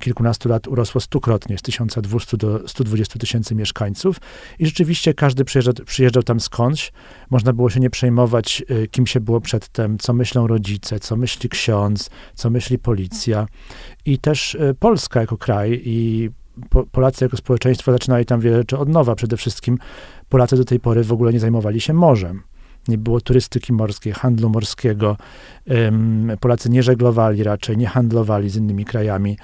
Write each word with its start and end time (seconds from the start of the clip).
kilkunastu 0.00 0.48
lat 0.48 0.68
urosło 0.68 1.00
stukrotnie, 1.00 1.58
z 1.58 1.62
1200 1.62 2.36
do 2.36 2.68
120 2.68 3.18
tysięcy 3.18 3.54
mieszkańców 3.54 4.16
i 4.58 4.66
rzeczywiście 4.66 5.14
każdy 5.14 5.44
przyjeżdżał, 5.44 5.74
przyjeżdżał 5.86 6.22
tam 6.22 6.40
skądś. 6.40 6.92
Można 7.30 7.52
było 7.52 7.70
się 7.70 7.80
nie 7.80 7.90
przejmować, 7.90 8.64
kim 8.90 9.06
się 9.06 9.20
było 9.20 9.40
przedtem, 9.40 9.98
co 9.98 10.12
myślą 10.12 10.46
rodzice, 10.46 11.00
co 11.00 11.16
myśli 11.16 11.48
ksiądz, 11.48 12.10
co 12.34 12.50
myśli 12.50 12.78
policja. 12.78 13.46
I 14.04 14.18
też 14.18 14.56
Polska 14.78 15.20
jako 15.20 15.36
kraj 15.38 15.82
i 15.84 16.30
Polacy 16.92 17.24
jako 17.24 17.36
społeczeństwo 17.36 17.92
zaczynali 17.92 18.24
tam 18.24 18.40
wiele 18.40 18.56
rzeczy 18.56 18.78
od 18.78 18.88
nowa. 18.88 19.14
Przede 19.14 19.36
wszystkim 19.36 19.78
Polacy 20.28 20.56
do 20.56 20.64
tej 20.64 20.80
pory 20.80 21.04
w 21.04 21.12
ogóle 21.12 21.32
nie 21.32 21.40
zajmowali 21.40 21.80
się 21.80 21.92
morzem. 21.92 22.42
Nie 22.88 22.98
było 22.98 23.20
turystyki 23.20 23.72
morskiej, 23.72 24.12
handlu 24.12 24.48
morskiego. 24.48 25.16
Polacy 26.40 26.70
nie 26.70 26.82
żeglowali 26.82 27.42
raczej, 27.42 27.76
nie 27.76 27.86
handlowali 27.86 28.50
z 28.50 28.56
innymi 28.56 28.84
krajami 28.84 29.38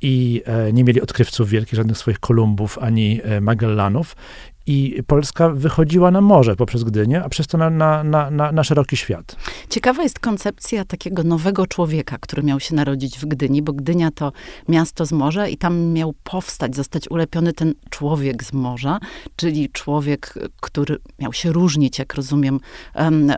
i 0.00 0.42
e, 0.46 0.72
nie 0.72 0.84
mieli 0.84 1.00
odkrywców 1.00 1.48
wielkich, 1.48 1.74
żadnych 1.74 1.98
swoich 1.98 2.18
Kolumbów 2.18 2.78
ani 2.78 3.20
e, 3.22 3.40
Magellanów. 3.40 4.16
I 4.66 5.02
Polska 5.06 5.48
wychodziła 5.48 6.10
na 6.10 6.20
morze 6.20 6.56
poprzez 6.56 6.84
Gdynię, 6.84 7.24
a 7.24 7.28
przez 7.28 7.46
to 7.46 7.58
na, 7.58 7.70
na, 7.70 8.04
na, 8.30 8.52
na, 8.52 8.64
szeroki 8.64 8.96
świat. 8.96 9.36
Ciekawa 9.70 10.02
jest 10.02 10.18
koncepcja 10.18 10.84
takiego 10.84 11.22
nowego 11.22 11.66
człowieka, 11.66 12.16
który 12.20 12.42
miał 12.42 12.60
się 12.60 12.74
narodzić 12.74 13.18
w 13.18 13.24
Gdyni, 13.24 13.62
bo 13.62 13.72
Gdynia 13.72 14.10
to 14.10 14.32
miasto 14.68 15.06
z 15.06 15.12
morza 15.12 15.48
i 15.48 15.56
tam 15.56 15.92
miał 15.92 16.14
powstać, 16.24 16.76
zostać 16.76 17.10
ulepiony 17.10 17.52
ten 17.52 17.74
człowiek 17.90 18.44
z 18.44 18.52
morza, 18.52 18.98
czyli 19.36 19.70
człowiek, 19.70 20.34
który 20.60 20.96
miał 21.18 21.32
się 21.32 21.52
różnić, 21.52 21.98
jak 21.98 22.14
rozumiem, 22.14 22.60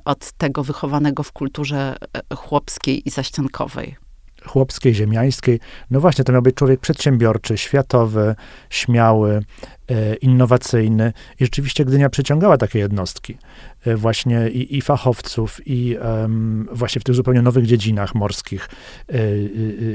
od 0.05 0.33
tego 0.33 0.65
wychowanego 0.65 1.23
w 1.23 1.33
kulturze 1.33 1.97
e, 2.31 2.35
chłopskiej 2.37 3.09
i 3.09 3.11
zaściankowej 3.11 4.04
chłopskiej, 4.47 4.95
ziemiańskiej. 4.95 5.61
No 5.91 6.01
właśnie, 6.01 6.25
to 6.25 6.33
miał 6.33 6.43
być 6.43 6.57
człowiek 6.57 6.81
przedsiębiorczy, 6.81 7.59
światowy, 7.59 8.35
śmiały, 8.71 9.41
E, 9.91 10.15
innowacyjny 10.15 11.13
i 11.41 11.45
rzeczywiście 11.45 11.85
Gdynia 11.85 12.11
przyciągała 12.11 12.59
takie 12.59 12.79
jednostki. 12.79 13.39
E, 13.87 13.97
właśnie 13.97 14.49
i, 14.49 14.77
i 14.77 14.83
fachowców, 14.83 15.61
i 15.67 15.97
um, 15.97 16.69
właśnie 16.73 17.01
w 17.01 17.05
tych 17.05 17.15
zupełnie 17.15 17.43
nowych 17.43 17.67
dziedzinach 17.67 18.15
morskich, 18.15 18.69
e, 19.09 19.17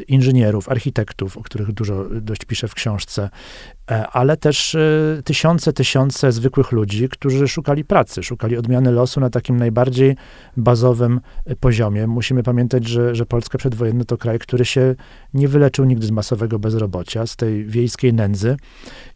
inżynierów, 0.08 0.70
architektów, 0.70 1.38
o 1.38 1.44
których 1.44 1.72
dużo 1.72 2.06
dość 2.22 2.46
piszę 2.46 2.68
w 2.68 2.74
książce, 2.74 3.30
ale 4.12 4.38
też 4.38 4.78
tysiące, 5.24 5.74
tysiące 5.74 6.32
zwykłych 6.32 6.72
ludzi, 6.72 7.10
którzy 7.10 7.48
szukali 7.48 7.86
pracy, 7.86 8.24
szukali 8.24 8.58
odmiany 8.58 8.92
losu 8.92 9.20
na 9.20 9.30
takim 9.30 9.58
najbardziej 9.58 10.16
bazowym 10.58 11.20
poziomie. 11.60 12.08
Musimy 12.08 12.44
pamiętać, 12.44 12.88
że, 12.88 13.16
że 13.16 13.26
Polska 13.26 13.58
przedwojenna 13.58 14.04
to 14.04 14.18
kraj, 14.18 14.40
który 14.40 14.66
się 14.66 14.96
nie 15.34 15.48
wyleczył 15.48 15.86
nigdy 15.86 16.08
z 16.08 16.12
masowego 16.12 16.60
bezrobocia, 16.60 17.28
z 17.28 17.36
tej 17.36 17.66
wiejskiej 17.66 18.14
nędzy 18.14 18.58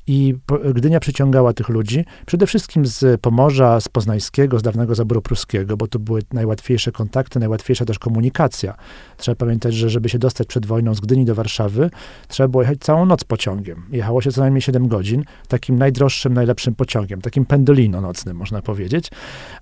i 0.08 0.36
Gdynia 0.74 1.00
przyciągała 1.00 1.54
tych 1.54 1.70
ludzi, 1.70 2.06
przede 2.26 2.48
wszystkim 2.48 2.86
z 2.86 3.22
Pomorza, 3.22 3.82
z 3.82 3.88
Poznańskiego, 3.88 4.60
z 4.60 4.62
dawnego 4.62 4.96
zaboru 4.96 5.22
pruskiego, 5.22 5.78
bo 5.78 5.88
to 5.88 6.00
były 6.00 6.22
najłatwiejsze 6.34 6.92
kontakty, 6.92 7.40
najłatwiejsza 7.40 7.86
też 7.86 8.00
komunikacja. 8.00 8.76
Trzeba 9.18 9.36
pamiętać, 9.36 9.74
że 9.74 9.90
żeby 9.90 10.10
się 10.10 10.20
dostać 10.20 10.48
przed 10.48 10.66
wojną 10.66 10.96
z 10.96 11.00
Gdyni 11.00 11.26
do 11.26 11.36
Warszawy, 11.36 11.90
trzeba 12.28 12.48
było 12.48 12.64
jechać 12.64 12.80
całą 12.80 13.06
noc 13.06 13.24
pociągiem. 13.24 13.84
Jechało 13.92 14.22
się 14.22 14.32
co 14.32 14.42
najmniej 14.42 14.62
7 14.62 14.88
godzin, 14.88 15.24
takim 15.48 15.78
najdroższym, 15.78 16.34
najlepszym 16.34 16.76
pociągiem, 16.76 17.22
takim 17.22 17.46
pendolino 17.46 18.02
nocnym, 18.02 18.38
można 18.38 18.62
powiedzieć. 18.62 19.12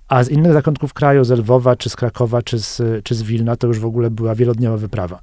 A 0.08 0.24
z 0.24 0.28
innych 0.28 0.52
zakątków 0.52 0.94
kraju, 0.94 1.24
z 1.24 1.30
Lwowa, 1.30 1.76
czy 1.76 1.90
z 1.90 1.96
Krakowa, 1.96 2.42
czy 2.42 2.58
z, 2.58 2.82
czy 3.04 3.14
z 3.14 3.22
Wilna, 3.22 3.56
to 3.56 3.66
już 3.66 3.78
w 3.78 3.86
ogóle 3.86 4.10
była 4.10 4.34
wielodniowa 4.34 4.76
wyprawa. 4.76 5.20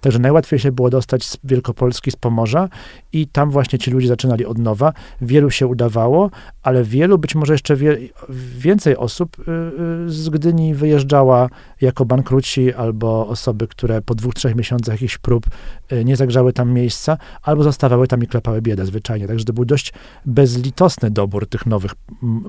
Także 0.00 0.18
najłatwiej 0.18 0.58
się 0.58 0.72
było 0.72 0.90
dostać 0.90 1.24
z 1.24 1.38
Wielkopolski, 1.44 2.10
z 2.10 2.16
Pomorza 2.16 2.68
i 3.12 3.26
tam 3.26 3.50
właśnie 3.50 3.78
ci 3.78 3.90
ludzie 3.90 4.08
zaczynali 4.08 4.46
od 4.46 4.58
nowa. 4.62 4.92
Wielu 5.20 5.50
się 5.50 5.66
udawało, 5.66 6.30
ale 6.62 6.84
wielu, 6.84 7.18
być 7.18 7.34
może 7.34 7.54
jeszcze 7.54 7.76
wie, 7.76 7.98
więcej 8.58 8.96
osób 8.96 9.36
y, 9.38 9.42
y, 9.42 10.10
z 10.10 10.28
Gdyni 10.28 10.74
wyjeżdżała 10.74 11.48
jako 11.82 12.04
bankruci 12.04 12.74
albo 12.74 13.28
osoby, 13.28 13.68
które 13.68 14.02
po 14.02 14.14
dwóch, 14.14 14.34
trzech 14.34 14.54
miesiącach 14.54 14.94
jakichś 14.94 15.18
prób 15.18 15.46
y, 15.92 16.04
nie 16.04 16.16
zagrzały 16.16 16.52
tam 16.52 16.72
miejsca, 16.72 17.18
albo 17.42 17.62
zostawały 17.62 18.08
tam 18.08 18.22
i 18.22 18.26
klepały 18.26 18.62
biedę 18.62 18.86
zwyczajnie. 18.86 19.26
Także 19.26 19.44
to 19.44 19.52
był 19.52 19.64
dość 19.64 19.92
bezlitosny 20.26 21.10
dobór 21.10 21.46
tych 21.46 21.66
nowych 21.66 21.92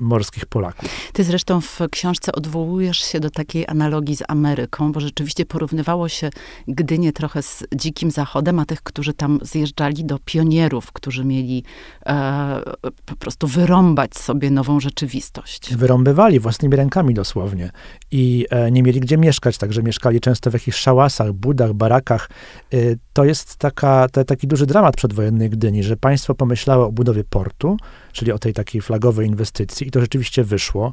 morskich 0.00 0.46
Polaków. 0.46 0.88
Ty 1.12 1.24
zresztą 1.24 1.60
w 1.60 1.80
książce 1.90 2.32
odwołujesz 2.32 2.98
się 2.98 3.20
do 3.20 3.30
takiej 3.30 3.66
analogii 3.68 4.16
z 4.16 4.22
Ameryką, 4.28 4.92
bo 4.92 5.00
rzeczywiście 5.00 5.46
porównywało 5.46 6.08
się 6.08 6.30
Gdynię 6.68 7.12
trochę 7.12 7.42
z 7.42 7.64
Dzikim 7.74 8.10
Zachodem, 8.10 8.58
a 8.58 8.64
tych, 8.64 8.82
którzy 8.82 9.14
tam 9.14 9.38
zjeżdżali 9.42 10.04
do 10.04 10.18
pionierów, 10.24 10.92
którzy 10.92 11.24
mieli 11.24 11.64
e, 12.06 12.60
po 13.06 13.16
prostu 13.16 13.46
wyrąbać 13.46 14.16
sobie 14.16 14.50
nową 14.50 14.80
rzeczywistość. 14.80 15.74
Wyrąbywali 15.74 16.40
własnymi 16.40 16.76
rękami 16.76 17.14
dosłownie 17.14 17.70
i 18.10 18.46
e, 18.50 18.70
nie 18.70 18.82
mieli 18.82 19.00
gdzie 19.00 19.18
mieszkać, 19.24 19.58
także 19.58 19.82
mieszkali 19.82 20.20
często 20.20 20.50
w 20.50 20.54
jakichś 20.54 20.78
szałasach, 20.78 21.32
budach, 21.32 21.72
barakach. 21.72 22.30
E, 22.72 22.76
to 23.12 23.24
jest 23.24 23.56
taka, 23.56 24.06
to, 24.12 24.24
taki 24.24 24.46
duży 24.46 24.66
dramat 24.66 24.96
przedwojennej 24.96 25.50
Gdyni, 25.50 25.82
że 25.82 25.96
państwo 25.96 26.34
pomyślało 26.34 26.86
o 26.86 26.92
budowie 26.92 27.24
portu, 27.24 27.76
czyli 28.12 28.32
o 28.32 28.38
tej 28.38 28.52
takiej 28.52 28.80
flagowej 28.80 29.26
inwestycji 29.26 29.88
i 29.88 29.90
to 29.90 30.00
rzeczywiście 30.00 30.44
wyszło. 30.44 30.92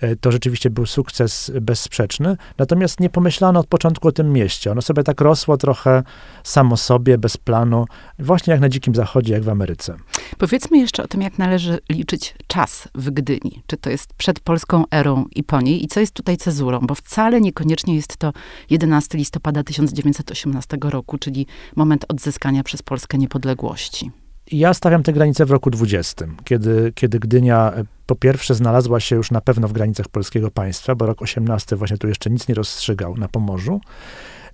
E, 0.00 0.16
to 0.16 0.32
rzeczywiście 0.32 0.70
był 0.70 0.86
sukces 0.86 1.52
bezsprzeczny, 1.60 2.36
natomiast 2.58 3.00
nie 3.00 3.10
pomyślano 3.10 3.60
od 3.60 3.66
początku 3.66 4.08
o 4.08 4.12
tym 4.12 4.32
mieście. 4.32 4.70
Ono 4.72 4.82
sobie 4.82 5.02
tak 5.02 5.20
rosło 5.20 5.56
trochę 5.56 6.02
samo 6.44 6.76
sobie, 6.76 7.18
bez 7.18 7.36
planu, 7.36 7.86
właśnie 8.18 8.50
jak 8.50 8.60
na 8.60 8.68
Dzikim 8.68 8.94
Zachodzie, 8.94 9.32
jak 9.32 9.42
w 9.42 9.48
Ameryce. 9.48 9.96
Powiedzmy 10.38 10.78
jeszcze 10.78 11.02
o 11.02 11.06
tym, 11.06 11.22
jak 11.22 11.38
należy 11.38 11.78
liczyć 11.90 12.34
czas 12.46 12.88
w 12.94 13.10
Gdyni. 13.10 13.62
Czy 13.66 13.76
to 13.76 13.90
jest 13.90 14.14
przed 14.14 14.40
polską 14.40 14.84
erą 14.90 15.24
i 15.34 15.42
po 15.42 15.60
niej? 15.60 15.84
I 15.84 15.88
co 15.88 16.00
jest 16.00 16.14
tutaj 16.14 16.36
cezurą? 16.36 16.80
Bo 16.82 16.94
wcale 16.94 17.40
niekoniecznie 17.40 17.94
jest 17.94 18.16
to 18.16 18.32
11 18.70 19.18
listopada 19.18 19.62
1918 19.62 20.76
roku, 20.82 21.18
czyli 21.18 21.46
moment 21.76 22.04
odzyskania 22.08 22.62
przez 22.62 22.82
Polskę 22.82 23.18
niepodległości. 23.18 24.10
Ja 24.52 24.74
stawiam 24.74 25.02
te 25.02 25.12
granice 25.12 25.46
w 25.46 25.50
roku 25.50 25.70
20, 25.70 26.26
kiedy, 26.44 26.92
kiedy 26.94 27.18
Gdynia 27.18 27.72
e, 27.72 27.84
po 28.06 28.14
pierwsze 28.16 28.54
znalazła 28.54 29.00
się 29.00 29.16
już 29.16 29.30
na 29.30 29.40
pewno 29.40 29.68
w 29.68 29.72
granicach 29.72 30.08
polskiego 30.08 30.50
państwa, 30.50 30.94
bo 30.94 31.06
rok 31.06 31.22
18 31.22 31.76
właśnie 31.76 31.98
tu 31.98 32.08
jeszcze 32.08 32.30
nic 32.30 32.48
nie 32.48 32.54
rozstrzygał 32.54 33.16
na 33.16 33.28
Pomorzu, 33.28 33.80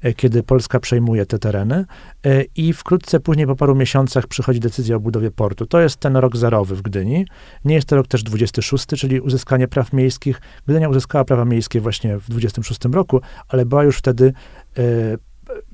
e, 0.00 0.12
kiedy 0.12 0.42
Polska 0.42 0.80
przejmuje 0.80 1.26
te 1.26 1.38
tereny 1.38 1.84
e, 2.24 2.42
i 2.56 2.72
wkrótce 2.72 3.20
później, 3.20 3.46
po 3.46 3.56
paru 3.56 3.74
miesiącach 3.74 4.26
przychodzi 4.26 4.60
decyzja 4.60 4.96
o 4.96 5.00
budowie 5.00 5.30
portu. 5.30 5.66
To 5.66 5.80
jest 5.80 5.96
ten 5.96 6.16
rok 6.16 6.36
zerowy 6.36 6.76
w 6.76 6.82
Gdyni. 6.82 7.26
Nie 7.64 7.74
jest 7.74 7.88
to 7.88 7.96
rok 7.96 8.08
też 8.08 8.22
26, 8.22 8.86
czyli 8.86 9.20
uzyskanie 9.20 9.68
praw 9.68 9.92
miejskich. 9.92 10.40
Gdynia 10.66 10.88
uzyskała 10.88 11.24
prawa 11.24 11.44
miejskie 11.44 11.80
właśnie 11.80 12.18
w 12.18 12.28
26 12.28 12.80
roku, 12.92 13.20
ale 13.48 13.66
była 13.66 13.84
już 13.84 13.98
wtedy 13.98 14.32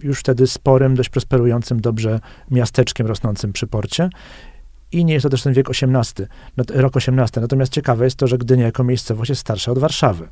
już 0.02 0.20
wtedy 0.20 0.46
sporym, 0.46 0.94
dość 0.94 1.08
prosperującym 1.08 1.80
dobrze 1.80 2.20
miasteczkiem 2.50 3.06
rosnącym 3.06 3.52
przy 3.52 3.66
porcie. 3.66 4.10
I 4.92 5.04
nie 5.04 5.14
jest 5.14 5.22
to 5.22 5.30
też 5.30 5.42
ten 5.42 5.52
wiek 5.52 5.70
XVIII, 5.70 6.28
no, 6.56 6.64
rok 6.74 6.96
XVIII. 6.96 7.40
Natomiast 7.40 7.72
ciekawe 7.72 8.04
jest 8.04 8.16
to, 8.16 8.26
że 8.26 8.38
Gdynia 8.38 8.64
jako 8.64 8.84
miejscowość 8.84 9.28
jest 9.28 9.40
starsza 9.40 9.72
od 9.72 9.78
Warszawy. 9.78 10.28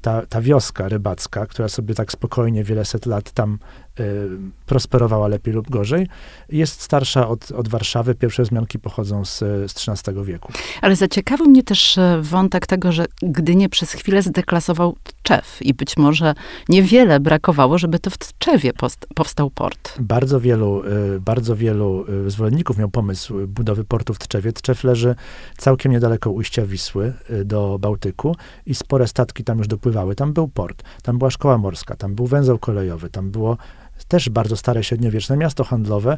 Ta, 0.00 0.26
ta 0.26 0.40
wioska 0.40 0.88
rybacka, 0.88 1.46
która 1.46 1.68
sobie 1.68 1.94
tak 1.94 2.12
spokojnie 2.12 2.64
wiele 2.64 2.84
set 2.84 3.06
lat 3.06 3.30
tam 3.32 3.58
prosperowała 4.66 5.28
lepiej 5.28 5.54
lub 5.54 5.70
gorzej, 5.70 6.06
jest 6.48 6.80
starsza 6.80 7.28
od, 7.28 7.50
od 7.50 7.68
Warszawy. 7.68 8.14
Pierwsze 8.14 8.42
wzmianki 8.42 8.78
pochodzą 8.78 9.24
z, 9.24 9.38
z 9.38 9.88
XIII 9.88 10.24
wieku. 10.24 10.52
Ale 10.82 10.96
zaciekawił 10.96 11.46
mnie 11.46 11.62
też 11.62 11.98
e, 11.98 12.18
wątek 12.22 12.66
tego, 12.66 12.92
że 12.92 13.06
Gdynię 13.22 13.68
przez 13.68 13.92
chwilę 13.92 14.22
zdeklasował 14.22 14.96
Tczew 15.22 15.58
i 15.62 15.74
być 15.74 15.96
może 15.96 16.34
niewiele 16.68 17.20
brakowało, 17.20 17.78
żeby 17.78 17.98
to 17.98 18.10
w 18.10 18.18
Tczewie 18.18 18.72
powstał 19.14 19.50
port. 19.50 19.96
Bardzo 20.00 20.40
wielu, 20.40 20.82
y, 21.16 21.20
bardzo 21.20 21.56
wielu 21.56 22.04
y, 22.26 22.30
zwolenników 22.30 22.78
miał 22.78 22.90
pomysł 22.90 23.46
budowy 23.46 23.84
portu 23.84 24.14
w 24.14 24.18
Tczewie. 24.18 24.52
Tczew 24.52 24.84
leży 24.84 25.14
całkiem 25.56 25.92
niedaleko 25.92 26.30
ujścia 26.30 26.66
Wisły 26.66 27.12
y, 27.30 27.44
do 27.44 27.78
Bałtyku 27.80 28.36
i 28.66 28.74
spore 28.74 29.08
statki 29.08 29.44
tam 29.44 29.58
już 29.58 29.68
dopływały. 29.68 30.14
Tam 30.14 30.32
był 30.32 30.48
port, 30.48 30.82
tam 31.02 31.18
była 31.18 31.30
szkoła 31.30 31.58
morska, 31.58 31.96
tam 31.96 32.14
był 32.14 32.26
węzeł 32.26 32.58
kolejowy, 32.58 33.10
tam 33.10 33.30
było 33.30 33.56
też 34.10 34.28
bardzo 34.28 34.56
stare 34.56 34.84
średniowieczne 34.84 35.36
miasto 35.36 35.64
handlowe 35.64 36.16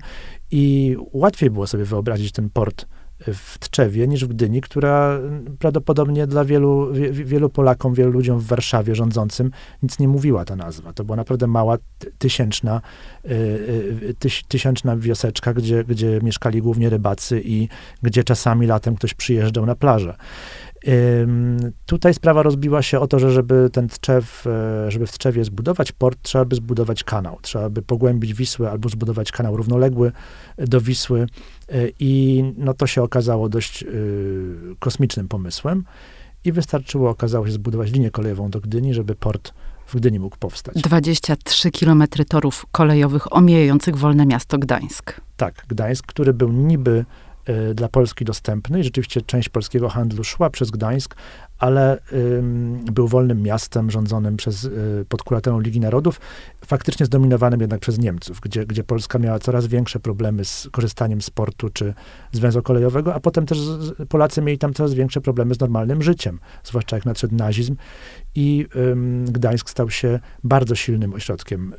i 0.50 0.96
łatwiej 1.12 1.50
było 1.50 1.66
sobie 1.66 1.84
wyobrazić 1.84 2.32
ten 2.32 2.50
port 2.50 2.86
w 3.26 3.58
Tczewie 3.58 4.08
niż 4.08 4.24
w 4.24 4.28
Gdyni, 4.28 4.60
która 4.60 5.20
prawdopodobnie 5.58 6.26
dla 6.26 6.44
wielu, 6.44 6.88
wielu 7.10 7.50
Polakom, 7.50 7.94
wielu 7.94 8.10
ludziom 8.10 8.38
w 8.38 8.46
Warszawie 8.46 8.94
rządzącym 8.94 9.50
nic 9.82 9.98
nie 9.98 10.08
mówiła 10.08 10.44
ta 10.44 10.56
nazwa. 10.56 10.92
To 10.92 11.04
była 11.04 11.16
naprawdę 11.16 11.46
mała, 11.46 11.78
tysięczna, 12.18 12.80
y, 13.24 13.30
y, 13.30 14.14
tyś, 14.18 14.44
tysięczna 14.48 14.96
wioseczka, 14.96 15.54
gdzie, 15.54 15.84
gdzie 15.84 16.20
mieszkali 16.22 16.62
głównie 16.62 16.90
rybacy 16.90 17.42
i 17.44 17.68
gdzie 18.02 18.24
czasami 18.24 18.66
latem 18.66 18.96
ktoś 18.96 19.14
przyjeżdżał 19.14 19.66
na 19.66 19.74
plażę. 19.74 20.16
Tutaj 21.86 22.14
sprawa 22.14 22.42
rozbiła 22.42 22.82
się 22.82 23.00
o 23.00 23.06
to, 23.06 23.18
że 23.18 23.30
żeby 23.30 23.70
ten 23.72 23.88
Tczew, 23.88 24.46
e, 24.46 24.90
żeby 24.90 25.06
w 25.06 25.12
Tczewie 25.12 25.44
zbudować 25.44 25.92
port, 25.92 26.18
trzeba 26.22 26.44
by 26.44 26.56
zbudować 26.56 27.04
kanał. 27.04 27.38
Trzeba 27.42 27.70
by 27.70 27.82
pogłębić 27.82 28.34
Wisłę 28.34 28.70
albo 28.70 28.88
zbudować 28.88 29.32
kanał 29.32 29.56
równoległy 29.56 30.12
do 30.58 30.80
Wisły 30.80 31.20
e, 31.20 31.88
i 32.00 32.44
no 32.56 32.74
to 32.74 32.86
się 32.86 33.02
okazało 33.02 33.48
dość 33.48 33.82
e, 33.82 33.86
kosmicznym 34.78 35.28
pomysłem 35.28 35.84
i 36.44 36.52
wystarczyło, 36.52 37.10
okazało 37.10 37.46
się, 37.46 37.52
zbudować 37.52 37.92
linię 37.92 38.10
kolejową 38.10 38.50
do 38.50 38.60
Gdyni, 38.60 38.94
żeby 38.94 39.14
port 39.14 39.52
w 39.86 39.96
Gdyni 39.96 40.20
mógł 40.20 40.36
powstać. 40.36 40.74
23 40.82 41.70
kilometry 41.70 42.24
torów 42.24 42.66
kolejowych 42.72 43.36
omijających 43.36 43.96
wolne 43.96 44.26
miasto 44.26 44.58
Gdańsk. 44.58 45.20
Tak, 45.36 45.64
Gdańsk, 45.68 46.06
który 46.06 46.34
był 46.34 46.52
niby 46.52 47.04
dla 47.74 47.88
Polski 47.88 48.24
dostępny. 48.24 48.80
I 48.80 48.84
rzeczywiście 48.84 49.22
część 49.22 49.48
polskiego 49.48 49.88
handlu 49.88 50.24
szła 50.24 50.50
przez 50.50 50.70
Gdańsk, 50.70 51.16
ale 51.62 51.98
był 52.92 53.08
wolnym 53.08 53.42
miastem 53.42 53.90
rządzonym 53.90 54.36
przez, 54.36 54.64
y, 54.64 55.04
pod 55.08 55.22
kuratorą 55.22 55.60
Ligi 55.60 55.80
Narodów, 55.80 56.20
faktycznie 56.64 57.06
zdominowanym 57.06 57.60
jednak 57.60 57.80
przez 57.80 57.98
Niemców, 57.98 58.40
gdzie, 58.40 58.66
gdzie 58.66 58.84
Polska 58.84 59.18
miała 59.18 59.38
coraz 59.38 59.66
większe 59.66 60.00
problemy 60.00 60.44
z 60.44 60.68
korzystaniem 60.72 61.22
z 61.22 61.30
portu 61.30 61.68
czy 61.70 61.94
z 62.32 62.38
węzła 62.38 62.62
kolejowego, 62.62 63.14
a 63.14 63.20
potem 63.20 63.46
też 63.46 63.58
Polacy 64.08 64.42
mieli 64.42 64.58
tam 64.58 64.74
coraz 64.74 64.94
większe 64.94 65.20
problemy 65.20 65.54
z 65.54 65.60
normalnym 65.60 66.02
życiem, 66.02 66.38
zwłaszcza 66.64 66.96
jak 66.96 67.06
nadszedł 67.06 67.34
nazizm 67.34 67.76
i 68.34 68.66
Gdańsk 69.24 69.70
stał 69.70 69.90
się 69.90 70.20
bardzo 70.44 70.74
silnym 70.74 71.14
ośrodkiem 71.14 71.74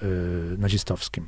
y, 0.54 0.58
nazistowskim. 0.58 1.26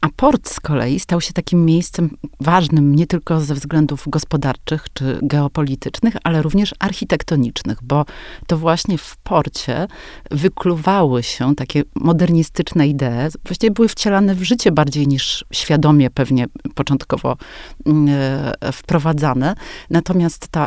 A 0.00 0.08
port 0.16 0.48
z 0.48 0.60
kolei 0.60 1.00
stał 1.00 1.20
się 1.20 1.32
takim 1.32 1.64
miejscem 1.64 2.10
ważnym 2.40 2.94
nie 2.94 3.06
tylko 3.06 3.40
ze 3.40 3.54
względów 3.54 4.04
gospodarczych 4.06 4.86
czy 4.94 5.18
geopolitycznych, 5.22 6.16
ale 6.24 6.42
również 6.42 6.74
architektonicznych, 6.78 7.78
bo 7.82 8.04
to 8.46 8.58
właśnie 8.58 8.98
w 8.98 9.16
porcie 9.16 9.86
wykluwały 10.30 11.22
się 11.22 11.54
takie 11.54 11.82
modernistyczne 11.94 12.88
idee, 12.88 13.28
właściwie 13.44 13.70
były 13.70 13.88
wcielane 13.88 14.34
w 14.34 14.42
życie 14.42 14.72
bardziej 14.72 15.08
niż 15.08 15.44
świadomie 15.52 16.10
pewnie 16.10 16.46
początkowo 16.74 17.36
mm, 17.86 18.08
e, 18.60 18.72
wprowadzane. 18.72 19.54
Natomiast 19.90 20.48
ta 20.48 20.66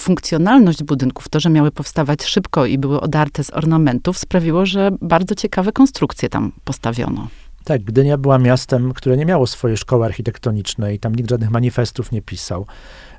funkcjonalność 0.00 0.82
budynków, 0.82 1.28
to, 1.28 1.40
że 1.40 1.50
miały 1.50 1.70
powstawać 1.70 2.24
szybko 2.24 2.66
i 2.66 2.78
były 2.78 3.00
odarte 3.00 3.35
z 3.44 3.50
ornamentów, 3.52 4.18
sprawiło, 4.18 4.66
że 4.66 4.90
bardzo 5.00 5.34
ciekawe 5.34 5.72
konstrukcje 5.72 6.28
tam 6.28 6.52
postawiono. 6.64 7.28
Tak, 7.64 7.82
Gdynia 7.82 8.18
była 8.18 8.38
miastem, 8.38 8.92
które 8.92 9.16
nie 9.16 9.26
miało 9.26 9.46
swojej 9.46 9.76
szkoły 9.76 10.04
architektonicznej, 10.04 10.98
tam 10.98 11.14
nikt 11.14 11.30
żadnych 11.30 11.50
manifestów 11.50 12.12
nie 12.12 12.22
pisał. 12.22 12.66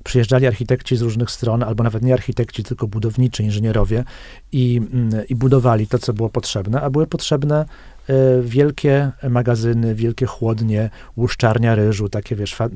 Przyjeżdżali 0.04 0.48
architekci 0.48 0.96
z 0.98 1.02
różnych 1.02 1.32
stron, 1.32 1.64
albo 1.64 1.84
nawet 1.84 2.04
nie 2.04 2.14
architekci, 2.14 2.64
tylko 2.64 2.88
budowniczy, 2.88 3.44
inżynierowie 3.44 4.04
i, 4.52 4.82
mm, 4.94 5.28
i 5.30 5.36
budowali 5.36 5.88
to, 5.88 6.00
co 6.00 6.14
było 6.14 6.30
potrzebne, 6.30 6.82
a 6.82 6.90
były 6.90 7.08
potrzebne 7.08 7.66
e, 8.08 8.14
wielkie 8.42 9.12
magazyny, 9.30 9.96
wielkie 9.96 10.26
chłodnie, 10.26 10.90
łuszczarnia 11.18 11.76
ryżu, 11.76 12.10
takie 12.10 12.36
wiesz, 12.36 12.56
fa- 12.56 12.70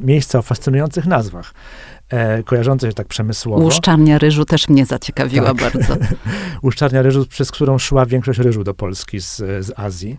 miejsca 0.00 0.38
o 0.38 0.42
fascynujących 0.42 1.06
nazwach 1.06 1.54
e, 2.08 2.42
kojarzące 2.42 2.86
się 2.86 2.92
tak 2.92 3.06
przemysłowo. 3.06 3.64
Łuszczarnia 3.64 4.18
ryżu 4.18 4.44
też 4.44 4.68
mnie 4.68 4.86
zaciekawiła 4.86 5.54
tak. 5.54 5.72
bardzo. 5.72 5.96
Łuszczarnia 6.64 7.02
ryżu, 7.02 7.26
przez 7.26 7.50
którą 7.50 7.78
szła 7.78 8.06
większość 8.06 8.38
ryżu 8.38 8.64
do 8.64 8.74
Polski 8.74 9.20
z, 9.20 9.36
z 9.36 9.72
Azji. 9.76 10.18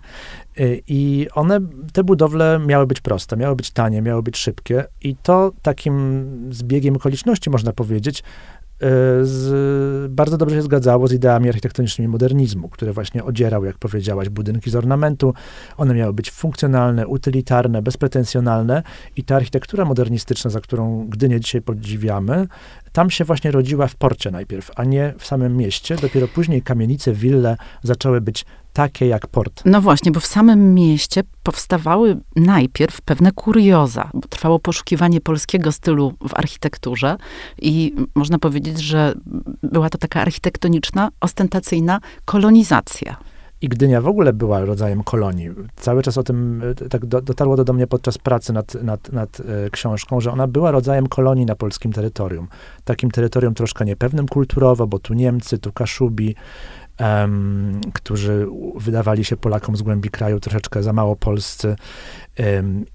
E, 0.57 0.61
I 0.87 1.27
one, 1.33 1.59
te 1.93 2.03
budowle 2.03 2.59
miały 2.65 2.87
być 2.87 3.01
proste, 3.01 3.37
miały 3.37 3.55
być 3.55 3.71
tanie, 3.71 4.01
miały 4.01 4.23
być 4.23 4.37
szybkie 4.37 4.83
i 5.01 5.15
to 5.15 5.51
takim 5.61 6.25
zbiegiem 6.51 6.95
okoliczności, 6.95 7.49
można 7.49 7.73
powiedzieć, 7.73 8.23
z, 9.22 10.12
bardzo 10.12 10.38
dobrze 10.38 10.56
się 10.56 10.62
zgadzało 10.62 11.07
z 11.07 11.13
ideami 11.13 11.50
architektonicznymi 11.50 12.07
modernizmu, 12.07 12.69
który 12.69 12.94
właśnie 12.94 13.24
odzierał, 13.24 13.66
jak 13.66 13.77
powiedziałaś, 13.77 14.30
budynki 14.30 14.69
z 14.69 14.75
ornamentu. 14.75 15.33
One 15.77 15.94
miały 15.94 16.13
być 16.13 16.31
funkcjonalne, 16.31 17.07
utylitarne, 17.07 17.81
bezpretensjonalne 17.81 18.83
i 19.18 19.24
ta 19.24 19.36
architektura 19.36 19.86
modernistyczna, 19.86 20.50
za 20.50 20.62
którą 20.62 21.07
Gdynię 21.10 21.39
dzisiaj 21.39 21.62
podziwiamy, 21.62 22.48
tam 22.95 23.09
się 23.09 23.25
właśnie 23.25 23.51
rodziła 23.51 23.87
w 23.87 23.95
porcie 23.95 24.31
najpierw, 24.31 24.71
a 24.75 24.83
nie 24.83 25.13
w 25.17 25.25
samym 25.25 25.57
mieście. 25.57 25.95
Dopiero 25.95 26.27
później 26.27 26.61
kamienice, 26.61 27.13
wille 27.13 27.57
zaczęły 27.83 28.21
być 28.21 28.45
takie 28.73 29.07
jak 29.07 29.27
port. 29.27 29.61
No 29.65 29.81
właśnie, 29.81 30.11
bo 30.11 30.19
w 30.19 30.25
samym 30.25 30.73
mieście 30.73 31.23
powstawały 31.43 32.17
najpierw 32.35 33.01
pewne 33.01 33.31
kurioza, 33.31 34.11
trwało 34.29 34.59
poszukiwanie 34.59 35.21
polskiego 35.21 35.71
stylu 35.71 36.13
w 36.29 36.33
architekturze 36.33 37.17
i 37.61 37.95
można 38.15 38.39
powiedzieć, 38.39 38.79
że 38.79 39.13
była 39.63 39.89
to 39.89 39.97
taka 39.97 40.21
architektoniczna, 40.21 41.09
ostentacyjna 41.21 41.99
kolonizacja. 42.25 43.17
I 43.65 43.69
Gdynia 43.69 44.01
w 44.01 44.07
ogóle 44.07 44.34
była 44.34 44.65
rodzajem 44.65 45.03
kolonii. 45.03 45.50
Cały 45.75 46.03
czas 46.03 46.17
o 46.17 46.24
tym 46.24 46.62
e, 46.81 46.89
tak 46.89 47.05
do, 47.05 47.22
dotarło 47.22 47.63
do 47.63 47.74
mnie 47.74 47.88
podczas 47.88 48.17
pracy 48.17 48.53
nad, 48.53 48.75
nad, 48.75 49.12
nad 49.13 49.39
e, 49.39 49.69
książką, 49.69 50.22
że 50.22 50.31
ona 50.31 50.48
była 50.48 50.72
rodzajem 50.72 51.07
kolonii 51.07 51.45
na 51.45 51.55
polskim 51.55 51.93
terytorium. 51.93 52.48
Takim 52.84 53.12
terytorium 53.12 53.53
troszkę 53.53 53.86
niepewnym 53.86 54.27
kulturowo, 54.27 54.88
bo 54.88 55.00
tu 55.00 55.13
Niemcy, 55.13 55.57
tu 55.57 55.72
Kaszubi, 55.72 56.36
którzy 57.93 58.48
wydawali 58.75 59.25
się 59.25 59.38
Polakom 59.38 59.75
z 59.75 59.81
głębi 59.81 60.10
kraju 60.10 60.39
troszeczkę 60.39 60.84
za 60.84 60.93
mało 60.93 61.15
polscy 61.15 61.75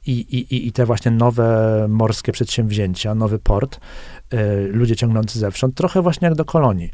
i, 0.07 0.13
i, 0.21 0.67
i 0.69 0.73
te 0.73 0.87
właśnie 0.87 1.11
nowe 1.11 1.87
morskie 1.89 2.33
przedsięwzięcia, 2.33 3.15
nowy 3.15 3.39
port, 3.39 3.81
um, 4.33 4.41
ludzie 4.73 4.97
ciągnący 4.97 5.39
zewsząd, 5.39 5.75
trochę 5.75 6.03
właśnie 6.03 6.29
jak 6.29 6.35
do 6.35 6.45
kolonii. 6.45 6.91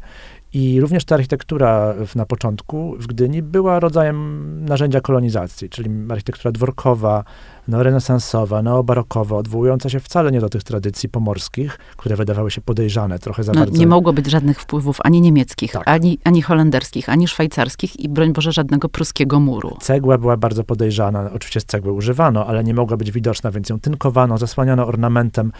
I 0.53 0.81
również 0.81 1.05
ta 1.05 1.15
architektura 1.15 1.93
w, 2.07 2.15
na 2.15 2.25
początku 2.25 2.95
w 2.99 3.07
Gdyni 3.07 3.41
była 3.41 3.79
rodzajem 3.79 4.65
narzędzia 4.65 5.01
kolonizacji, 5.01 5.69
czyli 5.69 5.89
architektura 6.09 6.51
dworkowa, 6.51 7.23
neorenesansowa, 7.67 8.61
neobarokowa, 8.61 9.35
odwołująca 9.35 9.89
się 9.89 9.99
wcale 9.99 10.31
nie 10.31 10.41
do 10.41 10.49
tych 10.49 10.63
tradycji 10.63 11.09
pomorskich, 11.09 11.79
które 11.97 12.15
wydawały 12.15 12.51
się 12.51 12.61
podejrzane 12.61 13.19
trochę 13.19 13.43
za 13.43 13.53
no, 13.53 13.59
bardzo. 13.59 13.79
Nie 13.79 13.87
mogło 13.87 14.13
być 14.13 14.29
żadnych 14.29 14.61
wpływów 14.61 14.97
ani 15.03 15.21
niemieckich, 15.21 15.71
tak. 15.71 15.87
ani, 15.87 16.19
ani 16.23 16.41
holenderskich, 16.41 17.09
ani 17.09 17.27
szwajcarskich 17.27 17.99
i 17.99 18.09
broń 18.09 18.33
Boże 18.33 18.51
żadnego 18.51 18.89
pruskiego 18.89 19.39
muru. 19.39 19.77
Cegła 19.81 20.17
była 20.17 20.37
bardzo 20.37 20.63
podejrzana, 20.63 21.31
oczywiście 21.33 21.59
z 21.59 21.65
cegły 21.65 21.91
używano, 21.91 22.45
ale 22.45 22.63
nie 22.63 22.73
mogła 22.73 22.97
być 22.97 23.11
widoczna, 23.11 23.51
więc 23.51 23.69
ją 23.69 23.79
tynkowano, 23.79 24.37
zasłaniano 24.37 24.87
ornamentem 24.87 25.51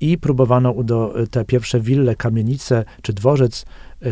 i 0.00 0.18
próbowano 0.18 0.70
udo, 0.70 1.14
te 1.30 1.44
pierwsze 1.44 1.80
wille, 1.80 2.16
kamienice 2.16 2.84
czy 3.02 3.12
dworzec 3.12 3.64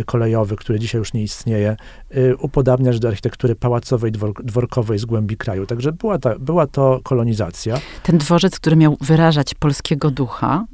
kolejowy, 0.06 0.56
który 0.56 0.78
dzisiaj 0.78 0.98
już 0.98 1.12
nie 1.12 1.22
istnieje, 1.22 1.76
y, 2.16 2.36
upodabniać 2.36 3.00
do 3.00 3.08
architektury 3.08 3.54
pałacowej, 3.54 4.12
dworkowej 4.44 4.98
z 4.98 5.04
głębi 5.04 5.36
kraju. 5.36 5.66
Także 5.66 5.92
była, 5.92 6.18
ta, 6.18 6.38
była 6.38 6.66
to 6.66 7.00
kolonizacja. 7.02 7.76
Ten 8.02 8.18
dworzec, 8.18 8.60
który 8.60 8.76
miał 8.76 8.96
wyrażać 9.00 9.54
polskiego 9.54 10.10
ducha, 10.10 10.66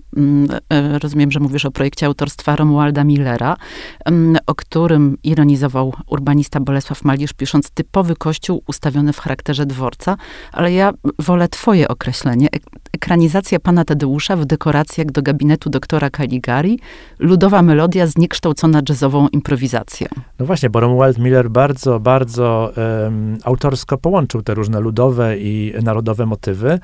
rozumiem, 1.03 1.33
że 1.33 1.41
mówisz 1.41 1.65
o 1.65 1.71
projekcie 1.71 2.07
autorstwa 2.07 2.57
Romualda 2.57 3.05
Millera, 3.05 3.57
mm, 4.05 4.37
o 4.47 4.55
którym 4.55 5.19
ironizował 5.23 5.93
urbanista 6.07 6.61
Bolesław 6.61 7.05
Malisz, 7.05 7.33
pisząc 7.33 7.71
typowy 7.71 8.17
kościół 8.17 8.63
ustawiony 8.67 9.13
w 9.13 9.19
charakterze 9.19 9.67
dworca, 9.67 10.17
ale 10.53 10.73
ja 10.73 10.93
wolę 11.19 11.49
twoje 11.49 11.89
określenie. 11.89 12.49
Ekranizacja 12.93 13.61
pana 13.61 13.85
Tadeusza 13.85 14.37
w 14.37 14.45
dekoracjach 14.45 15.07
do 15.07 15.23
gabinetu 15.23 15.71
doktora 15.71 16.11
Caligari, 16.11 16.79
ludowa 17.19 17.63
melodia 17.63 18.07
zniekształcona 18.07 18.83
jazzową 18.89 19.29
improwizacją. 19.29 20.09
No 20.39 20.47
właśnie, 20.47 20.71
bo 20.71 20.81
Romuald 20.81 21.19
Miller 21.19 21.51
bardzo, 21.51 22.01
bardzo 22.01 22.73
um, 23.03 23.39
autorsko 23.45 23.99
połączył 23.99 24.43
te 24.43 24.55
różne 24.55 24.81
ludowe 24.81 25.39
i 25.39 25.75
narodowe 25.83 26.27
motywy. 26.27 26.79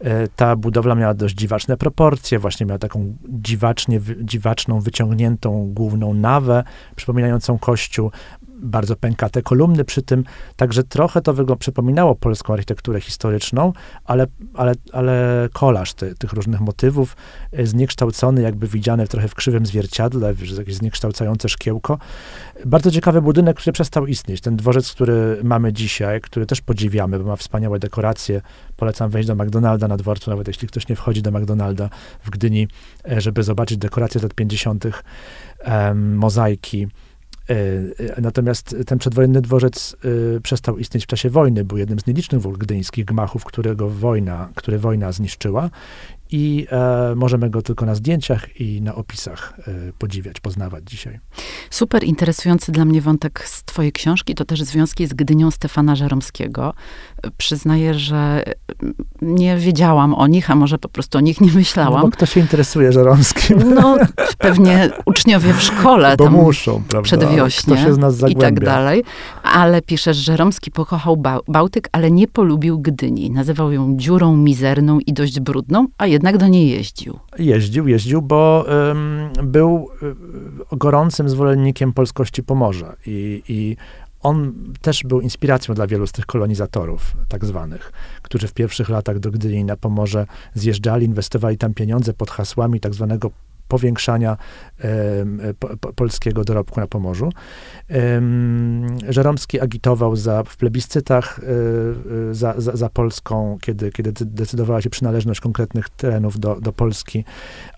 E, 0.00 0.28
ta 0.28 0.56
budowla 0.56 0.94
miała 0.94 1.14
dość 1.14 1.34
dziwaczne 1.34 1.76
proporcje, 1.76 2.38
właśnie 2.38 2.66
miała 2.66 2.78
taką 2.78 3.16
dziwacznie, 3.28 4.00
dziwaczną, 4.20 4.80
wyciągniętą 4.80 5.72
główną 5.74 6.14
nawę, 6.14 6.64
przypominającą 6.96 7.58
kościół 7.58 8.10
bardzo 8.58 8.96
pękate 8.96 9.42
kolumny 9.42 9.84
przy 9.84 10.02
tym, 10.02 10.24
także 10.56 10.84
trochę 10.84 11.20
to 11.20 11.32
wygląda, 11.32 11.60
przypominało 11.60 12.14
polską 12.14 12.52
architekturę 12.52 13.00
historyczną, 13.00 13.72
ale, 14.04 14.26
ale, 14.54 14.72
ale 14.92 15.48
kolaż 15.52 15.94
te, 15.94 16.14
tych 16.14 16.32
różnych 16.32 16.60
motywów, 16.60 17.16
e, 17.52 17.66
zniekształcony, 17.66 18.42
jakby 18.42 18.66
widziany 18.66 19.08
trochę 19.08 19.28
w 19.28 19.34
krzywym 19.34 19.66
zwierciadle, 19.66 20.34
jakieś 20.58 20.74
zniekształcające 20.74 21.48
szkiełko. 21.48 21.98
Bardzo 22.66 22.90
ciekawy 22.90 23.22
budynek, 23.22 23.56
który 23.56 23.72
przestał 23.72 24.06
istnieć. 24.06 24.40
Ten 24.40 24.56
dworzec, 24.56 24.92
który 24.92 25.40
mamy 25.44 25.72
dzisiaj, 25.72 26.20
który 26.20 26.46
też 26.46 26.60
podziwiamy, 26.60 27.18
bo 27.18 27.24
ma 27.24 27.36
wspaniałe 27.36 27.78
dekoracje. 27.78 28.40
Polecam 28.76 29.10
wejść 29.10 29.26
do 29.26 29.34
McDonalda 29.34 29.88
na 29.88 29.96
dworcu, 29.96 30.30
nawet 30.30 30.48
jeśli 30.48 30.68
ktoś 30.68 30.88
nie 30.88 30.96
wchodzi 30.96 31.22
do 31.22 31.30
McDonalda 31.30 31.90
w 32.24 32.30
Gdyni, 32.30 32.68
e, 33.10 33.20
żeby 33.20 33.42
zobaczyć 33.42 33.78
dekoracje 33.78 34.20
z 34.20 34.22
lat 34.22 34.34
50., 34.34 34.84
um, 35.66 36.16
mozaiki, 36.16 36.88
natomiast 38.20 38.76
ten 38.86 38.98
przedwojenny 38.98 39.40
dworzec 39.40 39.96
e, 40.36 40.40
przestał 40.40 40.78
istnieć 40.78 41.04
w 41.04 41.06
czasie 41.06 41.30
wojny. 41.30 41.64
Był 41.64 41.78
jednym 41.78 42.00
z 42.00 42.06
nielicznych 42.06 42.42
w 42.42 42.58
gdyńskich 42.58 43.04
gmachów, 43.04 43.44
którego 43.44 43.88
wojna, 43.88 44.48
które 44.54 44.78
wojna 44.78 45.12
zniszczyła 45.12 45.70
i 46.30 46.66
e, 46.70 47.14
możemy 47.14 47.50
go 47.50 47.62
tylko 47.62 47.86
na 47.86 47.94
zdjęciach 47.94 48.60
i 48.60 48.82
na 48.82 48.94
opisach 48.94 49.54
e, 49.58 49.92
podziwiać, 49.98 50.40
poznawać 50.40 50.84
dzisiaj. 50.86 51.20
Super 51.70 52.04
interesujący 52.04 52.72
dla 52.72 52.84
mnie 52.84 53.00
wątek 53.00 53.44
z 53.48 53.64
twojej 53.64 53.92
książki 53.92 54.34
to 54.34 54.44
też 54.44 54.62
związki 54.62 55.06
z 55.06 55.14
Gdynią 55.14 55.50
Stefana 55.50 55.96
Żeromskiego. 55.96 56.74
Przyznaję, 57.36 57.94
że 57.94 58.42
nie 59.22 59.56
wiedziałam 59.56 60.14
o 60.14 60.26
nich, 60.26 60.50
a 60.50 60.54
może 60.54 60.78
po 60.78 60.88
prostu 60.88 61.18
o 61.18 61.20
nich 61.20 61.40
nie 61.40 61.52
myślałam. 61.52 62.00
No 62.00 62.06
bo 62.06 62.10
kto 62.10 62.26
się 62.26 62.40
interesuje 62.40 62.92
Żeromskim? 62.92 63.74
No, 63.74 63.96
pewnie 64.38 64.90
uczniowie 65.04 65.54
w 65.54 65.62
szkole. 65.62 66.14
Bo 66.18 66.30
muszą, 66.30 66.82
prawda? 66.88 67.02
Przedwiośnie 67.02 67.76
kto 67.76 67.84
się 67.84 67.94
z 67.94 67.98
nas 67.98 68.16
zagłębia. 68.16 68.48
i 68.48 68.50
tak 68.50 68.64
dalej. 68.64 69.04
Ale 69.42 69.82
piszesz, 69.82 70.16
że 70.16 70.38
Żeromski 70.38 70.70
pokochał 70.70 71.16
Bałtyk, 71.48 71.88
ale 71.92 72.10
nie 72.10 72.28
polubił 72.28 72.78
Gdyni. 72.78 73.30
Nazywał 73.30 73.72
ją 73.72 73.96
dziurą 73.96 74.36
mizerną 74.36 74.98
i 75.00 75.12
dość 75.12 75.40
brudną, 75.40 75.86
a 75.98 76.06
jednak 76.18 76.38
do 76.38 76.48
niej 76.48 76.70
jeździł. 76.70 77.18
Jeździł, 77.38 77.88
jeździł, 77.88 78.22
bo 78.22 78.66
był 79.42 79.88
y, 80.72 80.76
gorącym 80.76 81.28
zwolennikiem 81.28 81.92
polskości 81.92 82.42
Pomorza 82.42 82.96
i, 83.06 83.42
i 83.48 83.76
on 84.22 84.54
też 84.80 85.02
był 85.04 85.20
inspiracją 85.20 85.74
dla 85.74 85.86
wielu 85.86 86.06
z 86.06 86.12
tych 86.12 86.26
kolonizatorów, 86.26 87.16
tak 87.28 87.44
zwanych, 87.44 87.92
którzy 88.22 88.48
w 88.48 88.52
pierwszych 88.52 88.88
latach 88.88 89.18
do 89.18 89.30
Gdyni 89.30 89.64
na 89.64 89.76
Pomorze 89.76 90.26
zjeżdżali, 90.54 91.06
inwestowali 91.06 91.58
tam 91.58 91.74
pieniądze 91.74 92.14
pod 92.14 92.30
hasłami 92.30 92.80
tak 92.80 92.94
zwanego 92.94 93.30
powiększania 93.68 94.36
po, 95.58 95.76
po, 95.76 95.92
polskiego 95.92 96.44
dorobku 96.44 96.80
na 96.80 96.86
Pomorzu. 96.86 97.32
Żeromski 99.08 99.60
agitował 99.60 100.16
za, 100.16 100.42
w 100.42 100.56
plebiscytach 100.56 101.40
e, 102.30 102.34
za, 102.34 102.54
za, 102.58 102.76
za, 102.76 102.88
Polską, 102.88 103.58
kiedy, 103.60 103.92
kiedy 103.92 104.12
decydowała 104.20 104.82
się 104.82 104.90
przynależność 104.90 105.40
konkretnych 105.40 105.88
terenów 105.88 106.38
do, 106.38 106.60
do 106.60 106.72
Polski, 106.72 107.24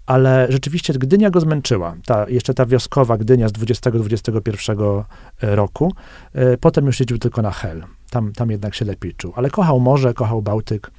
ale 0.06 0.46
rzeczywiście 0.50 0.92
Gdynia 0.92 1.30
go 1.30 1.40
zmęczyła. 1.40 1.96
Ta, 2.06 2.28
jeszcze 2.28 2.54
ta 2.54 2.66
wioskowa 2.66 3.18
Gdynia 3.18 3.48
z 3.48 3.52
20-21 3.52 5.04
roku. 5.40 5.92
E, 6.34 6.56
potem 6.56 6.86
już 6.86 7.00
jeździł 7.00 7.18
tylko 7.18 7.42
na 7.42 7.50
Hel. 7.50 7.84
Tam, 8.10 8.32
tam 8.32 8.50
jednak 8.50 8.74
się 8.74 8.84
lepiej 8.84 9.14
czuł. 9.14 9.32
Ale 9.36 9.50
kochał 9.50 9.80
morze, 9.80 10.14
kochał 10.14 10.42
Bałtyk. 10.42 10.90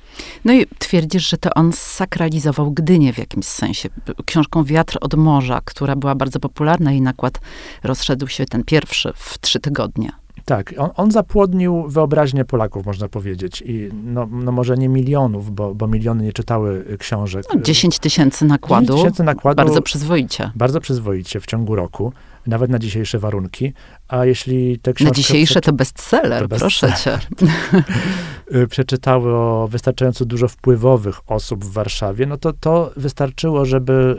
No 0.45 0.53
i 0.53 0.65
twierdzisz, 0.79 1.29
że 1.29 1.37
to 1.37 1.53
on 1.53 1.73
sakralizował 1.73 2.71
Gdynię 2.71 3.13
w 3.13 3.17
jakimś 3.17 3.45
sensie. 3.45 3.89
Książką 4.25 4.63
Wiatr 4.63 4.97
od 5.01 5.15
morza, 5.15 5.61
która 5.65 5.95
była 5.95 6.15
bardzo 6.15 6.39
popularna 6.39 6.91
i 6.91 7.01
nakład 7.01 7.39
rozszedł 7.83 8.27
się 8.27 8.45
ten 8.45 8.63
pierwszy 8.63 9.13
w 9.15 9.39
trzy 9.39 9.59
tygodnie. 9.59 10.11
Tak, 10.45 10.73
on, 10.77 10.89
on 10.95 11.11
zapłodnił 11.11 11.87
wyobraźnię 11.87 12.45
Polaków, 12.45 12.85
można 12.85 13.07
powiedzieć. 13.07 13.63
I 13.65 13.89
no, 14.03 14.27
no 14.31 14.51
może 14.51 14.77
nie 14.77 14.89
milionów, 14.89 15.55
bo, 15.55 15.75
bo 15.75 15.87
miliony 15.87 16.23
nie 16.23 16.33
czytały 16.33 16.97
książek. 16.99 17.45
No, 17.53 17.61
10 17.61 17.99
tysięcy 17.99 18.45
nakładu. 18.45 18.85
10 18.85 18.99
tysięcy 19.01 19.23
nakładu. 19.23 19.55
Bardzo 19.55 19.81
przyzwoicie. 19.81 20.51
Bardzo 20.55 20.81
przyzwoicie 20.81 21.39
w 21.39 21.45
ciągu 21.45 21.75
roku 21.75 22.13
nawet 22.47 22.71
na 22.71 22.79
dzisiejsze 22.79 23.19
warunki. 23.19 23.73
A 24.07 24.25
jeśli 24.25 24.79
te 24.79 24.93
książki... 24.93 25.11
Na 25.11 25.15
dzisiejsze 25.15 25.61
to 25.61 25.73
bestseller, 25.73 26.49
to 26.49 26.57
proszę 26.57 26.93
cię. 27.03 27.19
przeczytało 28.69 29.67
wystarczająco 29.67 30.25
dużo 30.25 30.47
wpływowych 30.47 31.19
osób 31.27 31.65
w 31.65 31.71
Warszawie, 31.71 32.25
no 32.25 32.37
to 32.37 32.53
to 32.53 32.91
wystarczyło, 32.97 33.65
żeby 33.65 34.17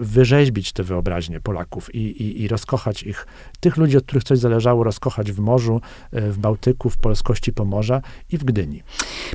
y, 0.00 0.04
wyrzeźbić 0.04 0.72
te 0.72 0.82
wyobraźnie 0.82 1.40
Polaków 1.40 1.94
i, 1.94 1.98
i, 1.98 2.42
i 2.42 2.48
rozkochać 2.48 3.02
ich. 3.02 3.26
Tych 3.60 3.76
ludzi, 3.76 3.96
od 3.96 4.04
których 4.04 4.24
coś 4.24 4.38
zależało, 4.38 4.84
rozkochać 4.84 5.32
w 5.32 5.38
morzu, 5.38 5.80
y, 6.14 6.32
w 6.32 6.38
Bałtyku, 6.38 6.90
w 6.90 6.96
polskości 6.96 7.52
Pomorza 7.52 8.02
i 8.30 8.38
w 8.38 8.44
Gdyni. 8.44 8.82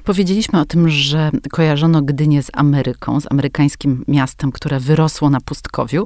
Powiedzieliśmy 0.03 0.59
o 0.59 0.65
tym, 0.65 0.89
że 0.89 1.31
kojarzono 1.51 2.01
Gdynię 2.01 2.43
z 2.43 2.49
Ameryką, 2.53 3.21
z 3.21 3.31
amerykańskim 3.31 4.05
miastem, 4.07 4.51
które 4.51 4.79
wyrosło 4.79 5.29
na 5.29 5.41
pustkowiu. 5.41 6.05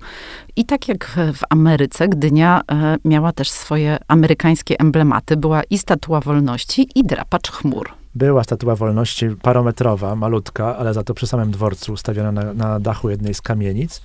I 0.55 0.65
tak 0.65 0.87
jak 0.87 1.19
w 1.33 1.41
Ameryce, 1.49 2.07
Gdynia 2.07 2.22
e, 2.69 2.97
miała 3.05 3.31
też 3.31 3.51
swoje 3.51 3.97
amerykańskie 4.07 4.79
emblematy. 4.79 5.37
Była 5.37 5.63
i 5.63 5.77
Statua 5.77 6.19
Wolności, 6.19 6.89
i 6.95 7.03
Drapacz 7.03 7.51
Chmur. 7.51 7.89
Była 8.15 8.43
Statua 8.43 8.75
Wolności 8.75 9.29
parometrowa, 9.41 10.15
malutka, 10.15 10.77
ale 10.77 10.93
za 10.93 11.03
to 11.03 11.13
przy 11.13 11.27
samym 11.27 11.51
dworcu 11.51 11.93
ustawiona 11.93 12.31
na, 12.31 12.53
na 12.53 12.79
dachu 12.79 13.09
jednej 13.09 13.33
z 13.33 13.41
kamienic. 13.41 14.01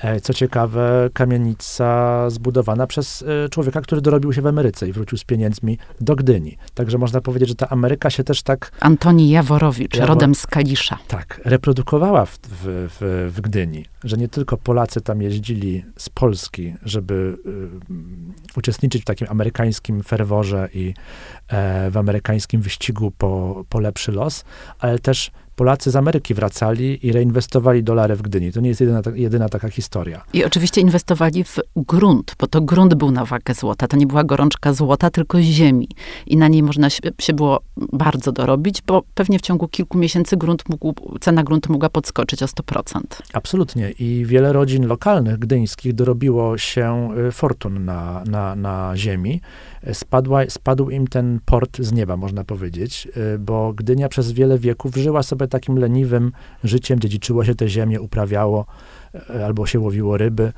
E, 0.00 0.20
co 0.20 0.34
ciekawe, 0.34 1.10
kamienica 1.12 2.30
zbudowana 2.30 2.86
przez 2.86 3.24
e, 3.44 3.48
człowieka, 3.48 3.80
który 3.80 4.00
dorobił 4.00 4.32
się 4.32 4.42
w 4.42 4.46
Ameryce 4.46 4.88
i 4.88 4.92
wrócił 4.92 5.18
z 5.18 5.24
pieniędzmi 5.24 5.78
do 6.00 6.16
Gdyni. 6.16 6.56
Także 6.74 6.98
można 6.98 7.20
powiedzieć, 7.20 7.48
że 7.48 7.54
ta 7.54 7.68
Ameryka 7.68 8.10
się 8.10 8.24
też 8.24 8.42
tak... 8.42 8.72
Antoni 8.80 9.30
Jaworowicz, 9.30 9.94
Jawor... 9.94 10.08
rodem 10.08 10.34
z 10.34 10.46
Kalisza. 10.46 10.98
Tak, 11.08 11.40
reprodukowała 11.44 12.26
w, 12.26 12.38
w, 12.38 12.88
w, 13.00 13.32
w, 13.34 13.40
Gdyni, 13.40 13.84
że 14.04 14.16
nie 14.16 14.28
tylko 14.28 14.56
Polacy 14.56 15.00
tam 15.00 15.22
jeździli 15.22 15.84
z 15.98 16.08
Polski, 16.08 16.74
żeby 16.82 17.38
y, 17.46 18.58
uczestniczyć 18.58 19.02
w 19.02 19.04
takim 19.04 19.28
amerykańskim 19.30 20.02
ferworze 20.02 20.68
i 20.74 20.94
e, 21.48 21.90
w 21.90 21.96
amerykańskim 21.96 22.60
wyścigu 22.60 23.10
po, 23.18 23.64
po 23.68 23.80
lepszy 23.80 24.12
los, 24.12 24.44
ale 24.78 24.98
też 24.98 25.30
Polacy 25.56 25.90
z 25.90 25.96
Ameryki 25.96 26.34
wracali 26.34 27.06
i 27.06 27.12
reinwestowali 27.12 27.82
dolary 27.84 28.16
w 28.16 28.22
Gdyni. 28.22 28.52
To 28.52 28.60
nie 28.60 28.68
jest 28.68 28.80
jedyna, 28.80 29.02
jedyna 29.14 29.48
taka 29.48 29.68
historia. 29.68 30.24
I 30.32 30.44
oczywiście 30.44 30.80
inwestowali 30.80 31.44
w 31.44 31.58
grunt, 31.76 32.34
bo 32.38 32.46
to 32.46 32.60
grunt 32.60 32.94
był 32.94 33.10
na 33.10 33.24
wagę 33.24 33.54
złota. 33.54 33.88
To 33.88 33.96
nie 33.96 34.06
była 34.06 34.24
gorączka 34.24 34.72
złota, 34.72 35.10
tylko 35.10 35.42
ziemi. 35.42 35.88
I 36.26 36.36
na 36.36 36.48
niej 36.48 36.62
można 36.62 36.90
się, 36.90 37.32
było 37.34 37.60
bardzo 37.76 38.32
dorobić, 38.32 38.82
bo 38.86 39.02
pewnie 39.14 39.38
w 39.38 39.42
ciągu 39.42 39.68
kilku 39.68 39.98
miesięcy 39.98 40.36
grunt 40.36 40.68
mógł, 40.68 41.18
cena 41.20 41.42
gruntu 41.44 41.72
mogła 41.72 41.88
podskoczyć 41.88 42.42
o 42.42 42.46
100%. 42.46 43.00
Absolutnie. 43.32 43.90
I 43.90 44.24
wiele 44.26 44.52
rodzin 44.52 44.86
lokalnych, 44.86 45.38
gdyńskich, 45.38 45.92
dorobiło 45.92 46.58
się 46.58 47.10
y, 47.28 47.32
fortun 47.32 47.84
na, 47.84 48.24
na, 48.26 48.56
na 48.56 48.92
ziemi. 48.96 49.40
Spadła, 49.92 50.40
spadł 50.48 50.90
im 50.90 51.06
ten 51.06 51.40
port 51.44 51.78
z 51.80 51.92
nieba, 51.92 52.16
można 52.16 52.44
powiedzieć, 52.44 53.08
y, 53.34 53.38
bo 53.38 53.72
Gdynia 53.72 54.08
przez 54.08 54.32
wiele 54.32 54.58
wieków 54.58 54.96
żyła 54.96 55.22
sobie 55.22 55.48
takim 55.48 55.78
leniwym 55.78 56.32
życiem, 56.64 57.00
dziedziczyło 57.00 57.44
się 57.44 57.54
te 57.54 57.68
ziemię, 57.68 58.00
uprawiało 58.00 58.66
albo 59.44 59.66
się 59.66 59.80
łowiło 59.80 60.16
ryby, 60.16 60.52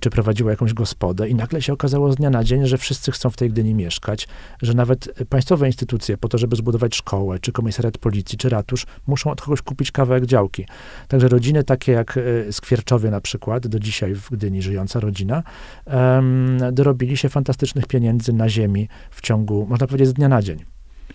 czy 0.00 0.10
prowadziło 0.10 0.50
jakąś 0.50 0.74
gospodę 0.74 1.28
i 1.28 1.34
nagle 1.34 1.62
się 1.62 1.72
okazało 1.72 2.12
z 2.12 2.16
dnia 2.16 2.30
na 2.30 2.44
dzień, 2.44 2.66
że 2.66 2.78
wszyscy 2.78 3.12
chcą 3.12 3.30
w 3.30 3.36
tej 3.36 3.50
Gdyni 3.50 3.74
mieszkać, 3.74 4.28
że 4.62 4.74
nawet 4.74 5.14
państwowe 5.28 5.66
instytucje 5.66 6.16
po 6.16 6.28
to, 6.28 6.38
żeby 6.38 6.56
zbudować 6.56 6.96
szkołę, 6.96 7.38
czy 7.38 7.52
komisariat 7.52 7.98
policji, 7.98 8.38
czy 8.38 8.48
ratusz, 8.48 8.86
muszą 9.06 9.30
od 9.30 9.42
kogoś 9.42 9.62
kupić 9.62 9.90
kawałek 9.90 10.26
działki. 10.26 10.66
Także 11.08 11.28
rodziny 11.28 11.64
takie 11.64 11.92
jak 11.92 12.18
e, 12.18 12.52
Skwierczowie 12.52 13.10
na 13.10 13.20
przykład, 13.20 13.66
do 13.66 13.78
dzisiaj 13.78 14.14
w 14.14 14.30
Gdyni 14.30 14.62
żyjąca 14.62 15.00
rodzina, 15.00 15.42
dorobili 16.72 17.16
się 17.16 17.28
fantastycznych 17.28 17.86
pieniędzy 17.86 18.32
na 18.32 18.48
ziemi 18.48 18.88
w 19.10 19.20
ciągu, 19.20 19.66
można 19.68 19.86
powiedzieć, 19.86 20.08
z 20.08 20.12
dnia 20.12 20.28
na 20.28 20.42
dzień. 20.42 20.64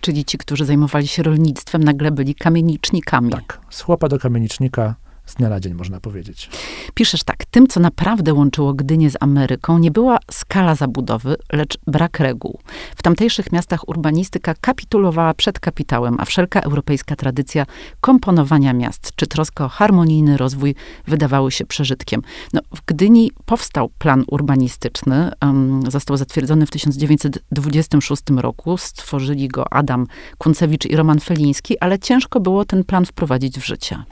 Czyli 0.00 0.24
ci, 0.24 0.38
którzy 0.38 0.64
zajmowali 0.64 1.08
się 1.08 1.22
rolnictwem, 1.22 1.84
nagle 1.84 2.10
byli 2.10 2.34
kamienicznikami. 2.34 3.30
Tak. 3.30 3.60
Z 3.70 3.80
chłopa 3.80 4.08
do 4.08 4.18
kamienicznika 4.18 4.94
z 5.26 5.34
dnia 5.34 5.48
na 5.48 5.60
dzień, 5.60 5.74
można 5.74 6.00
powiedzieć. 6.00 6.50
Piszesz 6.94 7.24
tak, 7.24 7.44
tym, 7.44 7.66
co 7.66 7.80
naprawdę 7.80 8.34
łączyło 8.34 8.74
Gdynię 8.74 9.10
z 9.10 9.16
Ameryką, 9.20 9.78
nie 9.78 9.90
była 9.90 10.18
skala 10.30 10.74
zabudowy, 10.74 11.36
lecz 11.52 11.78
brak 11.86 12.20
reguł. 12.20 12.58
W 12.96 13.02
tamtejszych 13.02 13.52
miastach 13.52 13.88
urbanistyka 13.88 14.54
kapitulowała 14.60 15.34
przed 15.34 15.60
kapitałem, 15.60 16.16
a 16.18 16.24
wszelka 16.24 16.60
europejska 16.60 17.16
tradycja 17.16 17.66
komponowania 18.00 18.72
miast, 18.72 19.10
czy 19.16 19.26
troska 19.26 19.64
o 19.64 19.68
harmonijny 19.68 20.36
rozwój 20.36 20.74
wydawały 21.06 21.52
się 21.52 21.66
przeżytkiem. 21.66 22.22
No, 22.52 22.60
w 22.74 22.82
Gdyni 22.86 23.32
powstał 23.46 23.88
plan 23.98 24.24
urbanistyczny, 24.26 25.30
um, 25.42 25.90
został 25.90 26.16
zatwierdzony 26.16 26.66
w 26.66 26.70
1926 26.70 28.22
roku, 28.36 28.76
stworzyli 28.78 29.48
go 29.48 29.72
Adam 29.72 30.06
Kuncewicz 30.38 30.86
i 30.86 30.96
Roman 30.96 31.20
Feliński, 31.20 31.78
ale 31.78 31.98
ciężko 31.98 32.40
było 32.40 32.64
ten 32.64 32.84
plan 32.84 33.06
wprowadzić 33.06 33.58
w 33.58 33.66
życie 33.66 34.04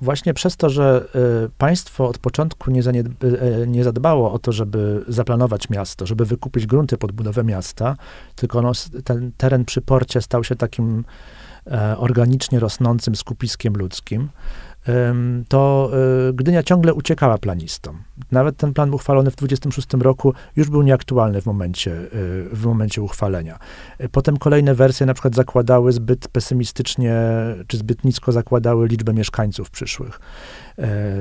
właśnie 0.00 0.34
przez 0.34 0.56
to, 0.56 0.70
że 0.70 1.08
y, 1.46 1.50
państwo 1.58 2.08
od 2.08 2.18
początku 2.18 2.70
nie, 2.70 2.80
y, 2.80 3.66
nie, 3.66 3.84
zadbało 3.84 4.32
o 4.32 4.38
to, 4.38 4.52
żeby 4.52 5.04
zaplanować 5.08 5.70
miasto, 5.70 6.06
żeby 6.06 6.24
wykupić 6.24 6.66
grunty 6.66 6.98
pod 6.98 7.12
budowę 7.12 7.44
miasta, 7.44 7.96
tylko 8.36 8.62
no, 8.62 8.72
ten 9.04 9.32
teren 9.36 9.64
przy 9.64 9.80
porcie 9.80 10.22
stał 10.22 10.44
się 10.44 10.56
takim 10.56 11.04
e, 11.66 11.96
organicznie 11.98 12.60
rosnącym 12.60 13.16
skupiskiem 13.16 13.74
ludzkim, 13.74 14.28
to 15.48 15.90
y, 16.28 16.32
Gdynia 16.32 16.62
ciągle 16.62 16.94
uciekała 16.94 17.38
planistom. 17.38 18.02
Nawet 18.32 18.56
ten 18.56 18.74
plan 18.74 18.94
uchwalony 18.94 19.30
w 19.30 19.36
26 19.36 19.88
roku 20.00 20.34
już 20.56 20.70
był 20.70 20.82
nieaktualny 20.82 21.42
w 21.42 21.46
momencie, 21.46 21.92
y, 21.92 22.08
w 22.52 22.64
momencie 22.66 23.02
uchwalenia. 23.02 23.58
Potem 24.12 24.36
kolejne 24.36 24.74
wersje 24.74 25.06
na 25.06 25.14
przykład 25.14 25.34
zakładały 25.34 25.92
zbyt 25.92 26.28
pesymistycznie, 26.28 27.14
czy 27.66 27.76
zbyt 27.76 28.04
nisko 28.04 28.32
zakładały 28.32 28.88
liczbę 28.88 29.12
mieszkańców 29.12 29.70
przyszłych. 29.70 30.20
E, 30.78 31.16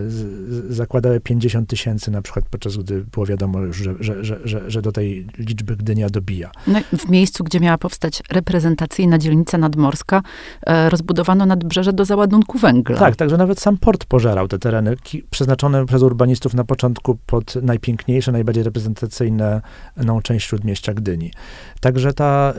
zakładały 0.70 1.20
50 1.20 1.70
tysięcy 1.70 2.12
na 2.12 2.22
przykład, 2.22 2.46
podczas 2.50 2.78
gdy 2.78 3.06
było 3.12 3.26
wiadomo 3.26 3.60
już, 3.60 3.78
że, 3.78 3.96
że, 4.00 4.24
że, 4.24 4.72
że, 4.72 4.82
do 4.82 4.92
tej 4.92 5.28
liczby 5.38 5.76
Gdynia 5.76 6.10
dobija. 6.10 6.52
No, 6.68 6.80
w 6.98 7.10
miejscu, 7.10 7.44
gdzie 7.44 7.60
miała 7.60 7.78
powstać 7.78 8.24
reprezentacyjna 8.32 9.18
dzielnica 9.18 9.58
nadmorska, 9.58 10.22
e, 10.66 10.90
rozbudowano 10.90 11.46
nadbrzeże 11.46 11.94
do 11.94 12.06
załadunku 12.06 12.58
węgla. 12.58 12.98
Tak, 12.98 13.16
także 13.16 13.38
nawet 13.38 13.60
sam 13.60 13.78
port 13.78 14.06
pożerał 14.06 14.48
te 14.48 14.60
tereny 14.60 14.96
przeznaczone 15.30 15.86
przez 15.86 16.02
urbanistów 16.02 16.54
na 16.54 16.64
początku 16.64 17.18
pod 17.26 17.56
najpiękniejsze, 17.56 18.32
najbardziej 18.32 18.64
reprezentacyjne 18.64 19.62
no, 19.98 20.22
część 20.22 20.48
śródmieścia 20.48 20.94
Gdyni. 20.94 21.32
Także 21.82 22.14
ta, 22.14 22.54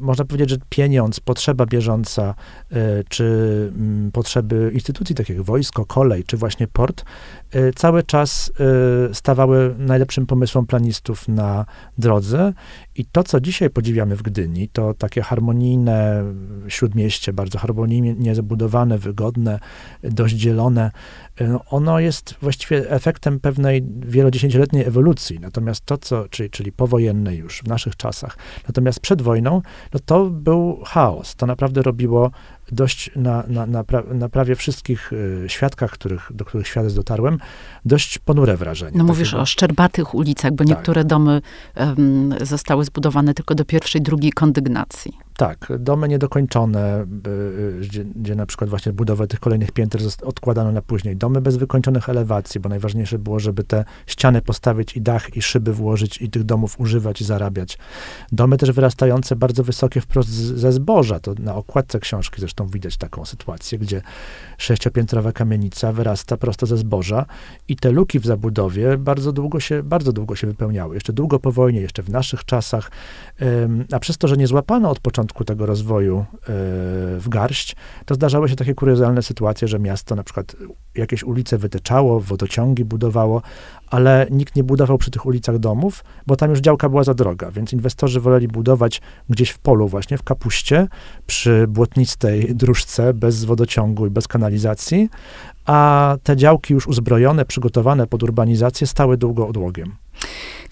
można 0.00 0.24
powiedzieć, 0.24 0.50
że 0.50 0.56
pieniądz, 0.68 1.20
potrzeba 1.20 1.66
bieżąca, 1.66 2.34
y, 2.72 2.76
czy 3.08 3.24
y, 4.08 4.12
potrzeby 4.12 4.70
instytucji 4.74 5.14
takich 5.14 5.31
jak 5.32 5.42
wojsko, 5.42 5.86
kolej, 5.86 6.24
czy 6.24 6.36
właśnie 6.36 6.68
port, 6.68 7.04
cały 7.76 8.02
czas 8.02 8.52
y, 9.10 9.14
stawały 9.14 9.74
najlepszym 9.78 10.26
pomysłom 10.26 10.66
planistów 10.66 11.28
na 11.28 11.64
drodze. 11.98 12.52
I 12.94 13.04
to, 13.04 13.24
co 13.24 13.40
dzisiaj 13.40 13.70
podziwiamy 13.70 14.16
w 14.16 14.22
Gdyni, 14.22 14.68
to 14.68 14.94
takie 14.94 15.22
harmonijne 15.22 16.24
śródmieście, 16.68 17.32
bardzo 17.32 17.58
harmonijnie 17.58 18.34
zabudowane, 18.34 18.98
wygodne, 18.98 19.58
dość 20.02 20.34
dzielone, 20.34 20.90
y, 21.40 21.48
no, 21.48 21.64
ono 21.70 22.00
jest 22.00 22.34
właściwie 22.42 22.90
efektem 22.90 23.40
pewnej 23.40 23.84
wielodziesięcioletniej 24.00 24.84
ewolucji. 24.84 25.40
Natomiast 25.40 25.86
to, 25.86 25.98
co, 25.98 26.28
czyli, 26.28 26.50
czyli 26.50 26.72
już, 27.30 27.58
w 27.58 27.68
naszych 27.68 27.96
czasach, 27.96 28.36
natomiast 28.68 29.00
przed 29.00 29.22
wojną, 29.22 29.62
no 29.94 30.00
to 30.06 30.24
był 30.24 30.80
chaos. 30.84 31.36
To 31.36 31.46
naprawdę 31.46 31.82
robiło 31.82 32.30
dość 32.72 33.10
na, 33.16 33.44
na, 33.48 33.66
na, 33.66 33.84
pra, 33.84 34.02
na 34.14 34.28
prawie 34.28 34.56
wszystkich 34.56 35.12
y, 35.12 35.44
świadkach, 35.46 35.90
których, 35.90 36.30
do 36.34 36.44
których 36.44 36.68
świadectw 36.68 36.96
dotarłem, 36.96 37.38
dość 37.84 38.18
ponure 38.18 38.56
wrażenie. 38.56 38.98
No 38.98 39.04
mówisz 39.04 39.34
o 39.34 39.46
szczerbatych 39.46 40.14
ulicach, 40.14 40.52
bo 40.52 40.58
tak. 40.58 40.66
niektóre 40.66 41.04
domy 41.04 41.42
um, 41.76 42.34
zostały 42.40 42.84
zbudowane 42.84 43.34
tylko 43.34 43.54
do 43.54 43.64
pierwszej, 43.64 44.02
drugiej 44.02 44.32
kondygnacji. 44.32 45.12
Tak, 45.36 45.72
domy 45.78 46.08
niedokończone, 46.08 47.06
gdzie, 47.80 48.04
gdzie, 48.04 48.34
na 48.34 48.46
przykład 48.46 48.70
właśnie 48.70 48.92
budowę 48.92 49.26
tych 49.26 49.40
kolejnych 49.40 49.72
pięter 49.72 50.00
odkładano 50.22 50.72
na 50.72 50.82
później. 50.82 51.16
Domy 51.16 51.40
bez 51.40 51.56
wykończonych 51.56 52.08
elewacji, 52.08 52.60
bo 52.60 52.68
najważniejsze 52.68 53.18
było, 53.18 53.40
żeby 53.40 53.64
te 53.64 53.84
ściany 54.06 54.42
postawić 54.42 54.96
i 54.96 55.02
dach 55.02 55.36
i 55.36 55.42
szyby 55.42 55.72
włożyć 55.72 56.22
i 56.22 56.30
tych 56.30 56.44
domów 56.44 56.80
używać 56.80 57.20
i 57.20 57.24
zarabiać. 57.24 57.78
Domy 58.32 58.56
też 58.56 58.72
wyrastające 58.72 59.36
bardzo 59.36 59.64
wysokie 59.64 60.00
wprost 60.00 60.28
ze 60.30 60.72
zboża. 60.72 61.20
To 61.20 61.34
na 61.38 61.54
okładce 61.54 62.00
książki 62.00 62.40
zresztą 62.40 62.66
widać 62.66 62.96
taką 62.96 63.24
sytuację, 63.24 63.78
gdzie 63.78 64.02
sześciopiętrowa 64.58 65.32
kamienica 65.32 65.92
wyrasta 65.92 66.36
prosto 66.36 66.66
ze 66.66 66.76
zboża 66.76 67.26
i 67.68 67.76
te 67.76 67.92
luki 67.92 68.20
w 68.20 68.26
zabudowie 68.26 68.98
bardzo 68.98 69.32
długo 69.32 69.60
się, 69.60 69.82
bardzo 69.82 70.12
długo 70.12 70.36
się 70.36 70.46
wypełniały. 70.46 70.94
Jeszcze 70.94 71.12
długo 71.12 71.38
po 71.38 71.52
wojnie, 71.52 71.80
jeszcze 71.80 72.02
w 72.02 72.10
naszych 72.10 72.44
czasach, 72.44 72.90
a 73.92 73.98
przez 73.98 74.18
to, 74.18 74.28
że 74.28 74.36
nie 74.36 74.46
złapano 74.46 74.90
od 74.90 75.00
początku 75.00 75.22
tego 75.44 75.66
rozwoju 75.66 76.18
e, 76.18 76.24
w 77.18 77.24
garść, 77.28 77.76
to 78.06 78.14
zdarzały 78.14 78.48
się 78.48 78.56
takie 78.56 78.74
kuriozalne 78.74 79.22
sytuacje, 79.22 79.68
że 79.68 79.78
miasto 79.78 80.14
na 80.14 80.22
przykład 80.22 80.56
jakieś 80.94 81.24
ulice 81.24 81.58
wytyczało, 81.58 82.20
wodociągi 82.20 82.84
budowało, 82.84 83.42
ale 83.90 84.26
nikt 84.30 84.56
nie 84.56 84.64
budował 84.64 84.98
przy 84.98 85.10
tych 85.10 85.26
ulicach 85.26 85.58
domów, 85.58 86.04
bo 86.26 86.36
tam 86.36 86.50
już 86.50 86.60
działka 86.60 86.88
była 86.88 87.04
za 87.04 87.14
droga, 87.14 87.50
więc 87.50 87.72
inwestorzy 87.72 88.20
woleli 88.20 88.48
budować 88.48 89.00
gdzieś 89.30 89.50
w 89.50 89.58
polu 89.58 89.88
właśnie, 89.88 90.18
w 90.18 90.22
kapuście, 90.22 90.88
przy 91.26 91.66
błotnistej 91.68 92.54
dróżce, 92.54 93.14
bez 93.14 93.44
wodociągu 93.44 94.06
i 94.06 94.10
bez 94.10 94.28
kanalizacji, 94.28 95.08
a 95.66 96.16
te 96.22 96.36
działki 96.36 96.74
już 96.74 96.86
uzbrojone, 96.86 97.44
przygotowane 97.44 98.06
pod 98.06 98.22
urbanizację 98.22 98.86
stały 98.86 99.16
długo 99.16 99.48
odłogiem. 99.48 99.96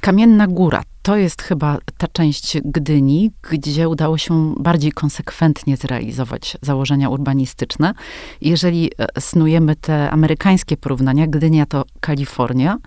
Kamienna 0.00 0.46
Góra 0.46 0.82
to 1.02 1.16
jest 1.16 1.42
chyba 1.42 1.78
ta 1.98 2.06
część 2.08 2.58
Gdyni, 2.64 3.30
gdzie 3.50 3.88
udało 3.88 4.18
się 4.18 4.54
bardziej 4.58 4.92
konsekwentnie 4.92 5.76
zrealizować 5.76 6.56
założenia 6.62 7.08
urbanistyczne. 7.08 7.94
Jeżeli 8.40 8.90
e, 8.98 9.20
snujemy 9.20 9.76
te 9.76 10.10
amerykańskie 10.10 10.76
porównania, 10.76 11.26
Gdynia 11.26 11.66
to 11.66 11.84
Kalifornia, 12.00 12.78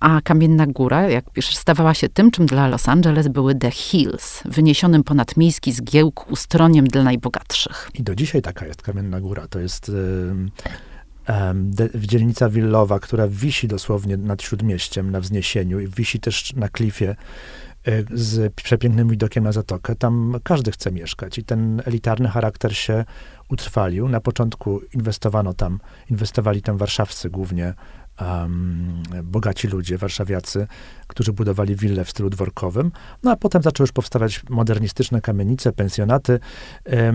a 0.00 0.20
Kamienna 0.20 0.66
Góra, 0.66 1.08
jak 1.08 1.30
piszesz, 1.30 1.56
stawała 1.56 1.94
się 1.94 2.08
tym, 2.08 2.30
czym 2.30 2.46
dla 2.46 2.68
Los 2.68 2.88
Angeles 2.88 3.28
były 3.28 3.54
The 3.54 3.70
Hills, 3.70 4.42
wyniesionym 4.44 5.04
ponad 5.04 5.36
miejski 5.36 5.72
zgiełk 5.72 6.30
ustroniem 6.30 6.86
dla 6.86 7.02
najbogatszych. 7.02 7.90
I 7.94 8.02
do 8.02 8.14
dzisiaj 8.14 8.42
taka 8.42 8.66
jest 8.66 8.82
Kamienna 8.82 9.20
Góra. 9.20 9.48
To 9.48 9.60
jest... 9.60 9.88
Yy 9.88 10.95
w 11.94 12.06
dzielnica 12.06 12.48
Willowa, 12.48 12.98
która 12.98 13.28
wisi 13.28 13.68
dosłownie 13.68 14.16
nad 14.16 14.42
Śródmieściem 14.42 15.10
na 15.10 15.20
wzniesieniu 15.20 15.80
i 15.80 15.88
wisi 15.88 16.20
też 16.20 16.52
na 16.52 16.68
klifie 16.68 17.10
e, 17.10 17.16
z 18.14 18.54
przepięknym 18.54 19.08
widokiem 19.08 19.44
na 19.44 19.52
zatokę. 19.52 19.96
Tam 19.96 20.36
każdy 20.44 20.72
chce 20.72 20.92
mieszkać 20.92 21.38
i 21.38 21.44
ten 21.44 21.82
elitarny 21.84 22.28
charakter 22.28 22.76
się 22.76 23.04
utrwalił. 23.48 24.08
Na 24.08 24.20
początku 24.20 24.80
inwestowano 24.94 25.54
tam, 25.54 25.80
inwestowali 26.10 26.62
tam 26.62 26.76
warszawscy 26.76 27.30
głównie 27.30 27.74
um, 28.20 29.02
bogaci 29.24 29.68
ludzie, 29.68 29.98
warszawiacy, 29.98 30.66
którzy 31.06 31.32
budowali 31.32 31.76
wille 31.76 32.04
w 32.04 32.10
stylu 32.10 32.30
dworkowym. 32.30 32.92
No 33.22 33.30
a 33.30 33.36
potem 33.36 33.62
zaczęły 33.62 33.84
już 33.84 33.92
powstawać 33.92 34.42
modernistyczne 34.50 35.20
kamienice, 35.20 35.72
pensjonaty, 35.72 36.40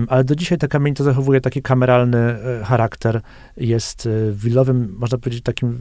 ale 0.08 0.24
do 0.24 0.34
dzisiaj 0.34 0.58
ta 0.58 0.68
kamienica 0.68 1.04
zachowuje 1.04 1.40
taki 1.40 1.62
kameralny 1.62 2.18
e, 2.18 2.64
charakter. 2.64 3.20
Jest 3.56 4.06
e, 4.06 4.32
willowym, 4.32 4.94
można 4.98 5.18
powiedzieć, 5.18 5.42
takim 5.42 5.78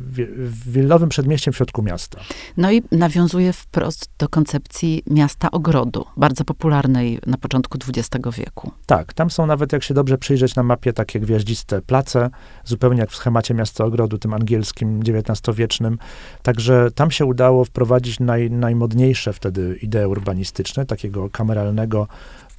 willowym 0.65 1.09
przedmieściem 1.09 1.53
w 1.53 1.57
środku 1.57 1.83
miasta. 1.83 2.19
No 2.57 2.71
i 2.71 2.83
nawiązuje 2.91 3.53
wprost 3.53 4.09
do 4.17 4.29
koncepcji 4.29 5.03
miasta 5.07 5.51
ogrodu, 5.51 6.05
bardzo 6.17 6.43
popularnej 6.43 7.19
na 7.27 7.37
początku 7.37 7.77
XX 7.87 8.37
wieku. 8.37 8.71
Tak, 8.85 9.13
tam 9.13 9.29
są 9.29 9.45
nawet, 9.45 9.73
jak 9.73 9.83
się 9.83 9.93
dobrze 9.93 10.17
przyjrzeć 10.17 10.55
na 10.55 10.63
mapie, 10.63 10.93
takie 10.93 11.19
gwiaździste 11.19 11.81
place, 11.81 12.29
zupełnie 12.65 12.99
jak 12.99 13.09
w 13.09 13.15
schemacie 13.15 13.53
miasta 13.53 13.83
ogrodu, 13.85 14.17
tym 14.17 14.33
angielskim, 14.33 14.99
XIX-wiecznym. 14.99 15.97
Także 16.41 16.89
tam 16.95 17.11
się 17.11 17.25
udało 17.25 17.65
wprowadzić 17.65 18.00
naj, 18.19 18.51
najmodniejsze 18.51 19.33
wtedy 19.33 19.79
idee 19.81 20.05
urbanistyczne, 20.05 20.85
takiego 20.85 21.29
kameralnego 21.29 22.07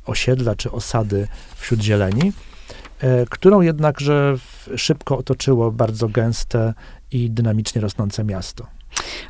osiedla 0.07 0.57
czy 0.57 0.70
osady 0.70 1.28
wśród 1.57 1.81
zieleni, 1.81 2.33
e, 3.00 3.26
którą 3.26 3.61
jednakże 3.61 4.37
szybko 4.76 5.18
otoczyło 5.18 5.72
bardzo 5.72 6.09
gęste 6.09 6.74
i 7.11 7.31
dynamicznie 7.31 7.81
rosnące 7.81 8.24
miasto. 8.24 8.66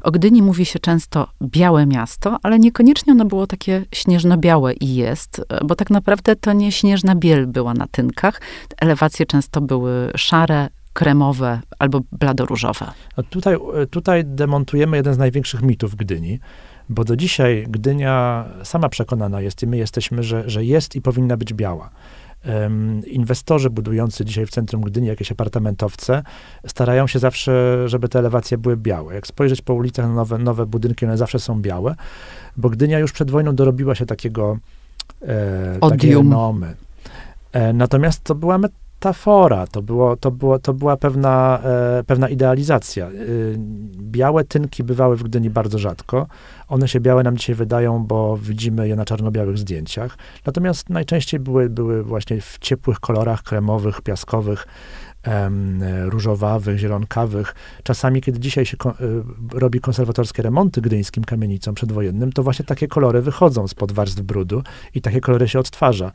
O 0.03 0.11
Gdyni 0.11 0.42
mówi 0.42 0.64
się 0.64 0.79
często 0.79 1.29
białe 1.42 1.87
miasto, 1.87 2.38
ale 2.42 2.59
niekoniecznie 2.59 3.12
ono 3.12 3.25
było 3.25 3.46
takie 3.46 3.85
śnieżno-białe 3.94 4.72
i 4.72 4.94
jest, 4.94 5.42
bo 5.64 5.75
tak 5.75 5.90
naprawdę 5.90 6.37
to 6.37 6.53
nie 6.53 6.72
śnieżna 6.72 7.14
biel 7.14 7.46
była 7.46 7.75
na 7.75 7.87
tynkach. 7.87 8.40
Elewacje 8.81 9.27
często 9.27 9.61
były 9.61 10.12
szare, 10.16 10.68
kremowe 10.92 11.61
albo 11.78 12.00
bladoróżowe. 12.12 12.87
No 13.16 13.22
tutaj, 13.22 13.57
tutaj 13.90 14.24
demontujemy 14.24 14.96
jeden 14.96 15.14
z 15.14 15.18
największych 15.18 15.62
mitów 15.62 15.94
Gdyni, 15.94 16.40
bo 16.88 17.05
do 17.05 17.16
dzisiaj 17.16 17.66
Gdynia 17.68 18.44
sama 18.62 18.88
przekonana 18.88 19.40
jest 19.40 19.62
i 19.62 19.66
my 19.66 19.76
jesteśmy, 19.76 20.22
że, 20.22 20.50
że 20.50 20.64
jest 20.64 20.96
i 20.96 21.00
powinna 21.02 21.37
być 21.37 21.55
biała. 21.55 21.90
um, 22.44 23.02
inwestorzy 23.07 23.70
budujący 23.70 24.24
dzisiaj 24.24 24.46
w 24.46 24.50
centrum 24.50 24.83
Gdyni 24.83 25.07
jakieś 25.07 25.33
apartamentowce 25.33 26.22
starają 26.66 27.07
się 27.07 27.18
zawsze, 27.18 27.83
żeby 27.88 28.09
te 28.09 28.18
elewacje 28.18 28.59
były 28.59 28.76
białe. 28.76 29.14
Jak 29.14 29.26
spojrzeć 29.26 29.62
po 29.62 29.74
ulicach 29.74 30.07
na 30.07 30.14
nowe, 30.14 30.38
nowe 30.38 30.66
budynki, 30.66 31.07
one 31.07 31.16
zawsze 31.16 31.38
są 31.38 31.62
białe, 31.62 31.94
bo 32.57 32.70
Gdynia 32.70 32.98
już 32.98 33.12
przed 33.12 33.31
wojną 33.31 33.55
dorobiła 33.55 33.94
się 33.94 34.07
takiego 34.07 34.59
e, 35.22 35.78
takiej 35.90 36.14
renomy. 36.14 36.74
E, 37.52 37.72
natomiast 37.72 38.24
to 38.24 38.35
była 38.35 38.59
metafora, 39.02 39.66
to, 39.66 39.82
było, 39.82 40.16
to, 40.16 40.30
było, 40.30 40.58
to 40.58 40.74
była 40.74 40.96
pewna, 40.96 41.60
e, 41.64 42.04
pewna 42.04 42.28
idealizacja. 42.28 43.06
E, 43.06 43.10
białe 43.98 44.44
tynki 44.44 44.84
bywały 44.84 45.16
w 45.16 45.22
Gdyni 45.22 45.50
bardzo 45.50 45.78
rzadko. 45.78 46.26
One 46.68 46.88
się 46.88 47.00
białe 47.00 47.22
nam 47.22 47.36
dzisiaj 47.36 47.54
wydają, 47.54 48.04
bo 48.06 48.36
widzimy 48.36 48.88
je 48.88 48.96
na 48.96 49.04
czarno-białych 49.04 49.58
zdjęciach. 49.58 50.18
Natomiast 50.46 50.90
najczęściej 50.90 51.40
były, 51.40 51.68
były 51.70 52.02
właśnie 52.02 52.40
w 52.40 52.58
ciepłych 52.58 53.00
kolorach 53.00 53.42
kremowych, 53.42 54.00
piaskowych, 54.00 54.66
różowawych, 56.04 56.78
zielonkawych. 56.78 57.54
Czasami, 57.82 58.20
kiedy 58.20 58.40
dzisiaj 58.40 58.66
się 58.66 58.76
y, 58.76 59.58
robi 59.58 59.80
konserwatorskie 59.80 60.42
remonty 60.42 60.80
gdyńskim 60.80 61.24
kamienicom 61.24 61.74
przedwojennym, 61.74 62.32
to 62.32 62.42
właśnie 62.42 62.64
takie 62.64 62.88
kolory 62.88 63.22
wychodzą 63.22 63.68
spod 63.68 63.92
warstw 63.92 64.20
brudu 64.20 64.62
i 64.94 65.00
takie 65.00 65.20
kolory 65.20 65.48
się 65.48 65.58
odtwarza. 65.58 66.12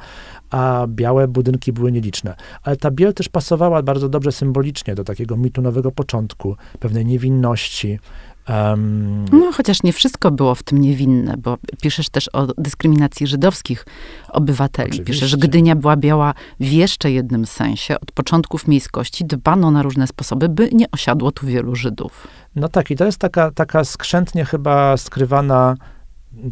A 0.49 0.85
białe 0.87 1.27
budynki 1.27 1.73
były 1.73 1.91
nieliczne. 1.91 2.35
Ale 2.63 2.77
ta 2.77 2.91
biel 2.91 3.13
też 3.13 3.29
pasowała 3.29 3.83
bardzo 3.83 4.09
dobrze 4.09 4.31
symbolicznie 4.31 4.95
do 4.95 5.03
takiego 5.03 5.37
mitu 5.37 5.61
nowego 5.61 5.91
początku, 5.91 6.55
pewnej 6.79 7.05
niewinności, 7.05 7.99
Um, 8.49 9.25
no, 9.31 9.51
chociaż 9.51 9.83
nie 9.83 9.93
wszystko 9.93 10.31
było 10.31 10.55
w 10.55 10.63
tym 10.63 10.77
niewinne, 10.77 11.37
bo 11.37 11.57
piszesz 11.81 12.09
też 12.09 12.29
o 12.33 12.47
dyskryminacji 12.57 13.27
żydowskich 13.27 13.85
obywateli. 14.29 14.89
Oczywiście. 14.89 15.13
Piszesz, 15.13 15.29
że 15.29 15.37
Gdynia 15.37 15.75
była 15.75 15.95
biała 15.95 16.33
w 16.59 16.71
jeszcze 16.71 17.11
jednym 17.11 17.45
sensie. 17.45 17.99
Od 17.99 18.11
początków 18.11 18.67
miejskości 18.67 19.25
dbano 19.25 19.71
na 19.71 19.83
różne 19.83 20.07
sposoby, 20.07 20.49
by 20.49 20.69
nie 20.71 20.91
osiadło 20.91 21.31
tu 21.31 21.47
wielu 21.47 21.75
Żydów. 21.75 22.27
No 22.55 22.69
tak, 22.69 22.91
i 22.91 22.95
to 22.95 23.05
jest 23.05 23.17
taka, 23.17 23.51
taka 23.51 23.83
skrzętnie 23.83 24.45
chyba 24.45 24.97
skrywana 24.97 25.75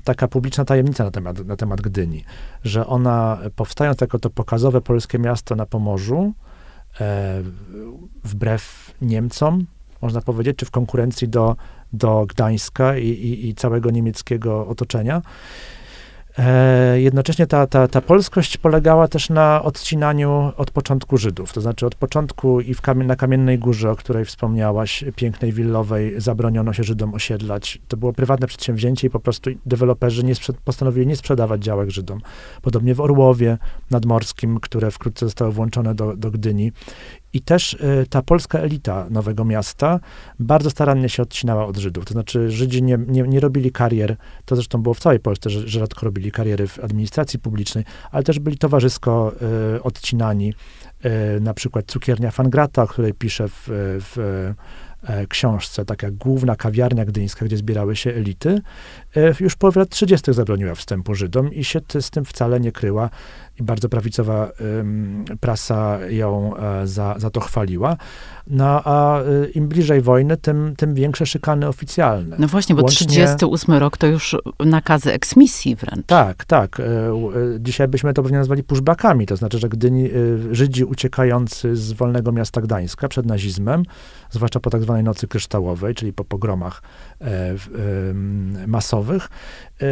taka 0.03 0.27
publiczna 0.27 0.65
tajemnica 0.65 1.03
na 1.03 1.11
temat, 1.11 1.45
na 1.45 1.55
temat 1.55 1.81
Gdyni, 1.81 2.23
że 2.63 2.87
ona 2.87 3.37
powstając 3.55 4.01
jako 4.01 4.19
to 4.19 4.29
pokazowe 4.29 4.81
polskie 4.81 5.19
miasto 5.19 5.55
na 5.55 5.65
Pomorzu, 5.65 6.33
e, 7.01 7.43
wbrew 8.23 8.93
Niemcom, 9.01 9.65
można 10.01 10.21
powiedzieć, 10.21 10.57
czy 10.57 10.65
w 10.65 10.71
konkurencji 10.71 11.29
do 11.29 11.55
do 11.93 12.25
Gdańska 12.29 12.97
i, 12.97 13.07
i, 13.07 13.49
i 13.49 13.55
całego 13.55 13.91
niemieckiego 13.91 14.67
otoczenia. 14.67 15.21
E, 16.37 17.01
jednocześnie 17.01 17.47
ta, 17.47 17.67
ta, 17.67 17.87
ta 17.87 18.01
polskość 18.01 18.57
polegała 18.57 19.07
też 19.07 19.29
na 19.29 19.63
odcinaniu 19.63 20.51
od 20.57 20.71
początku 20.71 21.17
Żydów. 21.17 21.53
To 21.53 21.61
znaczy 21.61 21.85
od 21.85 21.95
początku 21.95 22.61
i 22.61 22.73
w 22.73 22.81
na 22.95 23.15
Kamiennej 23.15 23.59
Górze, 23.59 23.91
o 23.91 23.95
której 23.95 24.25
wspomniałaś, 24.25 25.03
pięknej 25.15 25.51
willowej, 25.51 26.21
zabroniono 26.21 26.73
się 26.73 26.83
Żydom 26.83 27.13
osiedlać. 27.13 27.79
To 27.87 27.97
było 27.97 28.13
prywatne 28.13 28.47
przedsięwzięcie 28.47 29.07
i 29.07 29.09
po 29.09 29.19
prostu 29.19 29.49
deweloperzy 29.65 30.23
nie 30.23 30.33
postanowili 30.65 31.07
nie 31.07 31.15
sprzedawać 31.15 31.63
działek 31.63 31.89
Żydom. 31.89 32.19
Podobnie 32.61 32.95
w 32.95 33.01
Orłowie 33.01 33.57
nadmorskim, 33.91 34.59
które 34.59 34.91
wkrótce 34.91 35.25
zostały 35.25 35.51
włączone 35.51 35.95
do, 35.95 36.17
do 36.17 36.31
Gdyni. 36.31 36.71
I 37.35 37.41
też 37.41 37.73
y, 37.73 38.05
ta 38.09 38.21
polska 38.21 38.59
elita 38.59 39.07
Nowego 39.09 39.45
Miasta 39.45 39.99
bardzo 40.39 40.69
starannie 40.69 41.09
się 41.09 41.23
odcinała 41.23 41.65
od 41.65 41.77
Żydów. 41.77 42.05
To 42.05 42.13
znaczy 42.13 42.51
Żydzi 42.51 42.83
nie, 42.83 42.97
nie, 43.07 43.21
nie 43.21 43.39
robili 43.39 43.71
karier, 43.71 44.15
to 44.45 44.55
zresztą 44.55 44.81
było 44.81 44.93
w 44.93 44.99
całej 44.99 45.19
Polsce, 45.19 45.49
że, 45.49 45.67
że 45.67 45.79
rzadko 45.79 46.05
robili 46.05 46.31
kariery 46.31 46.67
w 46.67 46.79
administracji 46.79 47.39
publicznej, 47.39 47.83
ale 48.11 48.23
też 48.23 48.39
byli 48.39 48.57
towarzysko 48.57 49.31
y, 49.75 49.83
odcinani. 49.83 50.53
Y, 51.37 51.41
na 51.41 51.53
przykład 51.53 51.85
cukiernia 51.85 52.31
Fangrata, 52.31 52.83
o 52.83 52.87
której 52.87 53.13
pisze 53.13 53.47
w, 53.47 53.63
w 53.99 54.53
E, 55.07 55.27
książce, 55.27 55.85
taka 55.85 56.11
główna 56.11 56.55
kawiarnia 56.55 57.05
gdyńska, 57.05 57.45
gdzie 57.45 57.57
zbierały 57.57 57.95
się 57.95 58.09
elity, 58.09 58.61
już 59.39 59.53
w 59.53 59.57
połowie 59.57 59.79
lat 59.79 59.89
30. 59.89 60.33
zabroniła 60.33 60.75
wstępu 60.75 61.15
Żydom 61.15 61.53
i 61.53 61.63
się 61.63 61.81
z 61.99 62.09
tym 62.09 62.25
wcale 62.25 62.59
nie 62.59 62.71
kryła. 62.71 63.09
I 63.59 63.63
bardzo 63.63 63.89
prawicowa 63.89 64.51
prasa 65.39 65.99
ją 66.09 66.57
e, 66.57 66.87
za, 66.87 67.15
za 67.17 67.29
to 67.29 67.39
chwaliła. 67.39 67.97
No 68.47 68.81
a 68.85 69.19
im 69.53 69.67
bliżej 69.67 70.01
wojny, 70.01 70.37
tym, 70.37 70.73
tym 70.77 70.93
większe 70.93 71.25
szykany 71.25 71.67
oficjalne. 71.67 72.35
No 72.39 72.47
właśnie, 72.47 72.75
bo 72.75 72.81
Łącznie... 72.81 73.07
38 73.07 73.75
rok 73.75 73.97
to 73.97 74.07
już 74.07 74.35
nakazy 74.59 75.13
eksmisji 75.13 75.75
wręcz. 75.75 76.05
Tak, 76.05 76.45
tak. 76.45 76.81
Dzisiaj 77.59 77.87
byśmy 77.87 78.13
to 78.13 78.23
pewnie 78.23 78.37
nazwali 78.37 78.63
pushbackami, 78.63 79.25
to 79.25 79.35
znaczy, 79.35 79.59
że 79.59 79.69
gdy 79.69 79.91
Żydzi 80.51 80.83
uciekający 80.83 81.75
z 81.75 81.91
wolnego 81.91 82.31
miasta 82.31 82.61
Gdańska 82.61 83.07
przed 83.07 83.25
nazizmem, 83.25 83.83
zwłaszcza 84.29 84.59
po 84.59 84.69
tak 84.69 84.81
zwanej 84.81 85.03
Nocy 85.03 85.27
Kryształowej, 85.27 85.95
czyli 85.95 86.13
po 86.13 86.25
pogromach 86.25 86.81
e, 87.21 87.25
e, 87.25 87.57
masowych, 88.67 89.04
e, 89.13 89.87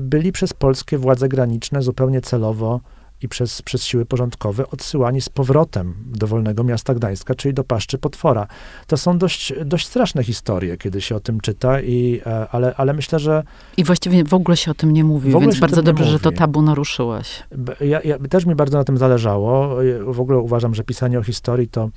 byli 0.00 0.32
przez 0.32 0.52
polskie 0.52 0.98
władze 0.98 1.28
graniczne 1.28 1.82
zupełnie 1.82 2.20
celowo 2.20 2.80
i 3.22 3.28
przez, 3.28 3.62
przez 3.62 3.84
siły 3.84 4.06
porządkowe 4.06 4.70
odsyłani 4.70 5.20
z 5.20 5.28
powrotem 5.28 5.94
do 6.06 6.26
wolnego 6.26 6.64
miasta 6.64 6.94
Gdańska, 6.94 7.34
czyli 7.34 7.54
do 7.54 7.64
paszczy 7.64 7.98
potwora. 7.98 8.46
To 8.86 8.96
są 8.96 9.18
dość, 9.18 9.52
dość 9.64 9.86
straszne 9.86 10.24
historie, 10.24 10.76
kiedy 10.76 11.00
się 11.00 11.16
o 11.16 11.20
tym 11.20 11.40
czyta, 11.40 11.80
i, 11.80 12.20
e, 12.26 12.48
ale, 12.50 12.74
ale 12.76 12.92
myślę, 12.92 13.18
że... 13.18 13.42
I 13.76 13.84
właściwie 13.84 14.24
w 14.24 14.34
ogóle 14.34 14.56
się 14.56 14.70
o 14.70 14.74
tym 14.74 14.90
nie 14.90 15.04
mówi, 15.04 15.32
więc 15.40 15.58
bardzo 15.58 15.82
dobrze, 15.82 16.04
że 16.04 16.18
to 16.18 16.32
tabu 16.32 16.62
naruszyłaś. 16.62 17.42
Ja, 17.80 18.00
ja, 18.04 18.18
też 18.18 18.46
mi 18.46 18.54
bardzo 18.54 18.78
na 18.78 18.84
tym 18.84 18.98
zależało. 18.98 19.76
W 20.06 20.20
ogóle 20.20 20.38
uważam, 20.38 20.74
że 20.74 20.84
pisanie 20.84 21.18
o 21.18 21.22
historii 21.22 21.68
to 21.68 21.90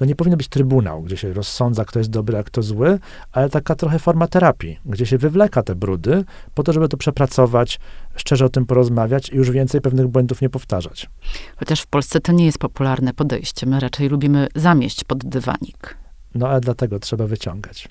to 0.00 0.04
nie 0.04 0.14
powinno 0.14 0.36
być 0.36 0.48
trybunał, 0.48 1.02
gdzie 1.02 1.16
się 1.16 1.32
rozsądza, 1.32 1.84
kto 1.84 1.98
jest 1.98 2.10
dobry, 2.10 2.38
a 2.38 2.42
kto 2.42 2.62
zły, 2.62 2.98
ale 3.32 3.50
taka 3.50 3.74
trochę 3.74 3.98
forma 3.98 4.26
terapii, 4.26 4.78
gdzie 4.84 5.06
się 5.06 5.18
wywleka 5.18 5.62
te 5.62 5.74
brudy, 5.74 6.24
po 6.54 6.62
to, 6.62 6.72
żeby 6.72 6.88
to 6.88 6.96
przepracować, 6.96 7.80
szczerze 8.16 8.44
o 8.44 8.48
tym 8.48 8.66
porozmawiać 8.66 9.28
i 9.28 9.36
już 9.36 9.50
więcej 9.50 9.80
pewnych 9.80 10.08
błędów 10.08 10.42
nie 10.42 10.50
powtarzać. 10.50 11.10
Chociaż 11.56 11.80
w 11.80 11.86
Polsce 11.86 12.20
to 12.20 12.32
nie 12.32 12.46
jest 12.46 12.58
popularne 12.58 13.12
podejście. 13.12 13.66
My 13.66 13.80
raczej 13.80 14.08
lubimy 14.08 14.48
zamieść 14.54 15.04
pod 15.04 15.24
dywanik. 15.24 15.96
No 16.34 16.48
ale 16.48 16.60
dlatego 16.60 16.98
trzeba 16.98 17.26
wyciągać. 17.26 17.88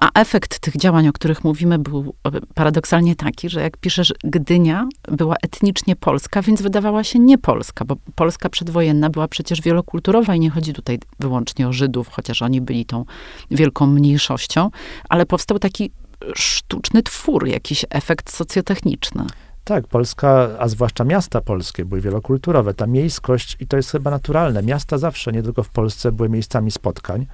A 0.00 0.20
efekt 0.20 0.58
tych 0.58 0.76
działań, 0.76 1.08
o 1.08 1.12
których 1.12 1.44
mówimy, 1.44 1.78
był 1.78 2.14
paradoksalnie 2.54 3.16
taki, 3.16 3.48
że 3.48 3.60
jak 3.60 3.76
piszesz, 3.76 4.14
Gdynia 4.24 4.88
była 5.08 5.36
etnicznie 5.42 5.96
polska, 5.96 6.42
więc 6.42 6.62
wydawała 6.62 7.04
się 7.04 7.18
nie 7.18 7.38
polska, 7.38 7.84
bo 7.84 7.96
Polska 8.14 8.48
przedwojenna 8.48 9.10
była 9.10 9.28
przecież 9.28 9.62
wielokulturowa 9.62 10.34
i 10.34 10.40
nie 10.40 10.50
chodzi 10.50 10.72
tutaj 10.72 10.98
wyłącznie 11.20 11.68
o 11.68 11.72
Żydów, 11.72 12.08
chociaż 12.08 12.42
oni 12.42 12.60
byli 12.60 12.86
tą 12.86 13.04
wielką 13.50 13.86
mniejszością, 13.86 14.70
ale 15.08 15.26
powstał 15.26 15.58
taki 15.58 15.90
sztuczny 16.34 17.02
twór, 17.02 17.48
jakiś 17.48 17.84
efekt 17.90 18.30
socjotechniczny. 18.30 19.26
Tak, 19.68 19.86
Polska, 19.86 20.48
a 20.58 20.68
zwłaszcza 20.68 21.04
miasta 21.04 21.40
polskie 21.40 21.84
były 21.84 22.00
wielokulturowe. 22.00 22.74
Ta 22.74 22.86
miejskość, 22.86 23.56
i 23.60 23.66
to 23.66 23.76
jest 23.76 23.90
chyba 23.90 24.10
naturalne, 24.10 24.62
miasta 24.62 24.98
zawsze, 24.98 25.32
nie 25.32 25.42
tylko 25.42 25.62
w 25.62 25.68
Polsce, 25.68 26.12
były 26.12 26.28
miejscami 26.28 26.70
spotkań, 26.70 27.26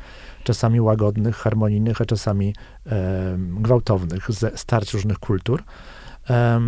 czasami 0.45 0.81
łagodnych, 0.81 1.37
harmonijnych, 1.37 2.01
a 2.01 2.05
czasami 2.05 2.55
e, 2.87 3.37
gwałtownych, 3.39 4.33
ze 4.33 4.59
starć 4.59 4.95
różnych 4.95 5.19
kultur. 5.19 5.63
E, 6.31 6.61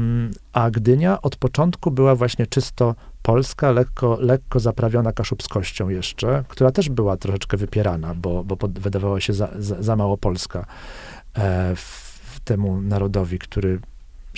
a 0.52 0.70
Gdynia 0.70 1.22
od 1.22 1.36
początku 1.36 1.90
była 1.90 2.14
właśnie 2.14 2.46
czysto 2.46 2.94
polska, 3.22 3.70
lekko, 3.70 4.18
lekko 4.20 4.60
zaprawiona 4.60 5.12
kaszubskością 5.12 5.88
jeszcze, 5.88 6.44
która 6.48 6.70
też 6.70 6.88
była 6.88 7.16
troszeczkę 7.16 7.56
wypierana, 7.56 8.14
bo, 8.14 8.44
bo 8.44 8.56
pod, 8.56 8.78
wydawała 8.78 9.20
się 9.20 9.32
za, 9.32 9.48
za, 9.58 9.82
za 9.82 9.96
mało 9.96 10.16
polska 10.16 10.66
e, 11.34 11.76
w, 11.76 12.06
temu 12.44 12.80
narodowi, 12.80 13.38
który 13.38 13.80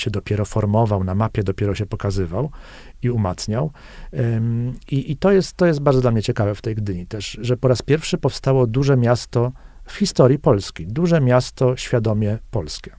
się 0.01 0.11
dopiero 0.11 0.45
formował, 0.45 1.05
na 1.05 1.15
mapie 1.15 1.43
dopiero 1.43 1.75
się 1.75 1.87
pokazywał 1.87 2.51
i 3.03 3.11
umacniał. 3.11 3.73
I, 4.91 5.13
i 5.13 5.17
to, 5.17 5.33
jest, 5.33 5.57
to 5.57 5.67
jest 5.67 5.81
bardzo 5.81 6.01
dla 6.01 6.11
mnie 6.11 6.23
ciekawe 6.23 6.55
w 6.55 6.63
tej 6.63 6.75
Gdyni 6.75 7.07
też, 7.07 7.39
że 7.41 7.57
po 7.57 7.69
raz 7.69 7.83
pierwszy 7.83 8.19
powstało 8.19 8.67
duże 8.67 8.97
miasto 8.97 9.53
w 9.85 9.93
historii 9.93 10.39
Polski, 10.39 10.87
duże 10.87 11.21
miasto 11.21 11.77
świadomie 11.77 12.39
polskie. 12.51 12.91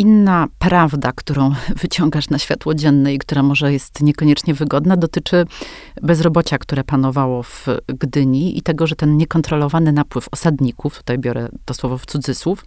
Inna 0.00 0.46
prawda, 0.58 1.12
którą 1.12 1.52
wyciągasz 1.82 2.30
na 2.30 2.38
światło 2.38 2.74
dzienne 2.74 3.14
i 3.14 3.18
która 3.18 3.42
może 3.42 3.72
jest 3.72 4.02
niekoniecznie 4.02 4.54
wygodna, 4.54 4.96
dotyczy 4.96 5.44
bezrobocia, 6.02 6.58
które 6.58 6.84
panowało 6.84 7.42
w 7.42 7.66
Gdyni 7.86 8.58
i 8.58 8.62
tego, 8.62 8.86
że 8.86 8.96
ten 8.96 9.16
niekontrolowany 9.16 9.92
napływ 9.92 10.28
osadników, 10.32 10.96
tutaj 10.96 11.18
biorę 11.18 11.48
to 11.64 11.74
słowo 11.74 11.98
w 11.98 12.06
cudzysłów, 12.06 12.64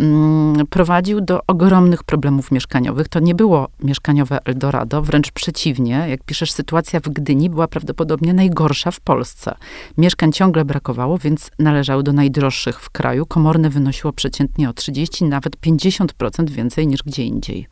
mm, 0.00 0.66
prowadził 0.66 1.20
do 1.20 1.40
ogromnych 1.46 2.04
problemów 2.04 2.50
mieszkaniowych. 2.50 3.08
To 3.08 3.20
nie 3.20 3.34
było 3.34 3.68
mieszkaniowe 3.82 4.38
Eldorado, 4.44 5.02
wręcz 5.02 5.30
przeciwnie. 5.30 6.06
Jak 6.08 6.24
piszesz, 6.24 6.52
sytuacja 6.52 7.00
w 7.00 7.08
Gdyni 7.08 7.50
była 7.50 7.68
prawdopodobnie 7.68 8.34
najgorsza 8.34 8.90
w 8.90 9.00
Polsce. 9.00 9.54
Mieszkań 9.98 10.32
ciągle 10.32 10.64
brakowało, 10.64 11.18
więc 11.18 11.50
należały 11.58 12.02
do 12.02 12.12
najdroższych 12.12 12.80
w 12.80 12.90
kraju. 12.90 13.26
Komorne 13.26 13.70
wynosiło 13.70 14.12
przeciętnie 14.12 14.70
o 14.70 14.72
30, 14.72 15.24
nawet 15.24 15.56
50% 15.56 16.50
więcej 16.50 16.65
niż 16.86 17.02
gdzie 17.02 17.24
indziej. 17.24 17.66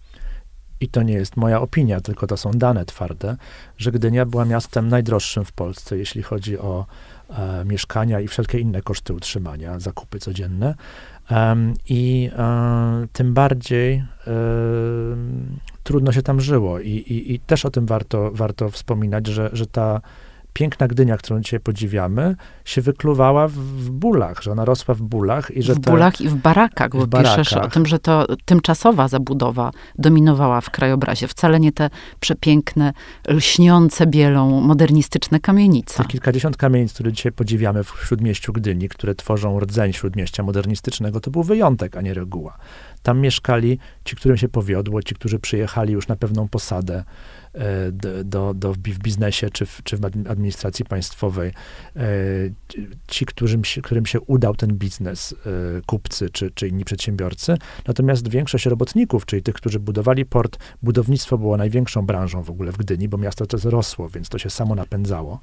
i 0.80 0.88
to 0.88 1.02
nie 1.02 1.14
jest 1.14 1.36
moja 1.36 1.60
opinia, 1.60 2.00
tylko 2.00 2.26
to 2.26 2.36
są 2.36 2.50
dane 2.50 2.84
twarde, 2.84 3.36
że 3.78 3.92
Gdynia 3.92 4.26
była 4.26 4.44
miastem 4.44 4.88
najdroższym 4.88 5.44
w 5.44 5.52
Polsce, 5.52 5.98
jeśli 5.98 6.22
chodzi 6.22 6.58
o 6.58 6.86
e, 7.30 7.64
mieszkania 7.64 8.20
i 8.20 8.28
wszelkie 8.28 8.58
inne 8.58 8.82
koszty 8.82 9.14
utrzymania, 9.14 9.80
zakupy 9.80 10.18
codzienne. 10.18 10.74
Um, 11.30 11.74
I 11.88 12.30
e, 12.36 13.06
tym 13.12 13.34
bardziej 13.34 13.94
e, 13.94 14.04
trudno 15.82 16.12
się 16.12 16.22
tam 16.22 16.40
żyło. 16.40 16.80
I, 16.80 16.90
i, 16.90 17.34
I, 17.34 17.40
też 17.40 17.64
o 17.64 17.70
tym 17.70 17.86
warto, 17.86 18.30
warto 18.32 18.70
wspominać, 18.70 19.26
że, 19.26 19.50
że 19.52 19.66
ta 19.66 20.00
piękna 20.54 20.88
Gdynia, 20.88 21.16
którą 21.16 21.40
dzisiaj 21.40 21.60
podziwiamy, 21.60 22.36
się 22.64 22.80
wykluwała 22.80 23.48
w, 23.48 23.90
bólach, 23.90 24.42
że 24.42 24.52
ona 24.52 24.64
rosła 24.64 24.94
w 24.94 25.02
bólach. 25.02 25.50
I 25.50 25.62
że 25.62 25.74
w 25.74 25.80
te, 25.80 25.90
bólach 25.90 26.20
i 26.20 26.28
w 26.28 26.34
barakach, 26.34 26.90
bo 26.90 27.00
w 27.00 27.06
barakach. 27.06 27.38
piszesz 27.38 27.52
o 27.52 27.68
tym, 27.68 27.86
że 27.86 27.98
to 27.98 28.26
tymczasowa 28.44 29.08
zabudowa 29.08 29.70
dominowała 29.98 30.60
w 30.60 30.70
krajobrazie. 30.70 31.28
Wcale 31.28 31.60
nie 31.60 31.72
te 31.72 31.90
przepiękne, 32.20 32.92
lśniące 33.28 34.06
bielą, 34.06 34.60
modernistyczne 34.60 35.40
kamienice. 35.40 36.02
Te 36.02 36.08
kilkadziesiąt 36.08 36.56
kamienic, 36.56 36.92
które 36.92 37.12
dzisiaj 37.12 37.32
podziwiamy 37.32 37.84
w 37.84 37.88
śródmieściu 38.06 38.52
Gdyni, 38.52 38.88
które 38.88 39.14
tworzą 39.14 39.60
rdzeń 39.60 39.92
śródmieścia 39.92 40.42
modernistycznego, 40.42 41.20
to 41.20 41.30
był 41.30 41.42
wyjątek, 41.42 41.96
a 41.96 42.00
nie 42.00 42.14
reguła. 42.14 42.56
Tam 43.02 43.20
mieszkali 43.20 43.78
ci, 44.04 44.16
którym 44.16 44.36
się 44.36 44.48
powiodło, 44.48 45.02
ci, 45.02 45.14
którzy 45.14 45.38
przyjechali 45.38 45.92
już 45.92 46.08
na 46.08 46.16
pewną 46.16 46.48
posadę, 46.48 47.04
do, 48.24 48.54
do, 48.54 48.72
w 48.72 48.78
biznesie 48.78 49.50
czy 49.50 49.66
w, 49.66 49.82
czy 49.84 49.96
w 49.96 50.04
administracji 50.04 50.84
państwowej. 50.84 51.52
E, 51.96 52.02
ci, 53.08 53.26
którym 53.26 53.64
się, 53.64 53.82
którym 53.82 54.06
się 54.06 54.20
udał 54.20 54.54
ten 54.54 54.70
biznes, 54.70 55.34
e, 55.46 55.80
kupcy 55.86 56.30
czy, 56.30 56.50
czy 56.50 56.68
inni 56.68 56.84
przedsiębiorcy. 56.84 57.56
Natomiast 57.86 58.28
większość 58.28 58.66
robotników, 58.66 59.26
czyli 59.26 59.42
tych, 59.42 59.54
którzy 59.54 59.80
budowali 59.80 60.24
port, 60.24 60.58
budownictwo 60.82 61.38
było 61.38 61.56
największą 61.56 62.06
branżą 62.06 62.42
w 62.42 62.50
ogóle 62.50 62.72
w 62.72 62.76
Gdyni, 62.76 63.08
bo 63.08 63.18
miasto 63.18 63.46
to 63.46 63.70
rosło, 63.70 64.08
więc 64.08 64.28
to 64.28 64.38
się 64.38 64.50
samo 64.50 64.74
napędzało. 64.74 65.40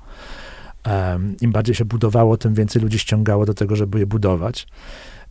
Um, 0.85 1.35
Im 1.41 1.51
bardziej 1.51 1.75
się 1.75 1.85
budowało, 1.85 2.37
tym 2.37 2.53
więcej 2.53 2.81
ludzi 2.81 2.99
ściągało 2.99 3.45
do 3.45 3.53
tego, 3.53 3.75
żeby 3.75 3.99
je 3.99 4.05
budować. 4.05 4.67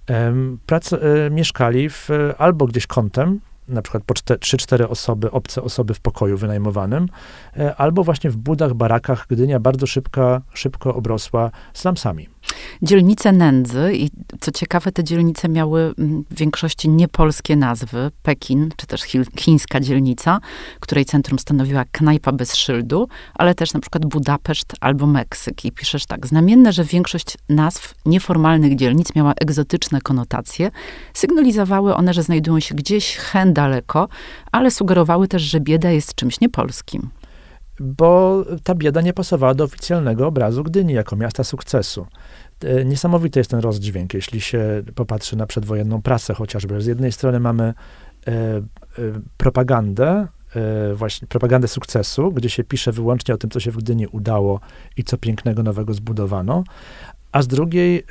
Um, 0.09 0.59
prac, 0.67 0.93
e, 0.93 0.99
mieszkali 1.31 1.91
w, 1.91 2.09
albo 2.39 2.67
gdzieś 2.67 2.87
kątem, 2.87 3.41
na 3.71 3.83
przykład 3.83 4.05
po 4.05 4.15
3-4 4.15 4.87
osoby, 4.89 5.31
obce 5.31 5.63
osoby 5.63 5.95
w 5.95 6.01
pokoju 6.01 6.37
wynajmowanym, 6.37 7.09
e, 7.57 7.77
albo 7.77 8.05
właśnie 8.05 8.31
w 8.31 8.37
budach, 8.37 8.75
barakach 8.75 9.27
Gdynia 9.29 9.61
bardzo 9.61 9.87
szybko, 9.87 10.41
szybko 10.55 10.95
obrosła 10.95 11.51
slumsami 11.73 12.29
dzielnice 12.83 13.33
nędzy 13.33 13.93
i 13.95 14.11
co 14.41 14.51
ciekawe, 14.51 14.93
te 14.93 15.05
dzielnice 15.05 15.49
miały 15.49 15.95
mm, 15.99 16.25
w 16.31 16.35
większości 16.35 16.89
niepolskie 16.89 17.57
nazwy. 17.57 18.11
Pekin, 18.23 18.71
czy 18.77 18.87
też 18.87 19.03
chińska 19.39 19.81
dzielnica, 19.81 20.41
której 20.81 21.05
centrum 21.05 21.39
stanowiła 21.39 21.85
knajpa 21.93 22.33
bez 22.33 22.55
szyldu, 22.57 23.09
ale 23.35 23.55
też 23.55 23.73
na 23.73 23.81
przykład 23.81 24.07
Budapeszt 24.07 24.73
albo 24.81 25.07
Meksyk. 25.07 25.65
I 25.65 25.73
piszesz 25.73 26.07
tak, 26.07 26.27
znamienne, 26.27 26.73
że 26.73 26.85
większość 26.85 27.37
nazw 27.49 27.95
nieformalnych 28.07 28.77
dzielnic 28.77 29.15
miała 29.15 29.33
egzotyczne 29.41 30.01
konotacje. 30.01 30.71
Sygnalizowały 31.15 31.95
one, 31.95 32.15
że 32.15 32.23
znajdują 32.23 32.61
się 32.61 32.75
gdzieś 32.75 33.17
hen 33.17 33.55
daleko, 33.55 34.09
ale 34.53 34.71
sugerowały 34.71 35.29
też, 35.29 35.43
że 35.43 35.61
bieda 35.61 35.91
jest 35.91 36.15
czymś 36.15 36.41
niepolskim 36.41 37.11
bo 37.81 38.43
ta 38.65 38.75
bieda 38.75 39.01
nie 39.01 39.13
pasowała 39.13 39.55
do 39.55 39.65
oficjalnego 39.65 40.27
obrazu 40.27 40.65
Gdyni 40.65 40.93
jako 40.93 41.17
miasta 41.17 41.45
sukcesu. 41.45 42.07
E, 42.65 42.85
niesamowity 42.85 43.41
jest 43.41 43.51
ten 43.51 43.61
rozdźwięk, 43.61 44.15
jeśli 44.15 44.41
się 44.41 44.83
popatrzy 44.95 45.37
na 45.37 45.47
przedwojenną 45.47 46.03
prasę 46.03 46.35
chociażby. 46.35 46.83
Z 46.83 46.87
jednej 46.87 47.13
strony 47.13 47.41
mamy 47.41 47.65
e, 47.65 48.33
e, 48.33 48.63
propagandę, 49.37 50.27
właśnie 50.95 51.29
propagandę 51.29 51.69
sukcesu, 51.69 52.33
gdzie 52.33 52.51
się 52.51 52.65
pisze 52.65 52.93
wyłącznie 52.93 53.35
o 53.35 53.39
tym, 53.39 53.51
co 53.51 53.61
się 53.61 53.71
w 53.71 53.77
Gdyni 53.77 54.07
udało 54.07 54.61
i 54.97 55.05
co 55.05 55.19
pięknego 55.19 55.63
nowego 55.63 55.95
zbudowano, 55.95 56.65
a 57.33 57.43
z 57.43 57.49
drugiej 57.49 58.05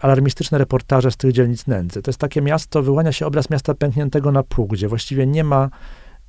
alarmistyczne 0.00 0.58
reportaże 0.58 1.10
z 1.10 1.16
tych 1.16 1.32
dzielnic 1.32 1.66
nędzy. 1.66 2.02
To 2.02 2.10
jest 2.10 2.18
takie 2.18 2.42
miasto, 2.42 2.82
wyłania 2.82 3.12
się 3.12 3.26
obraz 3.26 3.50
miasta 3.50 3.74
pękniętego 3.74 4.32
na 4.32 4.42
pół, 4.42 4.66
gdzie 4.66 4.88
właściwie 4.88 5.26
nie 5.26 5.44
ma 5.44 5.70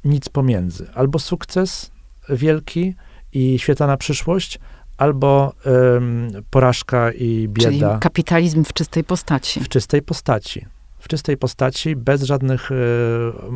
nic 0.03 0.29
pomiędzy. 0.29 0.87
Albo 0.93 1.19
sukces 1.19 1.91
wielki 2.29 2.95
i 3.33 3.59
świetlana 3.59 3.97
przyszłość, 3.97 4.59
albo 4.97 5.53
um, 5.65 6.31
porażka 6.49 7.11
i 7.11 7.47
bieda. 7.49 7.69
Czyli 7.69 7.81
kapitalizm 7.99 8.63
w 8.63 8.73
czystej 8.73 9.03
postaci. 9.03 9.59
W 9.59 9.69
czystej 9.69 10.01
postaci. 10.01 10.65
W 10.99 11.07
czystej 11.07 11.37
postaci, 11.37 11.95
bez 11.95 12.23
żadnych, 12.23 12.71
e, 12.71 12.75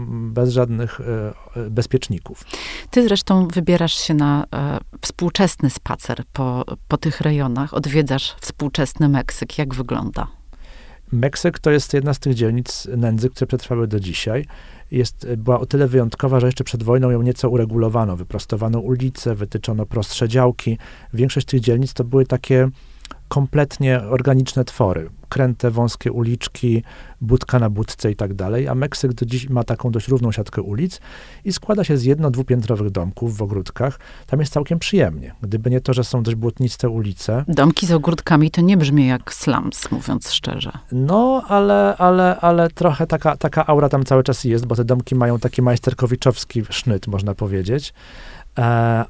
bez 0.10 0.50
żadnych 0.50 1.02
e, 1.02 1.70
bezpieczników. 1.70 2.46
Ty 2.92 3.04
zresztą 3.04 3.48
wybierasz 3.48 3.94
się 3.94 4.14
na 4.14 4.46
e, 4.56 4.78
współczesny 5.02 5.70
spacer 5.70 6.24
po, 6.34 6.66
po 6.88 6.98
tych 6.98 7.22
rejonach, 7.22 7.74
odwiedzasz 7.74 8.36
współczesny 8.42 9.10
Meksyk. 9.10 9.58
Jak 9.58 9.76
wygląda? 9.76 10.28
Meksyk 11.12 11.60
to 11.60 11.72
jest 11.72 11.94
jedna 11.94 12.14
z 12.14 12.20
tych 12.20 12.34
dzielnic 12.34 12.88
nędzy, 12.98 13.30
które 13.30 13.48
przetrwały 13.48 13.88
do 13.88 14.00
dzisiaj 14.00 14.46
jest, 14.92 15.28
była 15.38 15.60
o 15.60 15.66
tyle 15.66 15.88
wyjątkowa, 15.88 16.40
że 16.40 16.48
jeszcze 16.48 16.64
przed 16.64 16.84
wojną 16.84 17.10
ją 17.10 17.22
nieco 17.22 17.50
uregulowano. 17.50 18.16
Wyprostowano 18.16 18.80
ulice, 18.80 19.36
wytyczono 19.36 19.86
prostsze 19.86 20.30
działki. 20.30 20.78
Większość 21.14 21.48
tych 21.48 21.60
dzielnic 21.60 21.94
to 21.94 22.04
były 22.04 22.26
takie 22.26 22.70
kompletnie 23.30 24.02
organiczne 24.02 24.66
twory. 24.66 25.10
Kręte, 25.30 25.72
wąskie 25.72 26.12
uliczki, 26.12 26.84
budka 27.22 27.60
na 27.60 27.70
budce 27.70 28.12
i 28.12 28.16
tak 28.16 28.34
dalej, 28.34 28.68
a 28.68 28.76
Meksyk 28.76 29.14
do 29.14 29.26
dziś 29.26 29.50
ma 29.50 29.64
taką 29.64 29.92
dość 29.92 30.08
równą 30.08 30.32
siatkę 30.32 30.62
ulic 30.62 31.02
i 31.46 31.54
składa 31.54 31.84
się 31.84 31.98
z 31.98 32.04
jedno, 32.04 32.32
dwupiętrowych 32.32 32.90
domków 32.90 33.38
w 33.38 33.42
ogródkach. 33.42 34.00
Tam 34.28 34.40
jest 34.40 34.54
całkiem 34.54 34.80
przyjemnie. 34.80 35.36
Gdyby 35.42 35.70
nie 35.70 35.82
to, 35.82 35.94
że 35.94 36.04
są 36.04 36.24
dość 36.24 36.36
błotniste 36.36 36.90
ulice. 36.90 37.44
Domki 37.48 37.86
z 37.86 37.92
ogródkami 37.92 38.52
to 38.52 38.62
nie 38.62 38.78
brzmi 38.78 39.08
jak 39.08 39.34
slums, 39.34 39.92
mówiąc 39.92 40.32
szczerze. 40.32 40.72
No, 40.92 41.44
ale, 41.48 41.98
ale, 41.98 42.40
ale 42.40 42.70
trochę 42.70 43.08
taka, 43.08 43.38
taka 43.38 43.68
aura 43.68 43.90
tam 43.90 44.06
cały 44.06 44.24
czas 44.24 44.44
jest, 44.44 44.66
bo 44.66 44.76
te 44.76 44.86
domki 44.86 45.16
mają 45.16 45.40
taki 45.40 45.62
majsterkowiczowski 45.62 46.64
sznyt, 46.70 47.08
można 47.08 47.36
powiedzieć. 47.36 47.94
E, 48.58 48.62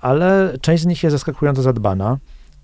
ale 0.01 0.53
część 0.61 0.83
z 0.83 0.85
nich 0.85 1.03
jest 1.03 1.11
zaskakująco 1.11 1.61
zadbana. 1.61 2.17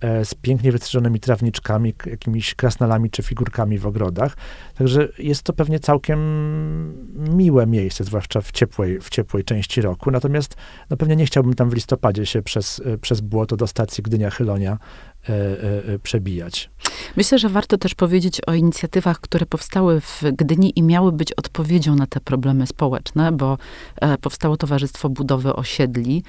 E, 0.05 0.25
z 0.25 0.35
pięknie 0.35 0.71
wystrzyżonymi 0.71 1.19
trawniczkami, 1.19 1.93
jakimiś 2.05 2.55
krasnalami 2.55 3.09
czy 3.09 3.23
figurkami 3.23 3.77
w 3.77 3.87
ogrodach. 3.87 4.37
Także 4.77 5.07
jest 5.17 5.43
to 5.43 5.53
pewnie 5.53 5.79
całkiem 5.79 6.19
miłe 7.35 7.67
miejsce, 7.67 8.03
zwłaszcza 8.03 8.41
w 8.41 8.51
ciepłej, 8.51 9.01
w 9.01 9.09
ciepłej 9.09 9.43
części 9.43 9.81
roku. 9.81 10.11
Natomiast 10.11 10.55
no 10.89 10.97
pewnie 10.97 11.15
nie 11.15 11.25
chciałbym 11.25 11.53
tam 11.53 11.69
w 11.69 11.73
listopadzie 11.73 12.25
się 12.25 12.41
przez, 12.41 12.81
e, 12.85 12.97
przez 12.97 13.21
błoto 13.21 13.57
do 13.57 13.67
stacji 13.67 14.03
Gdynia-Chylonia 14.03 14.77
przebijać. 16.03 16.69
Myślę, 17.17 17.39
że 17.39 17.49
warto 17.49 17.77
też 17.77 17.95
powiedzieć 17.95 18.41
o 18.47 18.53
inicjatywach, 18.53 19.19
które 19.19 19.45
powstały 19.45 20.01
w 20.01 20.23
Gdyni 20.38 20.79
i 20.79 20.83
miały 20.83 21.11
być 21.11 21.33
odpowiedzią 21.33 21.95
na 21.95 22.07
te 22.07 22.19
problemy 22.19 22.67
społeczne, 22.67 23.31
bo 23.31 23.57
e, 24.01 24.17
powstało 24.17 24.57
Towarzystwo 24.57 25.09
Budowy 25.09 25.53
Osiedli. 25.53 26.23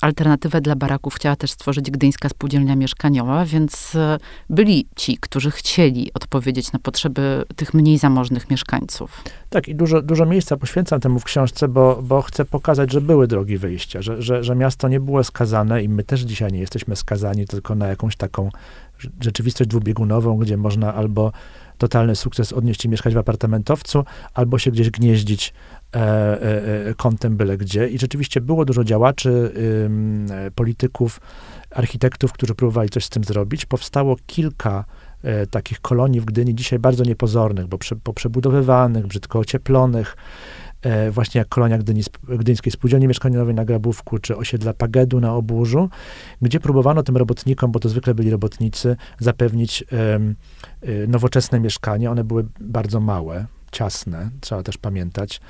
Alternatywę 0.00 0.60
dla 0.60 0.76
baraków 0.76 1.14
chciała 1.14 1.36
też 1.36 1.50
stworzyć 1.50 1.90
Gdyńska 1.90 2.28
Spółdzielnia 2.28 2.76
Mieszkaniowa, 2.76 3.44
więc 3.44 3.94
e, 3.94 4.18
byli 4.50 4.86
ci, 4.96 5.18
którzy 5.20 5.50
chcieli 5.50 6.10
odpowiedzieć 6.14 6.72
na 6.72 6.78
potrzeby 6.78 7.44
tych 7.56 7.74
mniej 7.74 7.98
zamożnych 7.98 8.50
mieszkańców. 8.50 9.22
Tak, 9.50 9.68
i 9.68 9.74
dużo, 9.74 10.02
dużo 10.02 10.26
miejsca 10.26 10.56
poświęcam 10.56 11.00
temu 11.00 11.20
w 11.20 11.24
książce, 11.24 11.68
bo, 11.68 12.02
bo 12.02 12.22
chcę 12.22 12.44
pokazać, 12.44 12.92
że 12.92 13.00
były 13.00 13.26
drogi 13.26 13.58
wyjścia, 13.58 14.02
że, 14.02 14.22
że, 14.22 14.44
że 14.44 14.56
miasto 14.56 14.88
nie 14.88 15.00
było 15.00 15.24
skazane 15.24 15.82
i 15.82 15.88
my 15.88 16.04
też 16.04 16.20
dzisiaj 16.20 16.52
nie 16.52 16.58
jesteśmy 16.58 16.96
skazani 16.96 17.45
tylko 17.46 17.74
na 17.74 17.86
jakąś 17.86 18.16
taką 18.16 18.50
rzeczywistość 19.20 19.70
dwubiegunową, 19.70 20.36
gdzie 20.36 20.56
można 20.56 20.94
albo 20.94 21.32
totalny 21.78 22.16
sukces 22.16 22.52
odnieść 22.52 22.84
i 22.84 22.88
mieszkać 22.88 23.14
w 23.14 23.18
apartamentowcu, 23.18 24.04
albo 24.34 24.58
się 24.58 24.70
gdzieś 24.70 24.90
gnieździć 24.90 25.54
e, 25.94 25.98
e, 25.98 26.86
e 26.86 26.94
kątem 26.94 27.36
byle 27.36 27.56
gdzie. 27.56 27.88
I 27.88 27.98
rzeczywiście 27.98 28.40
było 28.40 28.64
dużo 28.64 28.84
działaczy, 28.84 29.52
e, 30.46 30.50
polityków, 30.50 31.20
architektów, 31.70 32.32
którzy 32.32 32.54
próbowali 32.54 32.88
coś 32.88 33.04
z 33.04 33.10
tym 33.10 33.24
zrobić. 33.24 33.66
Powstało 33.66 34.16
kilka 34.26 34.84
e, 35.22 35.46
takich 35.46 35.80
kolonii 35.80 36.20
w 36.20 36.24
Gdyni, 36.24 36.54
dzisiaj 36.54 36.78
bardzo 36.78 37.04
niepozornych, 37.04 37.66
bo 37.66 37.78
prze, 37.78 37.96
brzydko 39.06 39.38
ocieplonych, 39.38 40.16
właśnie 41.10 41.38
jak 41.38 41.48
kolonia 41.48 41.78
Gdyńskiej 42.38 42.72
Spółdzielni 42.72 43.08
Mieszkaniowej 43.08 43.54
na 43.54 43.64
Grabówku, 43.64 44.18
czy 44.18 44.36
osiedla 44.36 44.74
Pagedu 44.74 45.20
na 45.20 45.34
Oburzu, 45.34 45.88
gdzie 46.42 46.60
próbowano 46.60 47.02
tym 47.02 47.16
robotnikom, 47.16 47.72
bo 47.72 47.80
to 47.80 47.88
zwykle 47.88 48.14
byli 48.14 48.30
robotnicy, 48.30 48.96
zapewnić 49.18 49.84
um, 50.12 50.34
nowoczesne 51.08 51.60
mieszkania. 51.60 52.10
One 52.10 52.24
były 52.24 52.46
bardzo 52.60 53.00
małe, 53.00 53.46
ciasne, 53.76 54.30
trzeba 54.40 54.62
też 54.62 54.78
pamiętać, 54.78 55.40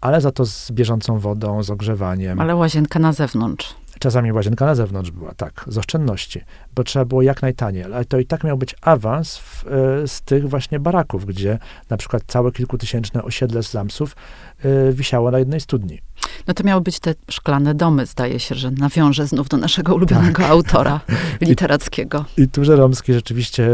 ale 0.00 0.20
za 0.20 0.32
to 0.32 0.46
z 0.46 0.70
bieżącą 0.70 1.18
wodą, 1.18 1.62
z 1.62 1.70
ogrzewaniem. 1.70 2.40
Ale 2.40 2.56
łazienka 2.56 2.98
na 2.98 3.12
zewnątrz. 3.12 3.74
Czasami 3.98 4.32
łazienka 4.32 4.66
na 4.66 4.74
zewnątrz 4.74 5.10
była, 5.10 5.34
tak, 5.34 5.64
z 5.68 5.78
oszczędności, 5.78 6.40
bo 6.74 6.84
trzeba 6.84 7.04
było 7.04 7.22
jak 7.22 7.42
najtaniej, 7.42 7.84
ale 7.84 8.04
to 8.04 8.18
i 8.18 8.26
tak 8.26 8.44
miał 8.44 8.58
być 8.58 8.74
awans 8.80 9.38
w, 9.38 9.66
e, 9.66 10.08
z 10.08 10.22
tych 10.22 10.48
właśnie 10.48 10.80
baraków, 10.80 11.26
gdzie 11.26 11.58
na 11.90 11.96
przykład 11.96 12.22
całe 12.26 12.52
kilkutysięczne 12.52 13.22
osiedle 13.22 13.62
slumsów 13.62 14.16
y, 14.64 14.92
wisiało 14.92 15.30
na 15.30 15.38
jednej 15.38 15.60
studni. 15.60 16.00
No 16.46 16.54
to 16.54 16.64
miały 16.64 16.80
być 16.80 17.00
te 17.00 17.14
szklane 17.30 17.74
domy, 17.74 18.06
zdaje 18.06 18.40
się, 18.40 18.54
że 18.54 18.70
nawiążę 18.70 19.26
znów 19.26 19.48
do 19.48 19.56
naszego 19.56 19.94
ulubionego 19.94 20.42
tak. 20.42 20.50
autora 20.50 21.00
literackiego. 21.40 22.24
I, 22.36 22.42
I 22.42 22.48
tu 22.48 22.64
Żeromski 22.64 23.12
rzeczywiście 23.12 23.68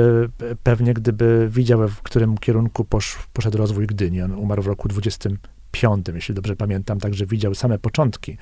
pewnie, 0.63 0.95
gdyby 0.95 1.49
widział, 1.51 1.89
w 1.89 2.03
którym 2.03 2.39
kierunku 2.39 2.85
posz, 2.85 3.19
poszedł 3.33 3.59
rozwój 3.59 3.87
Gdyni, 3.87 4.23
on 4.23 4.33
umarł 4.33 4.63
w 4.63 4.67
roku 4.67 4.89
25, 4.89 6.07
jeśli 6.15 6.35
dobrze 6.35 6.57
pamiętam, 6.57 7.01
także 7.01 7.27
widział 7.27 7.55
same 7.55 7.79
początki. 7.79 8.37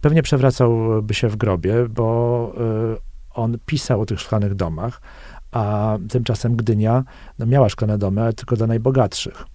Pewnie 0.00 0.22
przewracałby 0.22 1.14
się 1.14 1.28
w 1.28 1.36
grobie, 1.36 1.88
bo 1.88 2.52
y, 2.94 3.10
on 3.34 3.58
pisał 3.66 4.00
o 4.00 4.06
tych 4.06 4.20
szklanych 4.20 4.54
domach, 4.54 5.00
a 5.52 5.96
tymczasem 6.08 6.56
Gdynia 6.56 7.04
no, 7.38 7.46
miała 7.46 7.68
szklane 7.68 7.98
domy, 7.98 8.22
ale 8.22 8.32
tylko 8.32 8.56
dla 8.56 8.66
najbogatszych. 8.66 9.46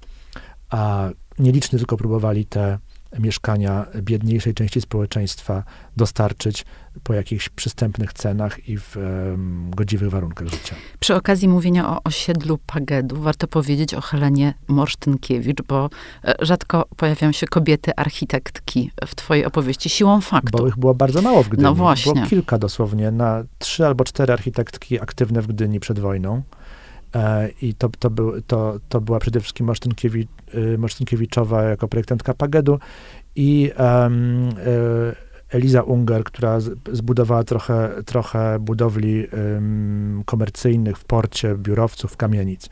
A 0.69 1.09
nieliczni 1.39 1.79
tylko 1.79 1.97
próbowali 1.97 2.45
te 2.45 2.77
mieszkania 3.19 3.85
biedniejszej 4.01 4.53
części 4.53 4.81
społeczeństwa 4.81 5.63
dostarczyć 5.97 6.65
po 7.03 7.13
jakichś 7.13 7.49
przystępnych 7.49 8.13
cenach 8.13 8.69
i 8.69 8.77
w 8.77 8.97
um, 8.97 9.71
godziwych 9.71 10.09
warunkach 10.09 10.47
życia. 10.47 10.75
Przy 10.99 11.15
okazji 11.15 11.47
mówienia 11.47 11.89
o 11.89 12.03
osiedlu 12.03 12.59
Pagedu, 12.65 13.21
warto 13.21 13.47
powiedzieć 13.47 13.93
o 13.93 14.01
Helenie 14.01 14.53
Morsztynkiewicz, 14.67 15.61
bo 15.67 15.89
e, 16.23 16.35
rzadko 16.41 16.87
pojawiają 16.97 17.31
się 17.31 17.47
kobiety 17.47 17.95
architektki 17.95 18.91
w 19.07 19.15
twojej 19.15 19.45
opowieści 19.45 19.89
siłą 19.89 20.21
faktu. 20.21 20.57
Bo 20.57 20.67
ich 20.67 20.77
było 20.77 20.93
bardzo 20.93 21.21
mało 21.21 21.43
w 21.43 21.49
Gdyni. 21.49 21.63
No 21.63 21.75
właśnie. 21.75 22.13
Było 22.13 22.25
kilka 22.25 22.57
dosłownie, 22.57 23.11
na 23.11 23.43
trzy 23.59 23.85
albo 23.85 24.03
cztery 24.03 24.33
architektki 24.33 25.01
aktywne 25.01 25.41
w 25.41 25.47
Gdyni 25.47 25.79
przed 25.79 25.99
wojną. 25.99 26.41
E, 27.15 27.49
I 27.61 27.73
to, 27.73 27.89
to, 27.99 28.09
był, 28.09 28.41
to, 28.41 28.79
to 28.89 29.01
była 29.01 29.19
przede 29.19 29.39
wszystkim 29.39 29.65
Morsztynkiewicz, 29.65 30.29
y, 30.55 30.77
Morsztynkiewiczowa 30.77 31.63
jako 31.63 31.87
projektantka 31.87 32.33
Pagedu 32.33 32.79
i 33.35 33.71
um, 33.79 34.49
Eliza 35.49 35.81
Unger, 35.81 36.23
która 36.23 36.59
zbudowała 36.91 37.43
trochę, 37.43 37.89
trochę 38.05 38.59
budowli 38.59 39.27
um, 39.27 40.23
komercyjnych 40.25 40.97
w 40.97 41.05
porcie, 41.05 41.55
biurowców, 41.55 42.17
kamienic. 42.17 42.69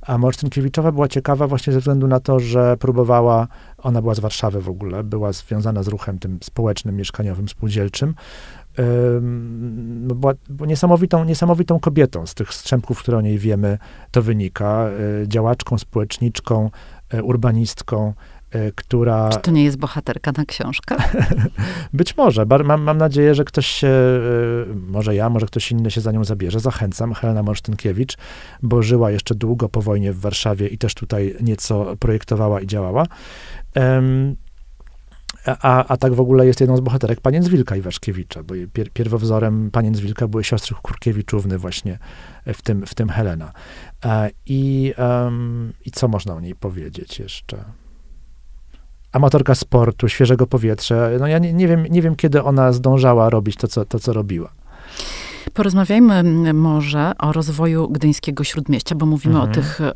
A 0.00 0.18
Morsztynkiewiczowa 0.18 0.92
była 0.92 1.08
ciekawa 1.08 1.46
właśnie 1.46 1.72
ze 1.72 1.78
względu 1.78 2.06
na 2.06 2.20
to, 2.20 2.40
że 2.40 2.76
próbowała, 2.76 3.48
ona 3.78 4.02
była 4.02 4.14
z 4.14 4.20
Warszawy 4.20 4.60
w 4.60 4.68
ogóle, 4.68 5.04
była 5.04 5.32
związana 5.32 5.82
z 5.82 5.88
ruchem 5.88 6.18
tym 6.18 6.38
społecznym, 6.42 6.96
mieszkaniowym, 6.96 7.48
spółdzielczym, 7.48 8.14
no, 10.00 10.14
była, 10.14 10.34
niesamowitą, 10.66 11.24
niesamowitą 11.24 11.80
kobietą. 11.80 12.26
Z 12.26 12.34
tych 12.34 12.54
strzępków, 12.54 12.98
które 12.98 13.18
o 13.18 13.20
niej 13.20 13.38
wiemy, 13.38 13.78
to 14.10 14.22
wynika. 14.22 14.88
E, 15.22 15.28
działaczką, 15.28 15.78
społeczniczką, 15.78 16.70
urbanistką, 17.22 18.12
e, 18.50 18.72
która... 18.72 19.28
Czy 19.28 19.38
to 19.38 19.50
nie 19.50 19.64
jest 19.64 19.76
bohaterka 19.76 20.32
na 20.36 20.44
książkę? 20.44 20.96
Być 21.92 22.16
może. 22.16 22.46
Mam, 22.64 22.82
mam 22.82 22.98
nadzieję, 22.98 23.34
że 23.34 23.44
ktoś 23.44 23.66
się, 23.66 23.92
może 24.74 25.14
ja, 25.14 25.30
może 25.30 25.46
ktoś 25.46 25.72
inny 25.72 25.90
się 25.90 26.00
za 26.00 26.12
nią 26.12 26.24
zabierze. 26.24 26.60
Zachęcam. 26.60 27.14
Helena 27.14 27.42
Morsztynkiewicz, 27.42 28.16
bo 28.62 28.82
żyła 28.82 29.10
jeszcze 29.10 29.34
długo 29.34 29.68
po 29.68 29.82
wojnie 29.82 30.12
w 30.12 30.20
Warszawie 30.20 30.68
i 30.68 30.78
też 30.78 30.94
tutaj 30.94 31.36
nieco 31.40 31.96
projektowała 31.96 32.60
i 32.60 32.66
działała. 32.66 33.06
A, 35.46 35.84
a 35.86 35.96
tak 35.96 36.14
w 36.14 36.20
ogóle 36.20 36.46
jest 36.46 36.60
jedną 36.60 36.76
z 36.76 36.80
bohaterek 36.80 37.20
Panienc 37.20 37.48
Wilka 37.48 37.76
Iwaszkiewicza, 37.76 38.42
bo 38.42 38.54
pier, 38.72 38.90
pierwowzorem 38.90 39.70
Panienc 39.70 40.00
Wilka 40.00 40.28
były 40.28 40.44
siostry 40.44 40.76
Kurkiewiczówny 40.82 41.58
właśnie, 41.58 41.98
w 42.46 42.62
tym, 42.62 42.86
w 42.86 42.94
tym 42.94 43.08
Helena. 43.08 43.52
E, 44.04 44.30
I, 44.46 44.94
um, 44.98 45.72
I 45.86 45.90
co 45.90 46.08
można 46.08 46.34
o 46.34 46.40
niej 46.40 46.54
powiedzieć 46.54 47.18
jeszcze? 47.18 47.64
Amatorka 49.12 49.54
sportu, 49.54 50.08
świeżego 50.08 50.46
powietrza. 50.46 50.94
No 51.20 51.26
ja 51.26 51.38
nie, 51.38 51.52
nie, 51.52 51.68
wiem, 51.68 51.86
nie 51.90 52.02
wiem, 52.02 52.16
kiedy 52.16 52.42
ona 52.42 52.72
zdążała 52.72 53.30
robić 53.30 53.56
to, 53.56 53.68
co, 53.68 53.84
to, 53.84 53.98
co 53.98 54.12
robiła. 54.12 54.52
Porozmawiajmy 55.54 56.52
może 56.54 57.12
o 57.18 57.32
rozwoju 57.32 57.88
gdyńskiego 57.88 58.44
śródmieścia, 58.44 58.94
bo 58.94 59.06
mówimy 59.06 59.34
mhm. 59.34 59.50
o 59.50 59.54
tych 59.54 59.80
e, 59.80 59.92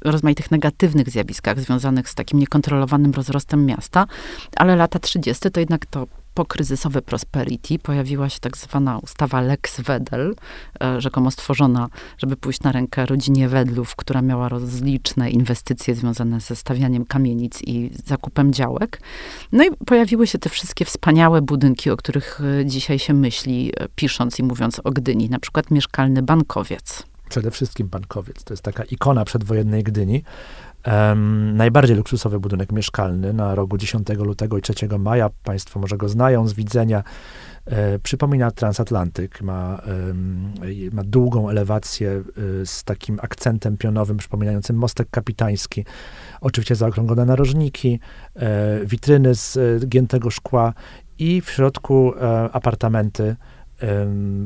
rozmaitych 0.00 0.50
negatywnych 0.50 1.10
zjawiskach 1.10 1.60
związanych 1.60 2.08
z 2.08 2.14
takim 2.14 2.38
niekontrolowanym 2.38 3.12
rozrostem 3.12 3.66
miasta, 3.66 4.06
ale 4.56 4.76
lata 4.76 4.98
30. 4.98 5.50
to 5.50 5.60
jednak 5.60 5.86
to 5.86 6.06
pokryzysowe 6.34 7.02
prosperity 7.02 7.78
pojawiła 7.78 8.28
się 8.28 8.40
tak 8.40 8.56
zwana 8.56 8.98
ustawa 8.98 9.40
Lex 9.40 9.80
Wedel, 9.80 10.34
e, 10.82 11.00
rzekomo 11.00 11.30
stworzona, 11.30 11.88
żeby 12.18 12.36
pójść 12.36 12.60
na 12.60 12.72
rękę 12.72 13.06
rodzinie 13.06 13.48
Wedlów, 13.48 13.96
która 13.96 14.22
miała 14.22 14.48
rozliczne 14.48 15.30
inwestycje 15.30 15.94
związane 15.94 16.40
ze 16.40 16.56
stawianiem 16.56 17.04
kamienic 17.04 17.62
i 17.62 17.90
zakupem 18.04 18.52
działek. 18.52 19.00
No 19.52 19.64
i 19.64 19.70
pojawiły 19.86 20.26
się 20.26 20.38
te 20.38 20.50
wszystkie 20.50 20.84
wspaniałe 20.84 21.42
budynki, 21.42 21.90
o 21.90 21.96
których 21.96 22.40
e, 22.60 22.66
dzisiaj 22.66 22.98
się 22.98 23.14
myśli, 23.14 23.72
e, 23.76 23.88
pisząc 23.96 24.38
i 24.38 24.42
mówiąc 24.42 24.80
o 24.84 24.90
Gdyni, 24.90 25.30
na 25.30 25.38
przykład 25.38 25.70
mieszkalny 25.70 26.22
bankowiec 26.22 27.12
przede 27.32 27.50
wszystkim 27.50 27.88
bankowiec. 27.88 28.44
To 28.44 28.52
jest 28.52 28.62
taka 28.62 28.84
ikona 28.84 29.24
przedwojennej 29.24 29.82
Gdyni. 29.82 30.22
Um, 30.86 31.56
najbardziej 31.56 31.96
luksusowy 31.96 32.40
budynek 32.40 32.72
mieszkalny 32.72 33.32
na 33.32 33.54
rogu 33.54 33.78
10 33.78 34.08
lutego 34.08 34.58
i 34.58 34.62
3 34.62 34.74
maja. 34.98 35.30
Państwo 35.44 35.80
może 35.80 35.96
go 35.96 36.08
znają 36.08 36.48
z 36.48 36.52
widzenia. 36.52 37.02
E, 37.66 37.98
przypomina 37.98 38.50
transatlantyk, 38.50 39.42
ma, 39.42 39.82
ma 40.92 41.02
długą 41.04 41.48
elewację 41.50 42.10
e, 42.10 42.66
z 42.66 42.84
takim 42.84 43.18
akcentem 43.22 43.76
pionowym 43.76 44.16
przypominającym 44.16 44.76
mostek 44.76 45.08
kapitański. 45.10 45.84
Oczywiście 46.40 46.74
zaokrąglone 46.74 47.24
narożniki, 47.24 48.00
e, 48.36 48.86
witryny 48.86 49.34
z 49.34 49.56
e, 49.56 49.86
giętego 49.86 50.30
szkła 50.30 50.74
i 51.18 51.40
w 51.40 51.50
środku 51.50 52.14
e, 52.14 52.50
apartamenty 52.52 53.36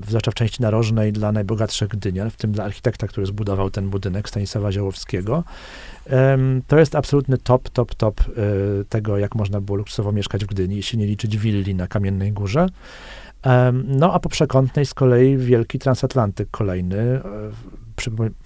zwłaszcza 0.06 0.30
w 0.30 0.34
części 0.34 0.62
narożnej 0.62 1.12
dla 1.12 1.32
najbogatszych 1.32 1.88
Gdynian, 1.88 2.30
w 2.30 2.36
tym 2.36 2.52
dla 2.52 2.64
architekta, 2.64 3.06
który 3.06 3.26
zbudował 3.26 3.70
ten 3.70 3.90
budynek, 3.90 4.28
Stanisława 4.28 4.72
Ziołowskiego. 4.72 5.44
To 6.66 6.78
jest 6.78 6.94
absolutny 6.94 7.38
top, 7.38 7.70
top, 7.70 7.94
top 7.94 8.20
e, 8.20 8.24
tego, 8.88 9.18
jak 9.18 9.34
można 9.34 9.60
było 9.60 9.78
luksusowo 9.78 10.12
mieszkać 10.12 10.44
w 10.44 10.48
Gdyni, 10.48 10.76
jeśli 10.76 10.98
nie 10.98 11.06
liczyć 11.06 11.38
willi 11.38 11.74
na 11.74 11.86
Kamiennej 11.86 12.32
Górze. 12.32 12.68
No 13.84 14.12
a 14.12 14.18
po 14.18 14.28
przekątnej 14.28 14.86
z 14.86 14.94
kolei 14.94 15.36
wielki 15.36 15.78
transatlantyk 15.78 16.48
kolejny, 16.50 16.98
e, 16.98 17.20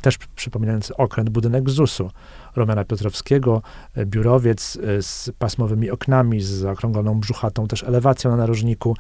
też 0.03 0.19
przypominający 0.37 0.97
okręt, 0.97 1.31
budynek 1.31 1.71
ZUS-u. 1.71 2.11
Romana 2.57 2.85
Piotrowskiego, 2.85 3.63
e, 3.95 4.07
biurowiec 4.07 4.79
e, 4.83 5.03
z 5.03 5.31
pasmowymi 5.39 5.91
oknami, 5.91 6.41
z 6.41 6.49
zaokrągloną 6.49 7.21
brzuchatą, 7.21 7.67
też 7.67 7.85
elewacją 7.85 8.31
na 8.31 8.37
narożniku. 8.37 8.97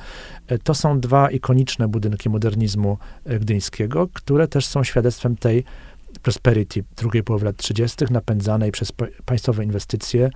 E, 0.46 0.58
to 0.58 0.74
są 0.74 1.00
dwa 1.00 1.30
ikoniczne 1.30 1.88
budynki 1.88 2.30
modernizmu 2.30 2.98
gdyńskiego, 3.40 4.08
które 4.12 4.48
też 4.48 4.66
są 4.66 4.84
świadectwem 4.84 5.36
tej 5.36 5.64
prosperity 6.22 6.84
drugiej 6.96 7.22
połowy 7.22 7.44
lat 7.44 7.56
30., 7.56 8.04
napędzanej 8.10 8.72
przez 8.72 8.92
państwowe 9.24 9.64
inwestycje. 9.64 10.30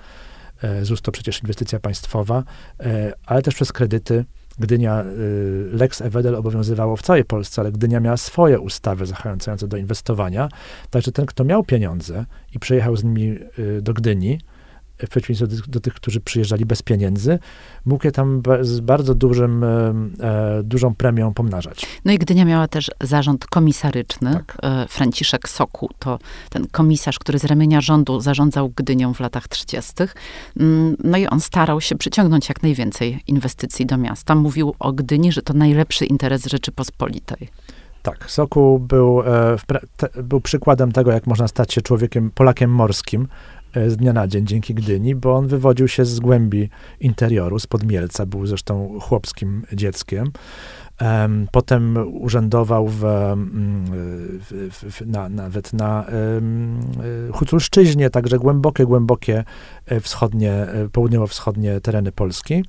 ZUS 0.83 1.03
to 1.03 1.13
przecież 1.13 1.43
inwestycja 1.43 1.81
państwowa, 1.81 2.45
ale 3.27 3.43
też 3.43 3.55
przez 3.55 3.73
kredyty 3.73 4.25
Gdynia, 4.59 5.05
y, 5.05 5.69
Lex 5.73 6.01
Evedel 6.01 6.35
obowiązywało 6.35 6.97
w 6.97 7.03
całej 7.03 7.25
Polsce, 7.25 7.61
ale 7.61 7.73
Gdynia 7.73 8.01
miała 8.01 8.17
swoje 8.17 8.61
ustawy 8.61 9.07
zachęcające 9.07 9.69
do 9.69 9.77
inwestowania. 9.77 10.49
Także 10.91 11.13
ten, 11.13 11.27
kto 11.27 11.45
miał 11.45 11.65
pieniądze 11.65 12.25
i 12.55 12.59
przyjechał 12.59 12.97
z 12.97 13.05
nimi 13.05 13.39
y, 13.59 13.83
do 13.83 13.95
Gdyni, 13.95 14.41
w 14.99 15.09
przeciwieństwie 15.09 15.47
do, 15.47 15.57
do, 15.69 15.81
tych, 15.81 15.95
którzy 15.95 16.21
przyjeżdżali 16.21 16.67
bez 16.67 16.83
pieniędzy, 16.83 17.39
mógł 17.85 18.07
je 18.07 18.13
tam 18.13 18.43
z 18.61 18.81
bardzo 18.81 19.15
dużym, 19.15 19.65
e, 19.65 19.93
dużą 20.63 20.95
premią 20.95 21.35
pomnażać. 21.35 21.87
No 22.05 22.13
i 22.13 22.19
Gdynia 22.19 22.45
miała 22.45 22.69
też 22.69 22.91
zarząd 23.01 23.47
komisaryczny. 23.47 24.33
Tak. 24.33 24.57
E, 24.63 24.87
Franciszek 24.89 25.49
Soku 25.49 25.91
to 25.99 26.19
ten 26.51 26.67
komisarz, 26.67 27.19
który 27.19 27.39
z 27.39 27.45
ramienia 27.45 27.81
rządu 27.81 28.21
zarządzał 28.21 28.73
Gdynią 28.77 29.15
w 29.15 29.21
latach 29.21 29.49
30. 29.49 29.93
Mm, 30.61 30.97
no 31.05 31.19
i 31.19 31.27
on 31.27 31.41
starał 31.41 31.81
się 31.81 31.95
przyciągnąć 31.95 32.49
jak 32.49 32.63
najwięcej 32.63 33.21
inwestycji 33.27 33.87
do 33.87 33.97
miasta. 33.97 34.35
Mówił 34.35 34.75
o 34.79 34.93
Gdyni, 34.93 35.33
że 35.33 35.43
to 35.43 35.53
najlepszy 35.53 36.05
interes 36.05 36.47
Rzeczypospolitej. 36.47 37.49
Tak, 38.05 38.31
Soku 38.31 38.79
był, 38.79 39.23
e, 39.23 39.57
był 40.23 40.41
przykładem 40.41 40.93
tego, 40.93 41.13
jak 41.13 41.27
można 41.27 41.49
stać 41.49 41.73
się 41.73 41.83
człowiekiem, 41.83 42.31
Polakiem 42.31 42.71
morskim, 42.71 43.29
z 43.87 43.97
dnia 43.97 44.13
na 44.13 44.29
dzień 44.29 44.47
dzięki 44.47 44.75
Gdyni, 44.75 45.15
bo 45.15 45.35
on 45.35 45.47
wywodził 45.47 45.89
się 45.89 46.05
z 46.05 46.21
głębi 46.21 46.69
interioru, 47.01 47.59
z 47.59 47.67
Podmielca, 47.67 48.27
był 48.27 48.47
zresztą 48.47 48.99
chłopskim 49.01 49.63
dzieckiem. 49.73 50.33
Potem 51.53 51.97
urzędował 52.21 52.89
w, 52.89 53.05
mm, 53.05 53.85
w, 53.91 54.71
w, 54.71 55.07
na, 55.07 55.29
nawet 55.29 55.73
na 55.73 56.07
um, 56.35 56.81
Huculszczyźnie, 57.33 58.11
także 58.11 58.39
głębokie, 58.39 58.87
głębokie 58.87 59.45
e, 59.87 60.01
wschodnie, 60.01 60.67
południowo-wschodnie 60.93 61.81
tereny 61.81 62.13
Polski. 62.13 62.65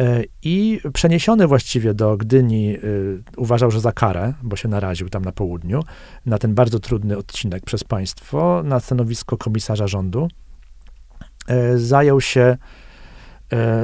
E, 0.00 0.22
I 0.42 0.80
przeniesiony 0.92 1.46
właściwie 1.46 1.94
do 1.94 2.16
Gdyni, 2.16 2.76
e, 2.76 2.80
uważał, 3.36 3.70
że 3.70 3.80
za 3.80 3.92
karę, 3.92 4.34
bo 4.42 4.56
się 4.56 4.68
naraził 4.68 5.08
tam 5.08 5.24
na 5.24 5.32
południu, 5.32 5.82
na 6.26 6.38
ten 6.38 6.54
bardzo 6.54 6.80
trudny 6.80 7.16
odcinek 7.16 7.64
przez 7.64 7.84
państwo, 7.84 8.62
na 8.64 8.80
stanowisko 8.80 9.36
komisarza 9.36 9.86
rządu, 9.86 10.28
e, 11.48 11.78
zajął 11.78 12.20
się 12.20 12.56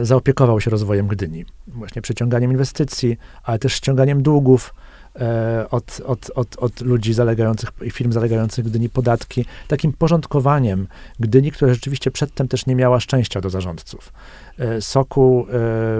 zaopiekował 0.03 0.61
się 0.61 0.71
rozwojem 0.71 1.07
Gdyni. 1.07 1.45
Właśnie 1.67 2.03
przyciąganiem 2.03 2.51
inwestycji, 2.51 3.17
ale 3.43 3.59
też 3.59 3.73
ściąganiem 3.73 4.23
długów, 4.23 4.75
od, 5.71 6.01
od, 6.07 6.31
od, 6.35 6.57
od 6.59 6.81
ludzi 6.81 7.13
zalegających 7.13 7.71
i 7.83 7.91
firm 7.91 8.13
zalegających 8.13 8.65
Gdyni 8.65 8.89
podatki, 8.89 9.45
takim 9.69 9.93
porządkowaniem 9.93 10.87
Gdyni, 11.21 11.53
która 11.53 11.75
rzeczywiście 11.75 12.11
przedtem 12.11 12.49
też 12.49 12.67
nie 12.67 12.75
miała 12.75 13.01
szczęścia 13.01 13.41
do 13.41 13.51
zarządców. 13.51 14.13
E, 14.59 14.81
Sokół 14.81 15.41
e, 15.41 15.45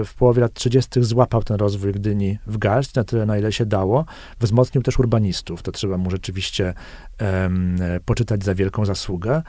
w 0.05 0.13
połowie 0.17 0.41
lat 0.41 0.53
30. 0.53 0.89
złapał 1.03 1.43
ten 1.43 1.57
rozwój 1.57 1.91
Gdyni 1.91 2.39
w 2.47 2.57
garść, 2.57 2.95
na 2.95 3.03
tyle, 3.03 3.25
na 3.25 3.37
ile 3.37 3.51
się 3.51 3.65
dało. 3.65 4.05
Wzmocnił 4.39 4.83
też 4.83 4.99
urbanistów. 4.99 5.61
To 5.61 5.71
trzeba 5.71 5.97
mu 5.97 6.11
rzeczywiście 6.11 6.73
um, 7.21 7.77
poczytać 8.05 8.43
za 8.43 8.55
wielką 8.55 8.85
zasługę. 8.85 9.41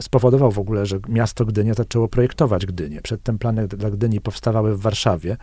Spowodował 0.00 0.52
w 0.52 0.58
ogóle, 0.58 0.86
że 0.86 0.98
miasto 1.08 1.44
Gdynia 1.44 1.74
zaczęło 1.74 2.08
projektować 2.08 2.66
Gdynię. 2.66 3.00
Przedtem 3.02 3.38
plany 3.38 3.68
dla 3.68 3.90
Gdyni 3.90 4.20
powstawały 4.20 4.76
w 4.76 4.80
Warszawie 4.80 5.36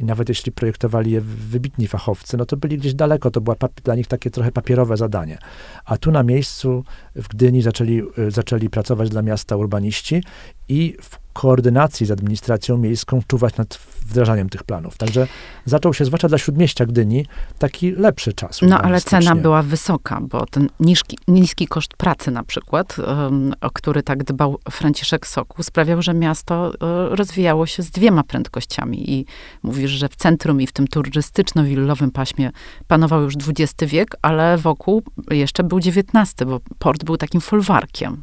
i 0.00 0.04
nawet 0.04 0.28
jeśli 0.28 0.52
projektowali 0.52 1.10
je 1.10 1.20
wybitni 1.20 1.88
fachowcy, 1.88 2.36
no 2.36 2.46
to 2.46 2.56
byli 2.56 2.78
gdzieś 2.78 2.94
daleko, 2.94 3.30
to 3.30 3.40
było 3.40 3.56
dla 3.84 3.94
nich 3.94 4.06
takie 4.06 4.30
trochę 4.30 4.52
papierowe 4.52 4.96
zadanie. 4.96 5.38
A 5.84 5.96
tu 5.96 6.10
na 6.10 6.22
miejscu 6.22 6.84
w 7.14 7.28
Gdyni 7.28 7.62
zaczęli, 7.62 8.02
y, 8.18 8.30
zaczęli 8.30 8.70
pracować 8.70 9.10
dla 9.10 9.22
miasta 9.22 9.56
urbaniści 9.56 10.22
i 10.68 10.96
w 11.02 11.18
koordynacji 11.32 12.06
z 12.06 12.10
administracją 12.10 12.78
miejską 12.78 13.20
czuwać 13.26 13.56
nad 13.56 13.78
wdrażaniem 14.10 14.48
tych 14.48 14.62
planów. 14.62 14.96
Także 14.96 15.26
zaczął 15.64 15.94
się, 15.94 16.04
zwłaszcza 16.04 16.28
dla 16.28 16.38
Śródmieścia 16.38 16.86
Gdyni, 16.86 17.26
taki 17.58 17.92
lepszy 17.92 18.32
czas. 18.32 18.60
No 18.62 18.82
ale 18.82 19.00
cena 19.00 19.36
była 19.36 19.62
wysoka, 19.62 20.20
bo 20.20 20.46
ten 20.46 20.68
niski, 20.80 21.18
niski 21.28 21.66
koszt 21.66 21.94
pracy 21.96 22.30
na 22.30 22.44
przykład, 22.44 22.96
um, 22.98 23.52
o 23.60 23.70
który 23.70 24.02
tak 24.02 24.24
dbał 24.24 24.58
Franciszek 24.70 25.26
Soku, 25.26 25.62
sprawiał, 25.62 26.02
że 26.02 26.14
miasto 26.14 26.62
um, 26.64 26.72
rozwijało 27.14 27.66
się 27.66 27.82
z 27.82 27.90
dwiema 27.90 28.22
prędkościami. 28.22 29.10
I 29.10 29.26
mówisz, 29.62 29.90
że 29.90 30.08
w 30.08 30.16
centrum 30.16 30.60
i 30.60 30.66
w 30.66 30.72
tym 30.72 30.86
turystyczno-willowym 30.86 32.10
paśmie 32.10 32.50
panował 32.88 33.22
już 33.22 33.34
XX 33.36 33.92
wiek, 33.92 34.16
ale 34.22 34.58
wokół 34.58 35.02
jeszcze 35.30 35.64
był 35.64 35.78
XIX, 35.78 36.34
bo 36.46 36.60
port 36.78 37.04
był 37.04 37.16
takim 37.16 37.40
folwarkiem. 37.40 38.22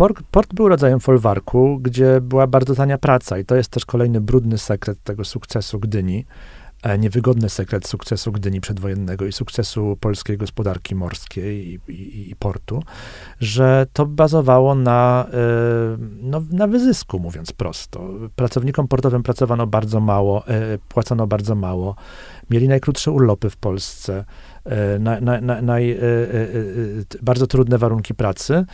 Port, 0.00 0.22
port, 0.30 0.54
był 0.54 0.68
rodzajem 0.68 1.00
folwarku, 1.00 1.78
gdzie 1.82 2.20
była 2.20 2.46
bardzo 2.46 2.74
tania 2.74 2.98
praca 2.98 3.38
i 3.38 3.44
to 3.44 3.56
jest 3.56 3.70
też 3.70 3.86
kolejny 3.86 4.20
brudny 4.20 4.58
sekret 4.58 5.02
tego 5.02 5.24
sukcesu 5.24 5.80
Gdyni, 5.80 6.26
niewygodny 6.98 7.48
sekret 7.48 7.88
sukcesu 7.88 8.32
Gdyni 8.32 8.60
przedwojennego 8.60 9.26
i 9.26 9.32
sukcesu 9.32 9.96
polskiej 10.00 10.38
gospodarki 10.38 10.94
morskiej 10.94 11.68
i, 11.68 11.92
i, 11.92 12.30
i 12.30 12.36
portu, 12.36 12.82
że 13.40 13.86
to 13.92 14.06
bazowało 14.06 14.74
na, 14.74 15.26
e, 15.32 15.36
no, 16.22 16.42
na 16.50 16.66
wyzysku, 16.66 17.18
mówiąc 17.18 17.52
prosto. 17.52 18.08
Pracownikom 18.36 18.88
portowym 18.88 19.22
pracowano 19.22 19.66
bardzo 19.66 20.00
mało, 20.00 20.46
e, 20.46 20.78
płacono 20.88 21.26
bardzo 21.26 21.54
mało, 21.54 21.96
mieli 22.50 22.68
najkrótsze 22.68 23.10
urlopy 23.10 23.50
w 23.50 23.56
Polsce, 23.56 24.24
na, 25.00 25.20
na, 25.20 25.60
na, 25.60 25.76
bardzo 27.22 27.46
trudne 27.46 27.78
warunki 27.78 28.14
pracy 28.14 28.64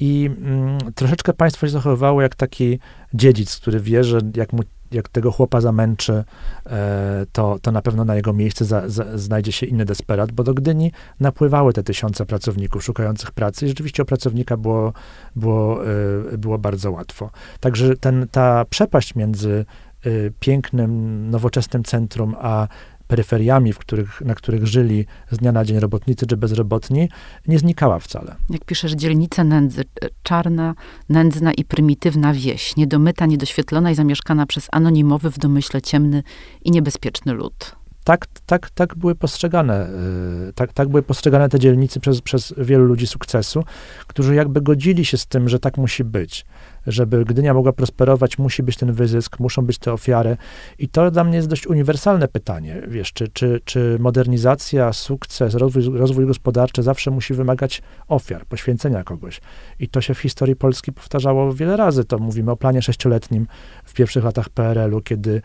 i 0.00 0.30
mm, 0.38 0.78
troszeczkę 0.94 1.32
państwo 1.32 1.66
się 1.66 1.70
zachowywało 1.70 2.22
jak 2.22 2.34
taki 2.34 2.78
dziedzic, 3.14 3.56
który 3.56 3.80
wie, 3.80 4.04
że 4.04 4.18
jak, 4.36 4.52
mu, 4.52 4.62
jak 4.92 5.08
tego 5.08 5.32
chłopa 5.32 5.60
zamęczy, 5.60 6.24
e, 6.66 7.26
to, 7.32 7.58
to 7.62 7.72
na 7.72 7.82
pewno 7.82 8.04
na 8.04 8.16
jego 8.16 8.32
miejsce 8.32 8.64
za, 8.64 8.88
za, 8.88 9.18
znajdzie 9.18 9.52
się 9.52 9.66
inny 9.66 9.84
desperat, 9.84 10.32
bo 10.32 10.44
do 10.44 10.54
Gdyni 10.54 10.92
napływały 11.20 11.72
te 11.72 11.82
tysiące 11.82 12.26
pracowników 12.26 12.84
szukających 12.84 13.30
pracy 13.30 13.64
i 13.64 13.68
rzeczywiście 13.68 14.02
o 14.02 14.06
pracownika 14.06 14.56
było, 14.56 14.92
było, 15.36 15.86
e, 16.32 16.38
było 16.38 16.58
bardzo 16.58 16.90
łatwo. 16.90 17.30
Także 17.60 17.96
ten, 17.96 18.26
ta 18.30 18.64
przepaść 18.70 19.14
między 19.14 19.64
e, 20.04 20.10
pięknym, 20.40 21.30
nowoczesnym 21.30 21.84
centrum, 21.84 22.36
a 22.38 22.68
peryferiami, 23.14 23.72
w 23.72 23.78
których, 23.78 24.20
na 24.20 24.34
których 24.34 24.66
żyli 24.66 25.06
z 25.30 25.36
dnia 25.36 25.52
na 25.52 25.64
dzień 25.64 25.78
robotnicy 25.78 26.26
czy 26.26 26.36
bezrobotni, 26.36 27.08
nie 27.48 27.58
znikała 27.58 27.98
wcale. 27.98 28.36
Jak 28.50 28.64
piszesz, 28.64 28.92
dzielnica 28.92 29.44
nędzy, 29.44 29.80
e, 29.80 30.08
czarna, 30.22 30.74
nędzna 31.08 31.52
i 31.52 31.64
prymitywna 31.64 32.32
wieś, 32.32 32.76
niedomyta, 32.76 33.26
niedoświetlona 33.26 33.90
i 33.90 33.94
zamieszkana 33.94 34.46
przez 34.46 34.68
anonimowy, 34.72 35.30
w 35.30 35.38
domyśle 35.38 35.82
ciemny 35.82 36.22
i 36.64 36.70
niebezpieczny 36.70 37.32
lud. 37.32 37.76
Tak, 38.04 38.26
tak, 38.46 38.70
tak 38.70 38.94
były 38.96 39.14
postrzegane, 39.14 39.74
e, 39.74 40.52
tak, 40.54 40.72
tak 40.72 40.88
były 40.88 41.02
postrzegane 41.02 41.48
te 41.48 41.58
dzielnice 41.58 42.00
przez, 42.00 42.20
przez 42.20 42.54
wielu 42.58 42.84
ludzi 42.84 43.06
sukcesu, 43.06 43.64
którzy 44.06 44.34
jakby 44.34 44.60
godzili 44.60 45.04
się 45.04 45.16
z 45.16 45.26
tym, 45.26 45.48
że 45.48 45.58
tak 45.58 45.76
musi 45.76 46.04
być 46.04 46.46
żeby 46.86 47.24
Gdynia 47.24 47.54
mogła 47.54 47.72
prosperować, 47.72 48.38
musi 48.38 48.62
być 48.62 48.76
ten 48.76 48.92
wyzysk, 48.92 49.40
muszą 49.40 49.62
być 49.62 49.78
te 49.78 49.92
ofiary. 49.92 50.36
I 50.78 50.88
to 50.88 51.10
dla 51.10 51.24
mnie 51.24 51.36
jest 51.36 51.48
dość 51.48 51.66
uniwersalne 51.66 52.28
pytanie, 52.28 52.82
wiesz, 52.88 53.12
czy, 53.12 53.28
czy, 53.28 53.60
czy 53.64 53.96
modernizacja, 54.00 54.92
sukces, 54.92 55.54
rozwój, 55.54 55.98
rozwój 55.98 56.26
gospodarczy 56.26 56.82
zawsze 56.82 57.10
musi 57.10 57.34
wymagać 57.34 57.82
ofiar, 58.08 58.46
poświęcenia 58.46 59.04
kogoś. 59.04 59.40
I 59.78 59.88
to 59.88 60.00
się 60.00 60.14
w 60.14 60.18
historii 60.18 60.56
Polski 60.56 60.92
powtarzało 60.92 61.52
wiele 61.52 61.76
razy. 61.76 62.04
To 62.04 62.18
mówimy 62.18 62.50
o 62.50 62.56
planie 62.56 62.82
sześcioletnim 62.82 63.46
w 63.84 63.92
pierwszych 63.92 64.24
latach 64.24 64.48
PRL-u, 64.48 65.00
kiedy 65.00 65.42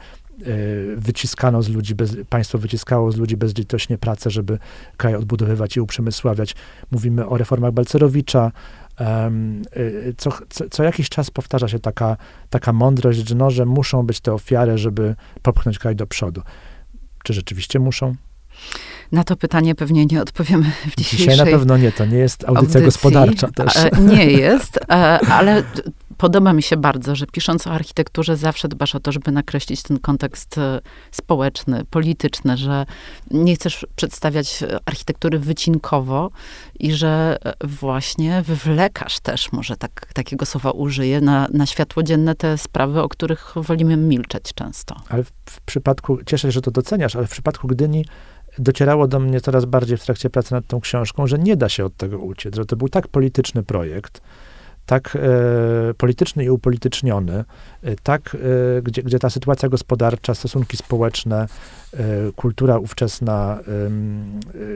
wyciskano 0.98 1.62
z 1.62 1.70
ludzi, 1.70 1.96
bez, 1.96 2.16
państwo 2.30 2.58
wyciskało 2.58 3.12
z 3.12 3.18
ludzi 3.18 3.38
bezlitośnie 3.38 3.98
pracę, 3.98 4.30
żeby 4.30 4.60
kraj 4.98 5.16
odbudowywać 5.16 5.78
i 5.78 5.82
uprzemysławiać. 5.82 6.56
Mówimy 6.92 7.28
o 7.28 7.38
reformach 7.38 7.72
Balcerowicza, 7.72 8.52
Y, 9.78 10.14
co, 10.18 10.32
co, 10.50 10.70
co, 10.70 10.84
jakiś 10.84 11.10
czas 11.10 11.32
powtarza 11.32 11.68
się 11.68 11.80
taka, 11.80 12.18
taka 12.50 12.74
mądrość, 12.74 13.30
że, 13.30 13.36
no, 13.36 13.52
że 13.52 13.66
muszą 13.66 14.04
być 14.04 14.20
te 14.20 14.34
ofiary, 14.34 14.78
żeby 14.78 15.16
popchnąć 15.42 15.80
kraj 15.80 15.96
do 15.96 16.08
przodu. 16.08 16.42
Czy 17.24 17.34
rzeczywiście 17.34 17.80
muszą? 17.80 18.16
Na 19.12 19.24
to 19.24 19.36
pytanie 19.36 19.76
pewnie 19.76 20.06
nie 20.06 20.22
odpowiemy 20.22 20.72
w 20.92 20.96
dzisiejszej 20.96 21.28
Dzisiaj 21.28 21.46
na 21.46 21.52
pewno 21.52 21.78
nie, 21.78 21.92
to 21.92 22.06
nie 22.06 22.18
jest 22.18 22.44
audycja 22.44 22.80
audycji. 22.80 22.86
gospodarcza 22.86 23.48
też. 23.52 23.74
Nie 24.00 24.26
jest, 24.26 24.80
ale 25.30 25.64
podoba 26.20 26.54
mi 26.54 26.64
się 26.64 26.78
bardzo, 26.78 27.16
że 27.16 27.26
pisząc 27.26 27.68
o 27.68 27.72
architekturze 27.72 28.38
zawsze 28.38 28.68
dbasz 28.68 28.96
o 28.96 29.00
to, 29.00 29.12
żeby 29.12 29.32
nakreślić 29.32 29.84
ten 29.84 30.00
kontekst 30.00 30.58
e, 30.58 30.82
społeczny, 31.12 31.86
polityczny, 31.90 32.58
że 32.58 32.86
nie 33.32 33.56
chcesz 33.56 33.86
przedstawiać 33.96 34.64
architektury 34.86 35.40
wycinkowo 35.40 36.32
i 36.80 36.94
że 36.94 37.38
e, 37.44 37.68
właśnie 37.68 38.42
wywlekasz 38.42 39.20
też, 39.20 39.52
może 39.52 39.78
tak, 39.78 40.14
takiego 40.14 40.46
słowa 40.46 40.72
użyję, 40.72 41.22
na, 41.22 41.48
na 41.54 41.66
światło 41.66 42.04
dzienne 42.04 42.36
te 42.36 42.58
sprawy, 42.58 43.02
o 43.02 43.10
których 43.10 43.54
wolimy 43.56 43.98
milczeć 43.98 44.54
często. 44.56 44.96
Ale 45.10 45.24
w, 45.24 45.32
w 45.46 45.62
przypadku, 45.62 46.18
cieszę 46.26 46.48
się, 46.48 46.52
że 46.52 46.62
to 46.62 46.72
doceniasz, 46.72 47.16
ale 47.16 47.28
w 47.28 47.32
przypadku 47.32 47.68
Gdyni 47.68 48.06
docierało 48.58 49.08
do 49.08 49.20
mnie 49.20 49.42
coraz 49.42 49.66
bardziej 49.66 49.98
w 49.98 50.04
trakcie 50.04 50.30
pracy 50.30 50.54
nad 50.54 50.68
tą 50.68 50.80
książką, 50.80 51.28
że 51.28 51.40
nie 51.40 51.58
da 51.58 51.70
się 51.70 51.86
od 51.86 51.98
tego 51.98 52.20
uciec, 52.20 52.56
że 52.56 52.66
to 52.66 52.76
był 52.76 52.90
tak 52.90 53.08
polityczny 53.08 53.64
projekt, 53.64 54.22
tak 54.90 55.16
e, 55.16 55.94
polityczny 55.94 56.44
i 56.44 56.50
upolityczniony, 56.50 57.44
e, 57.84 57.96
tak, 58.04 58.38
e, 58.78 58.82
gdzie, 58.82 59.04
gdzie 59.04 59.20
ta 59.20 59.30
sytuacja 59.30 59.70
gospodarcza, 59.70 60.36
stosunki 60.36 60.78
społeczne, 60.78 61.48
kultura 62.36 62.78
ówczesna 62.78 63.60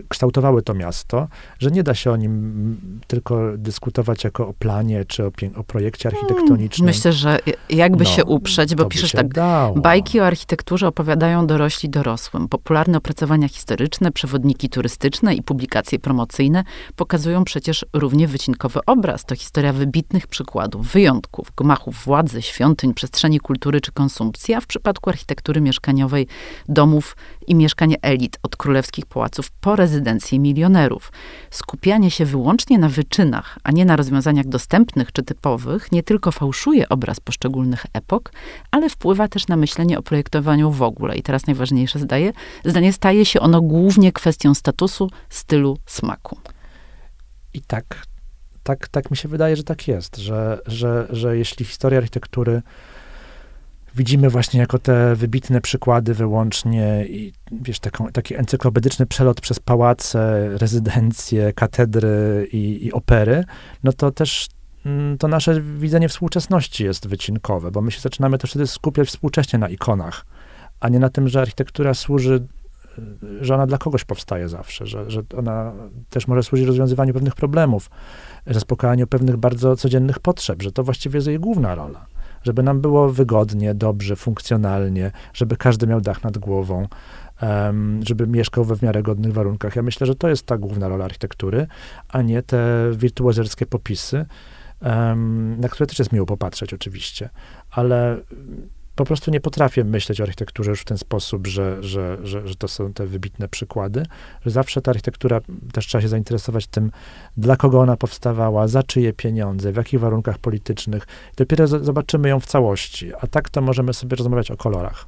kształtowały 0.10 0.62
to 0.62 0.74
miasto, 0.74 1.28
że 1.60 1.72
nie 1.72 1.84
da 1.84 1.96
się 1.96 2.12
o 2.12 2.16
nim 2.16 2.78
tylko 3.08 3.58
dyskutować 3.58 4.24
jako 4.24 4.48
o 4.48 4.54
planie 4.54 5.06
czy 5.06 5.26
o, 5.26 5.32
o 5.56 5.64
projekcie 5.64 6.10
hmm, 6.10 6.26
architektonicznym. 6.26 6.86
Myślę, 6.86 7.14
że 7.14 7.40
jakby 7.70 8.04
no, 8.04 8.10
się 8.10 8.26
uprzeć, 8.26 8.76
bo 8.76 8.86
piszesz 8.86 9.12
tak, 9.12 9.34
dało. 9.34 9.76
bajki 9.76 10.20
o 10.20 10.26
architekturze 10.26 10.88
opowiadają 10.88 11.48
dorośli 11.48 11.90
dorosłym. 11.90 12.48
Popularne 12.48 12.98
opracowania 12.98 13.50
historyczne, 13.50 14.12
przewodniki 14.12 14.70
turystyczne 14.70 15.36
i 15.36 15.44
publikacje 15.44 16.00
promocyjne 16.00 16.64
pokazują 16.96 17.44
przecież 17.44 17.86
równie 17.94 18.28
wycinkowy 18.28 18.80
obraz. 18.86 19.26
To 19.26 19.36
historia 19.36 19.74
wybitnych 19.74 20.28
przykładów, 20.28 20.88
wyjątków, 20.88 21.52
gmachów 21.58 21.96
władzy, 21.96 22.42
świątyń, 22.42 22.94
przestrzeni 22.94 23.40
kultury 23.40 23.82
czy 23.82 23.92
konsumpcji, 23.92 24.54
a 24.54 24.62
w 24.62 24.68
przypadku 24.68 25.10
architektury 25.10 25.62
mieszkaniowej 25.62 26.28
domów 26.70 27.03
i 27.48 27.56
mieszkań 27.56 27.96
elit, 28.02 28.40
od 28.44 28.56
królewskich 28.56 29.06
pałaców 29.06 29.52
po 29.52 29.76
rezydencje 29.76 30.40
milionerów. 30.40 31.12
Skupianie 31.52 32.12
się 32.12 32.26
wyłącznie 32.26 32.78
na 32.78 32.90
wyczynach, 32.90 33.60
a 33.64 33.72
nie 33.72 33.86
na 33.86 33.96
rozwiązaniach 33.96 34.48
dostępnych 34.48 35.12
czy 35.12 35.24
typowych, 35.24 35.92
nie 35.92 36.04
tylko 36.04 36.32
fałszuje 36.32 36.90
obraz 36.90 37.20
poszczególnych 37.20 37.86
epok, 37.94 38.32
ale 38.72 38.90
wpływa 38.90 39.28
też 39.28 39.48
na 39.48 39.56
myślenie 39.56 40.00
o 40.00 40.04
projektowaniu 40.04 40.72
w 40.72 40.82
ogóle. 40.82 41.16
I 41.18 41.24
teraz 41.24 41.48
najważniejsze 41.48 42.00
zdaje, 42.00 42.34
zdanie 42.66 42.94
staje 42.94 43.26
się 43.26 43.40
ono 43.40 43.62
głównie 43.62 44.12
kwestią 44.12 44.54
statusu, 44.54 45.10
stylu, 45.30 45.78
smaku. 45.86 46.38
I 47.54 47.62
tak 47.62 48.06
tak, 48.64 48.88
tak 48.88 49.12
mi 49.12 49.18
się 49.18 49.28
wydaje, 49.28 49.56
że 49.56 49.64
tak 49.64 49.88
jest, 49.88 50.18
że, 50.18 50.60
że, 50.66 51.08
że 51.10 51.38
jeśli 51.38 51.66
historię 51.66 51.98
architektury 51.98 52.62
widzimy 53.96 54.30
właśnie 54.30 54.60
jako 54.60 54.80
te 54.80 55.16
wybitne 55.16 55.62
przykłady 55.62 56.14
wyłącznie 56.14 57.06
i 57.10 57.34
wiesz, 57.52 57.80
taką, 57.80 58.12
taki 58.12 58.36
encyklopedyczny 58.36 59.06
przelot 59.06 59.42
przez 59.42 59.60
pałace, 59.60 60.50
rezydencje, 60.58 61.54
katedry 61.54 62.48
i, 62.52 62.86
i 62.86 62.94
opery, 62.94 63.44
no 63.84 63.94
to 63.94 64.12
też 64.12 64.48
mm, 64.86 65.18
to 65.18 65.28
nasze 65.28 65.62
widzenie 65.62 66.10
współczesności 66.10 66.84
jest 66.84 67.08
wycinkowe, 67.08 67.72
bo 67.72 67.82
my 67.82 67.92
się 67.92 68.02
zaczynamy 68.02 68.38
też 68.38 68.50
wtedy 68.50 68.68
skupiać 68.68 69.08
współcześnie 69.08 69.60
na 69.60 69.70
ikonach, 69.70 70.26
a 70.80 70.90
nie 70.90 71.00
na 71.00 71.10
tym, 71.10 71.28
że 71.28 71.42
architektura 71.42 71.94
służy, 71.94 72.48
y, 73.24 73.46
że 73.46 73.56
ona 73.56 73.68
dla 73.68 73.78
kogoś 73.78 74.04
powstaje 74.04 74.50
zawsze, 74.50 74.86
że, 74.86 75.12
że 75.12 75.22
ona 75.38 75.74
też 76.10 76.28
może 76.28 76.44
służyć 76.44 76.68
rozwiązywaniu 76.68 77.14
pewnych 77.14 77.36
problemów, 77.36 77.90
zaspokajaniu 78.48 79.08
pewnych 79.08 79.38
bardzo 79.38 79.76
codziennych 79.76 80.20
potrzeb, 80.20 80.62
że 80.62 80.72
to 80.72 80.84
właściwie 80.84 81.18
jest 81.18 81.28
jej 81.28 81.40
główna 81.40 81.76
rola. 81.76 82.06
Żeby 82.44 82.64
nam 82.64 82.82
było 82.82 83.10
wygodnie, 83.10 83.74
dobrze, 83.74 84.16
funkcjonalnie, 84.16 85.12
żeby 85.34 85.58
każdy 85.58 85.88
miał 85.88 86.02
dach 86.02 86.24
nad 86.24 86.38
głową, 86.38 86.88
żeby 88.02 88.28
mieszkał 88.28 88.64
we 88.64 88.76
w 88.76 88.82
miarę 88.82 89.04
godnych 89.04 89.34
warunkach. 89.34 89.76
Ja 89.76 89.82
myślę, 89.82 90.08
że 90.08 90.16
to 90.16 90.30
jest 90.30 90.46
ta 90.46 90.58
główna 90.58 90.88
rola 90.88 91.06
architektury, 91.06 91.68
a 92.10 92.22
nie 92.22 92.42
te 92.42 92.92
wirtuozerskie 92.92 93.66
popisy, 93.66 94.26
na 95.58 95.70
które 95.70 95.88
też 95.88 96.00
jest 96.00 96.12
miło 96.12 96.26
popatrzeć 96.26 96.74
oczywiście, 96.74 97.30
ale 97.72 98.18
po 98.96 99.06
prostu 99.06 99.32
nie 99.32 99.40
potrafię 99.40 99.84
myśleć 99.84 100.22
o 100.22 100.24
architekturze 100.24 100.72
już 100.72 100.82
w 100.82 100.86
ten 100.86 100.98
sposób, 100.98 101.48
że, 101.48 101.84
że, 101.84 102.18
że, 102.24 102.48
że 102.48 102.56
to 102.56 102.68
są 102.68 102.94
te 102.94 103.08
wybitne 103.08 103.48
przykłady, 103.48 104.06
że 104.46 104.52
zawsze 104.52 104.82
ta 104.82 104.92
architektura, 104.92 105.42
też 105.74 105.88
trzeba 105.88 106.02
się 106.02 106.08
zainteresować 106.08 106.68
tym, 106.68 106.92
dla 107.38 107.56
kogo 107.56 107.82
ona 107.82 107.98
powstawała, 107.98 108.68
za 108.68 108.84
czyje 108.84 109.14
pieniądze, 109.14 109.72
w 109.72 109.76
jakich 109.76 110.00
warunkach 110.00 110.38
politycznych. 110.38 111.08
Dopiero 111.38 111.68
zobaczymy 111.68 112.30
ją 112.30 112.40
w 112.40 112.46
całości, 112.46 113.12
a 113.22 113.28
tak 113.28 113.50
to 113.50 113.62
możemy 113.62 113.94
sobie 113.94 114.16
rozmawiać 114.16 114.52
o 114.52 114.58
kolorach. 114.58 115.06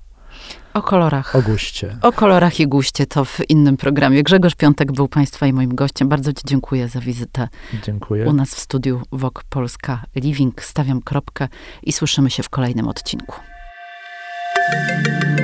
O 0.73 0.81
kolorach. 0.81 1.35
O 1.35 1.41
guście. 1.41 1.97
O 2.01 2.11
kolorach 2.11 2.59
i 2.59 2.67
guście 2.67 3.05
to 3.05 3.25
w 3.25 3.49
innym 3.49 3.77
programie. 3.77 4.23
Grzegorz 4.23 4.55
Piątek 4.55 4.91
był 4.91 5.07
Państwa 5.07 5.47
i 5.47 5.53
moim 5.53 5.75
gościem. 5.75 6.09
Bardzo 6.09 6.33
Ci 6.33 6.41
dziękuję 6.45 6.87
za 6.87 6.99
wizytę. 6.99 7.47
Dziękuję. 7.83 8.25
U 8.25 8.33
nas 8.33 8.55
w 8.55 8.59
studiu 8.59 9.01
WOK 9.11 9.43
Polska 9.49 10.03
Living. 10.15 10.63
Stawiam 10.63 11.01
kropkę 11.01 11.47
i 11.83 11.93
słyszymy 11.93 12.29
się 12.29 12.43
w 12.43 12.49
kolejnym 12.49 12.87
odcinku. 12.87 13.35
Música 14.71 15.34